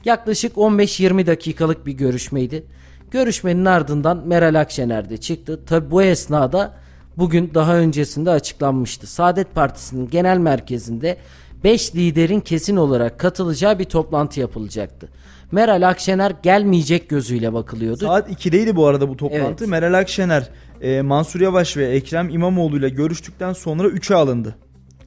Yaklaşık 0.05 0.55
15-20 0.55 1.28
dakikalık 1.28 1.86
bir 1.86 1.93
görüşmeydi. 1.93 2.63
Görüşmenin 3.11 3.65
ardından 3.65 4.28
Meral 4.28 4.59
Akşener 4.59 5.09
de 5.09 5.18
çıktı. 5.18 5.59
Tabi 5.65 5.91
bu 5.91 6.03
esnada 6.03 6.74
bugün 7.18 7.51
daha 7.53 7.76
öncesinde 7.76 8.30
açıklanmıştı. 8.30 9.07
Saadet 9.07 9.55
Partisi'nin 9.55 10.09
genel 10.09 10.38
merkezinde 10.38 11.18
5 11.63 11.95
liderin 11.95 12.39
kesin 12.39 12.76
olarak 12.76 13.20
katılacağı 13.20 13.80
bir 13.80 13.86
toplantı 13.86 14.39
yapılacaktı. 14.39 15.09
Meral 15.51 15.89
Akşener 15.89 16.34
gelmeyecek 16.43 17.09
gözüyle 17.09 17.53
bakılıyordu. 17.53 18.05
Saat 18.05 18.30
2'deydi 18.30 18.76
bu 18.76 18.88
arada 18.88 19.09
bu 19.09 19.18
toplantı. 19.18 19.63
Evet. 19.63 19.68
Meral 19.68 19.93
Akşener, 19.93 20.49
e, 20.82 21.01
Mansur 21.01 21.41
Yavaş 21.41 21.78
ve 21.78 21.86
Ekrem 21.86 22.30
İmamoğlu 22.30 22.78
ile 22.78 22.89
görüştükten 22.89 23.53
sonra 23.53 23.88
3'e 23.88 24.15
alındı. 24.15 24.55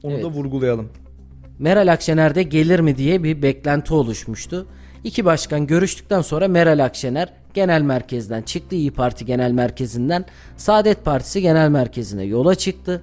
Onu 0.03 0.13
Evet. 0.13 0.23
da 0.23 0.27
vurgulayalım. 0.27 0.89
Meral 1.59 1.91
Akşener 1.93 2.35
de 2.35 2.43
gelir 2.43 2.79
mi 2.79 2.97
diye 2.97 3.23
bir 3.23 3.41
beklenti 3.41 3.93
oluşmuştu. 3.93 4.67
İki 5.03 5.25
başkan 5.25 5.67
görüştükten 5.67 6.21
sonra 6.21 6.47
Meral 6.47 6.85
Akşener 6.85 7.33
genel 7.53 7.81
merkezden 7.81 8.41
çıktı. 8.41 8.75
İyi 8.75 8.91
Parti 8.91 9.25
genel 9.25 9.51
merkezinden 9.51 10.25
Saadet 10.57 11.05
Partisi 11.05 11.41
genel 11.41 11.69
merkezine 11.69 12.23
yola 12.23 12.55
çıktı. 12.55 13.01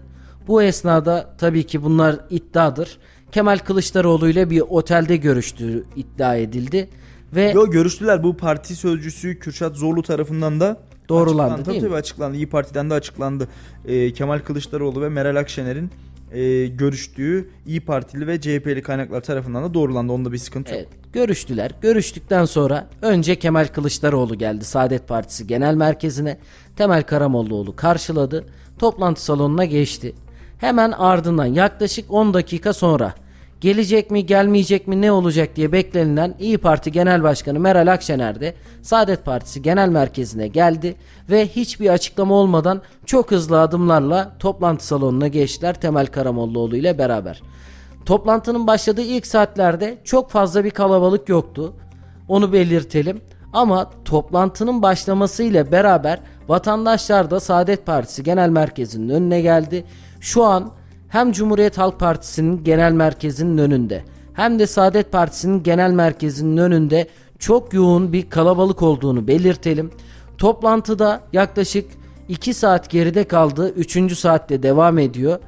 Bu 0.49 0.63
esnada 0.63 1.35
tabii 1.39 1.67
ki 1.67 1.83
bunlar 1.83 2.17
iddiadır. 2.31 2.99
Kemal 3.33 3.59
Kılıçdaroğlu 3.59 4.29
ile 4.29 4.51
bir 4.51 4.61
otelde 4.61 5.17
görüştüğü 5.17 5.85
iddia 5.97 6.37
edildi 6.37 6.89
ve 7.35 7.51
Yo 7.51 7.71
görüştüler 7.71 8.23
bu 8.23 8.37
parti 8.37 8.77
sözcüsü 8.77 9.39
Kürşat 9.39 9.77
Zorlu 9.77 10.03
tarafından 10.03 10.61
da 10.61 10.77
Doğrulandı, 11.09 11.43
açıklandı. 11.43 11.63
Tabii 11.63 11.73
değil 11.73 11.83
mi? 11.83 11.89
tabii 11.89 11.99
açıklandı. 11.99 12.37
İyi 12.37 12.49
Parti'den 12.49 12.91
de 12.91 12.95
açıklandı. 12.95 13.49
E, 13.85 14.13
Kemal 14.13 14.39
Kılıçdaroğlu 14.39 15.03
ve 15.03 15.09
Meral 15.09 15.37
Akşener'in 15.37 15.91
e, 16.33 16.67
görüştüğü 16.67 17.49
İyi 17.67 17.81
Partili 17.81 18.27
ve 18.27 18.41
CHP'li 18.41 18.83
kaynaklar 18.83 19.21
tarafından 19.21 19.65
da 19.65 19.75
doğrulandı. 19.75 20.13
Onda 20.13 20.33
bir 20.33 20.39
sıkıntı 20.39 20.75
yok. 20.75 20.83
Evet, 20.83 21.13
görüştüler. 21.13 21.71
Görüştükten 21.83 22.45
sonra 22.45 22.89
önce 23.03 23.37
Kemal 23.37 23.67
Kılıçdaroğlu 23.67 24.39
geldi 24.39 24.65
Saadet 24.65 25.09
Partisi 25.09 25.47
Genel 25.47 25.75
Merkezi'ne. 25.75 26.39
Temel 26.77 27.03
Karamollaoğlu 27.03 27.77
karşıladı. 27.77 28.45
Toplantı 28.79 29.25
salonuna 29.25 29.65
geçti. 29.65 30.15
Hemen 30.59 30.93
ardından 30.93 31.47
yaklaşık 31.47 32.13
10 32.13 32.35
dakika 32.35 32.73
sonra 32.73 33.15
gelecek 33.61 34.11
mi 34.11 34.27
gelmeyecek 34.27 34.89
mi 34.89 35.01
ne 35.01 35.13
olacak 35.13 35.57
diye 35.57 35.73
beklenilen 35.73 36.35
İyi 36.39 36.59
Parti 36.59 36.93
Genel 36.93 37.23
Başkanı 37.23 37.61
Meral 37.61 37.93
Akşener 37.93 38.41
de 38.41 38.55
Saadet 38.83 39.25
Partisi 39.25 39.63
Genel 39.63 39.89
Merkezi'ne 39.89 40.49
geldi 40.49 40.95
ve 41.31 41.49
hiçbir 41.49 41.89
açıklama 41.89 42.35
olmadan 42.35 42.83
çok 43.07 43.31
hızlı 43.31 43.61
adımlarla 43.61 44.37
toplantı 44.39 44.87
salonuna 44.87 45.29
geçtiler 45.29 45.81
Temel 45.81 46.07
Karamollaoğlu 46.07 46.77
ile 46.77 46.99
beraber. 46.99 47.43
Toplantının 48.07 48.67
başladığı 48.67 49.03
ilk 49.03 49.27
saatlerde 49.27 49.99
çok 50.05 50.31
fazla 50.31 50.65
bir 50.65 50.71
kalabalık 50.71 51.29
yoktu. 51.29 51.75
Onu 52.29 52.53
belirtelim. 52.53 53.21
Ama 53.53 53.91
toplantının 54.05 54.83
başlamasıyla 54.83 55.73
beraber 55.73 56.21
vatandaşlar 56.49 57.31
da 57.31 57.41
Saadet 57.41 57.87
Partisi 57.87 58.23
Genel 58.23 58.49
Merkezi'nin 58.49 59.09
önüne 59.09 59.41
geldi. 59.41 59.85
Şu 60.21 60.45
an 60.45 60.71
hem 61.09 61.33
Cumhuriyet 61.33 61.79
Halk 61.79 62.01
Partisi'nin 62.01 62.65
genel 62.65 62.93
merkezinin 62.93 63.59
önünde 63.59 64.05
hem 64.33 64.59
de 64.59 64.67
Saadet 64.67 65.13
Partisi'nin 65.13 65.63
genel 65.63 65.91
merkezinin 65.91 66.57
önünde 66.57 67.09
çok 67.39 67.73
yoğun 67.73 68.13
bir 68.13 68.31
kalabalık 68.31 68.83
olduğunu 68.83 69.29
belirtelim. 69.29 69.91
Toplantıda 70.39 71.21
yaklaşık 71.33 71.91
2 72.29 72.55
saat 72.55 72.91
geride 72.91 73.25
kaldı. 73.25 73.73
3. 73.77 74.19
saatte 74.19 74.63
devam 74.63 74.99
ediyor. 74.99 75.39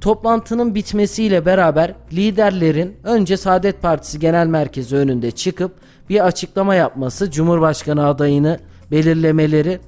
Toplantının 0.00 0.74
bitmesiyle 0.74 1.46
beraber 1.46 1.94
liderlerin 2.12 2.96
önce 3.04 3.36
Saadet 3.36 3.82
Partisi 3.82 4.18
Genel 4.18 4.46
Merkezi 4.46 4.96
önünde 4.96 5.30
çıkıp 5.30 5.72
bir 6.08 6.26
açıklama 6.26 6.74
yapması, 6.74 7.30
Cumhurbaşkanı 7.30 8.06
adayını 8.06 8.58
belirlemeleri, 8.90 9.80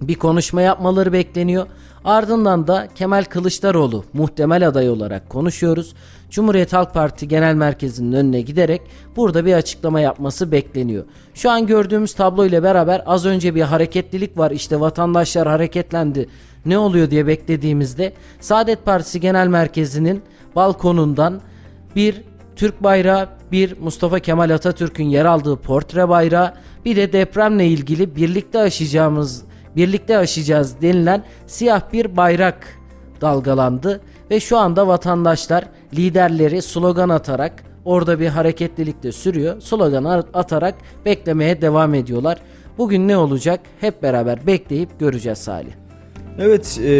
bir 0.00 0.14
konuşma 0.14 0.62
yapmaları 0.62 1.12
bekleniyor. 1.12 1.66
Ardından 2.04 2.66
da 2.66 2.88
Kemal 2.94 3.24
Kılıçdaroğlu 3.24 4.04
muhtemel 4.12 4.68
aday 4.68 4.90
olarak 4.90 5.28
konuşuyoruz. 5.28 5.94
Cumhuriyet 6.30 6.72
Halk 6.72 6.94
Parti 6.94 7.28
Genel 7.28 7.54
Merkezi'nin 7.54 8.12
önüne 8.12 8.40
giderek 8.40 8.82
burada 9.16 9.44
bir 9.46 9.54
açıklama 9.54 10.00
yapması 10.00 10.52
bekleniyor. 10.52 11.04
Şu 11.34 11.50
an 11.50 11.66
gördüğümüz 11.66 12.14
tablo 12.14 12.44
ile 12.44 12.62
beraber 12.62 13.02
az 13.06 13.26
önce 13.26 13.54
bir 13.54 13.62
hareketlilik 13.62 14.38
var. 14.38 14.50
İşte 14.50 14.80
vatandaşlar 14.80 15.48
hareketlendi. 15.48 16.28
Ne 16.66 16.78
oluyor 16.78 17.10
diye 17.10 17.26
beklediğimizde 17.26 18.12
Saadet 18.40 18.84
Partisi 18.84 19.20
Genel 19.20 19.46
Merkezi'nin 19.46 20.22
balkonundan 20.56 21.40
bir 21.96 22.22
Türk 22.56 22.82
bayrağı, 22.82 23.28
bir 23.52 23.78
Mustafa 23.80 24.18
Kemal 24.18 24.50
Atatürk'ün 24.50 25.04
yer 25.04 25.24
aldığı 25.24 25.56
portre 25.56 26.08
bayrağı, 26.08 26.54
bir 26.84 26.96
de 26.96 27.12
depremle 27.12 27.66
ilgili 27.66 28.16
birlikte 28.16 28.58
aşacağımız, 28.58 29.44
birlikte 29.76 30.18
aşacağız 30.18 30.82
denilen 30.82 31.24
siyah 31.46 31.92
bir 31.92 32.16
bayrak 32.16 32.78
dalgalandı 33.20 34.00
ve 34.30 34.40
şu 34.40 34.58
anda 34.58 34.86
vatandaşlar 34.86 35.64
liderleri 35.94 36.62
slogan 36.62 37.08
atarak 37.08 37.64
orada 37.84 38.20
bir 38.20 38.28
hareketlilik 38.28 39.02
de 39.02 39.12
sürüyor. 39.12 39.60
Slogan 39.60 40.24
atarak 40.34 40.74
beklemeye 41.04 41.62
devam 41.62 41.94
ediyorlar. 41.94 42.38
Bugün 42.78 43.08
ne 43.08 43.16
olacak? 43.16 43.60
Hep 43.80 44.02
beraber 44.02 44.46
bekleyip 44.46 45.00
göreceğiz 45.00 45.38
Salih. 45.38 45.72
Evet 46.38 46.80
e, 46.84 46.90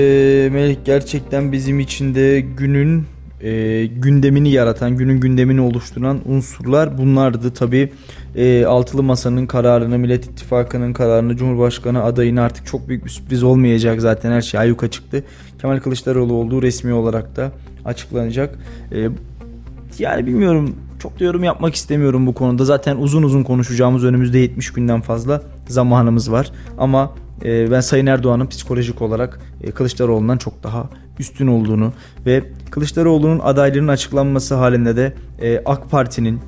Melih 0.53 0.77
gerçekten 0.85 1.53
bizim 1.53 1.81
için 1.81 2.15
de 2.15 2.41
günün 2.41 3.07
e, 3.43 3.87
gündemini 3.87 4.51
yaratan, 4.51 4.97
günün 4.97 5.21
gündemini 5.21 5.61
oluşturan 5.61 6.21
unsurlar 6.27 6.99
bunlardı. 6.99 7.55
Tabi 7.55 7.93
e, 8.37 8.65
Altılı 8.65 9.03
Masa'nın 9.03 9.47
kararını, 9.47 9.99
Millet 9.99 10.25
İttifakı'nın 10.25 10.93
kararını, 10.93 11.37
Cumhurbaşkanı 11.37 12.03
adayını 12.03 12.43
artık 12.43 12.67
çok 12.67 12.89
büyük 12.89 13.05
bir 13.05 13.11
sürpriz 13.11 13.43
olmayacak 13.43 14.01
zaten 14.01 14.33
her 14.33 14.41
şey 14.41 14.61
ayyuka 14.61 14.91
çıktı. 14.91 15.25
Kemal 15.61 15.81
Kılıçdaroğlu 15.81 16.33
olduğu 16.33 16.63
resmi 16.63 16.93
olarak 16.93 17.37
da 17.37 17.53
açıklanacak. 17.85 18.59
E, 18.93 19.09
yani 19.99 20.27
bilmiyorum 20.27 20.77
çok 20.99 21.21
da 21.21 21.25
yorum 21.25 21.45
yapmak 21.45 21.75
istemiyorum 21.75 22.27
bu 22.27 22.35
konuda. 22.35 22.65
Zaten 22.65 22.97
uzun 22.97 23.23
uzun 23.23 23.43
konuşacağımız 23.43 24.05
önümüzde 24.05 24.39
70 24.39 24.73
günden 24.73 25.01
fazla 25.01 25.43
zamanımız 25.69 26.33
var. 26.33 26.51
Ama 26.79 27.13
e, 27.45 27.71
ben 27.71 27.81
Sayın 27.81 28.07
Erdoğan'ın 28.07 28.47
psikolojik 28.47 29.03
olarak 29.03 29.41
e, 29.63 29.71
Kılıçdaroğlu'ndan 29.71 30.39
çok 30.39 30.63
daha 30.63 30.91
üstün 31.19 31.47
olduğunu 31.47 31.93
ve 32.27 32.45
Kılıçdaroğlu'nun 32.71 33.39
adaylığının 33.39 33.89
açıklanması 33.89 34.55
halinde 34.55 34.97
de 34.97 35.15
e, 35.43 35.63
AK 35.65 35.91
Parti'nin 35.91 36.41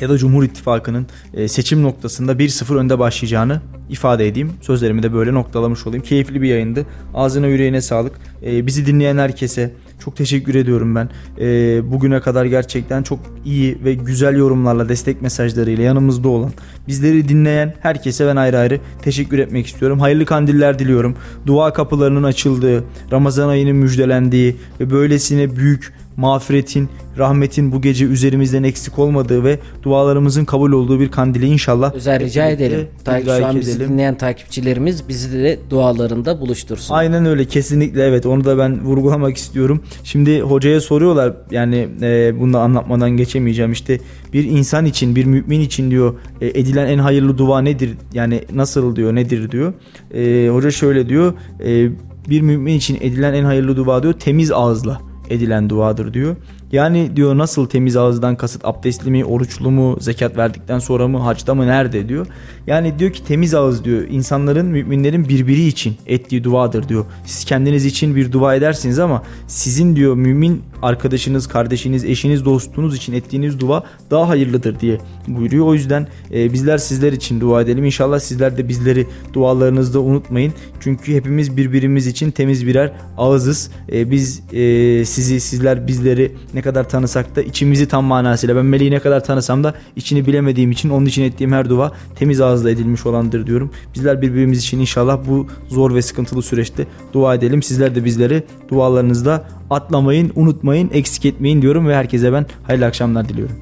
ya 0.00 0.08
da 0.08 0.18
Cumhur 0.18 0.44
İttifakı'nın 0.44 1.06
e, 1.34 1.48
seçim 1.48 1.82
noktasında 1.82 2.32
1-0 2.32 2.76
önde 2.76 2.98
başlayacağını 2.98 3.60
ifade 3.90 4.28
edeyim. 4.28 4.52
Sözlerimi 4.60 5.02
de 5.02 5.12
böyle 5.12 5.34
noktalamış 5.34 5.86
olayım. 5.86 6.04
Keyifli 6.04 6.42
bir 6.42 6.48
yayındı. 6.48 6.86
Ağzına 7.14 7.46
yüreğine 7.46 7.80
sağlık. 7.80 8.12
E, 8.42 8.66
bizi 8.66 8.86
dinleyen 8.86 9.18
herkese 9.18 9.72
çok 10.00 10.16
teşekkür 10.16 10.54
ediyorum 10.54 10.94
ben. 10.94 11.08
E, 11.40 11.46
bugüne 11.92 12.20
kadar 12.20 12.44
gerçekten 12.44 13.02
çok 13.02 13.18
iyi 13.44 13.78
ve 13.84 13.94
güzel 13.94 14.36
yorumlarla, 14.36 14.88
destek 14.88 15.22
mesajlarıyla 15.22 15.84
yanımızda 15.84 16.28
olan, 16.28 16.50
bizleri 16.88 17.28
dinleyen 17.28 17.74
herkese 17.80 18.26
ben 18.26 18.36
ayrı 18.36 18.58
ayrı 18.58 18.80
teşekkür 19.02 19.38
etmek 19.38 19.66
istiyorum. 19.66 20.00
Hayırlı 20.00 20.24
kandiller 20.24 20.78
diliyorum. 20.78 21.16
Dua 21.46 21.72
kapılarının 21.72 22.22
açıldığı, 22.22 22.84
Ramazan 23.12 23.48
ayının 23.48 23.76
müjdelendiği 23.76 24.56
ve 24.80 24.90
böylesine 24.90 25.56
büyük 25.56 25.92
mağfiretin, 26.16 26.88
rahmetin 27.18 27.72
bu 27.72 27.80
gece 27.82 28.04
üzerimizden 28.04 28.62
eksik 28.62 28.98
olmadığı 28.98 29.44
ve 29.44 29.58
dualarımızın 29.82 30.44
kabul 30.44 30.72
olduğu 30.72 31.00
bir 31.00 31.10
kandili 31.10 31.46
inşallah. 31.46 31.94
Özel 31.94 32.20
rica 32.20 32.48
edelim. 32.48 32.88
Ta- 33.04 33.18
idrak 33.18 33.38
şu 33.38 33.46
an 33.46 33.60
bizi 33.60 33.70
edelim. 33.70 33.92
dinleyen 33.92 34.14
takipçilerimiz 34.18 35.08
bizi 35.08 35.32
de 35.32 35.58
dualarında 35.70 36.40
buluştursun. 36.40 36.94
Aynen 36.94 37.26
öyle 37.26 37.44
kesinlikle 37.44 38.02
evet 38.02 38.26
onu 38.26 38.44
da 38.44 38.58
ben 38.58 38.84
vurgulamak 38.84 39.36
istiyorum. 39.36 39.82
Şimdi 40.04 40.40
hocaya 40.40 40.80
soruyorlar 40.80 41.32
yani 41.50 41.88
e, 42.02 42.40
bunu 42.40 42.52
da 42.52 42.60
anlatmadan 42.60 43.10
geçemeyeceğim 43.10 43.72
işte 43.72 43.98
bir 44.32 44.44
insan 44.44 44.86
için 44.86 45.16
bir 45.16 45.24
mümin 45.24 45.60
için 45.60 45.90
diyor 45.90 46.14
e, 46.40 46.46
edilen 46.46 46.86
en 46.86 46.98
hayırlı 46.98 47.38
dua 47.38 47.60
nedir 47.60 47.90
yani 48.14 48.44
nasıl 48.54 48.96
diyor 48.96 49.14
nedir 49.14 49.50
diyor. 49.50 49.72
E, 50.14 50.48
hoca 50.48 50.70
şöyle 50.70 51.08
diyor 51.08 51.34
e, 51.64 51.88
bir 52.28 52.40
mümin 52.40 52.74
için 52.74 52.98
edilen 53.00 53.34
en 53.34 53.44
hayırlı 53.44 53.76
dua 53.76 54.02
diyor 54.02 54.12
temiz 54.14 54.52
ağızla 54.52 55.09
edilen 55.30 55.70
duadır 55.70 56.14
diyor. 56.14 56.36
Yani 56.72 57.16
diyor 57.16 57.38
nasıl 57.38 57.66
temiz 57.66 57.96
ağızdan 57.96 58.36
kasıt 58.36 58.64
abdestli 58.64 59.10
mi, 59.10 59.24
oruçlu 59.24 59.70
mu, 59.70 59.96
zekat 60.00 60.36
verdikten 60.36 60.78
sonra 60.78 61.08
mı, 61.08 61.18
hacda 61.18 61.54
mı, 61.54 61.66
nerede 61.66 62.08
diyor. 62.08 62.26
Yani 62.66 62.98
diyor 62.98 63.12
ki 63.12 63.24
temiz 63.24 63.54
ağız 63.54 63.84
diyor 63.84 64.02
insanların, 64.10 64.66
müminlerin 64.66 65.28
birbiri 65.28 65.66
için 65.66 65.96
ettiği 66.06 66.44
duadır 66.44 66.88
diyor. 66.88 67.04
Siz 67.24 67.44
kendiniz 67.44 67.84
için 67.84 68.16
bir 68.16 68.32
dua 68.32 68.54
edersiniz 68.54 68.98
ama 68.98 69.22
sizin 69.46 69.96
diyor 69.96 70.14
mümin 70.14 70.62
arkadaşınız, 70.82 71.46
kardeşiniz, 71.46 72.04
eşiniz, 72.04 72.44
dostunuz 72.44 72.96
için 72.96 73.12
ettiğiniz 73.12 73.60
dua 73.60 73.84
daha 74.10 74.28
hayırlıdır 74.28 74.80
diye 74.80 74.98
buyuruyor. 75.28 75.66
O 75.66 75.74
yüzden 75.74 76.08
e, 76.34 76.52
bizler 76.52 76.78
sizler 76.78 77.12
için 77.12 77.40
dua 77.40 77.62
edelim. 77.62 77.84
İnşallah 77.84 78.18
sizler 78.18 78.56
de 78.56 78.68
bizleri 78.68 79.06
dualarınızda 79.32 80.00
unutmayın. 80.00 80.52
Çünkü 80.80 81.14
hepimiz 81.14 81.56
birbirimiz 81.56 82.06
için 82.06 82.30
temiz 82.30 82.66
birer 82.66 82.92
ağızız. 83.18 83.70
E, 83.92 84.10
biz 84.10 84.42
e, 84.52 85.04
sizi, 85.04 85.40
sizler 85.40 85.86
bizleri 85.86 86.32
ne 86.54 86.59
kadar 86.62 86.88
tanısak 86.88 87.36
da 87.36 87.42
içimizi 87.42 87.88
tam 87.88 88.04
manasıyla 88.04 88.56
ben 88.56 88.64
Melih'i 88.64 88.90
ne 88.90 88.98
kadar 88.98 89.24
tanısam 89.24 89.64
da 89.64 89.74
içini 89.96 90.26
bilemediğim 90.26 90.70
için 90.70 90.90
onun 90.90 91.06
için 91.06 91.22
ettiğim 91.22 91.52
her 91.52 91.68
dua 91.68 91.92
temiz 92.14 92.40
ağızla 92.40 92.70
edilmiş 92.70 93.06
olandır 93.06 93.46
diyorum. 93.46 93.70
Bizler 93.94 94.22
birbirimiz 94.22 94.58
için 94.58 94.80
inşallah 94.80 95.18
bu 95.28 95.46
zor 95.68 95.94
ve 95.94 96.02
sıkıntılı 96.02 96.42
süreçte 96.42 96.86
dua 97.12 97.34
edelim. 97.34 97.62
Sizler 97.62 97.94
de 97.94 98.04
bizleri 98.04 98.42
dualarınızda 98.68 99.44
atlamayın, 99.70 100.32
unutmayın, 100.36 100.90
eksik 100.92 101.24
etmeyin 101.24 101.62
diyorum 101.62 101.88
ve 101.88 101.96
herkese 101.96 102.32
ben 102.32 102.46
hayırlı 102.66 102.86
akşamlar 102.86 103.28
diliyorum. 103.28 103.56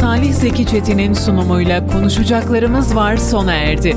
Salih 0.00 0.32
Zeki 0.32 0.66
Çetin'in 0.66 1.12
sunumuyla 1.12 1.86
konuşacaklarımız 1.86 2.96
var 2.96 3.16
sona 3.16 3.54
erdi. 3.54 3.96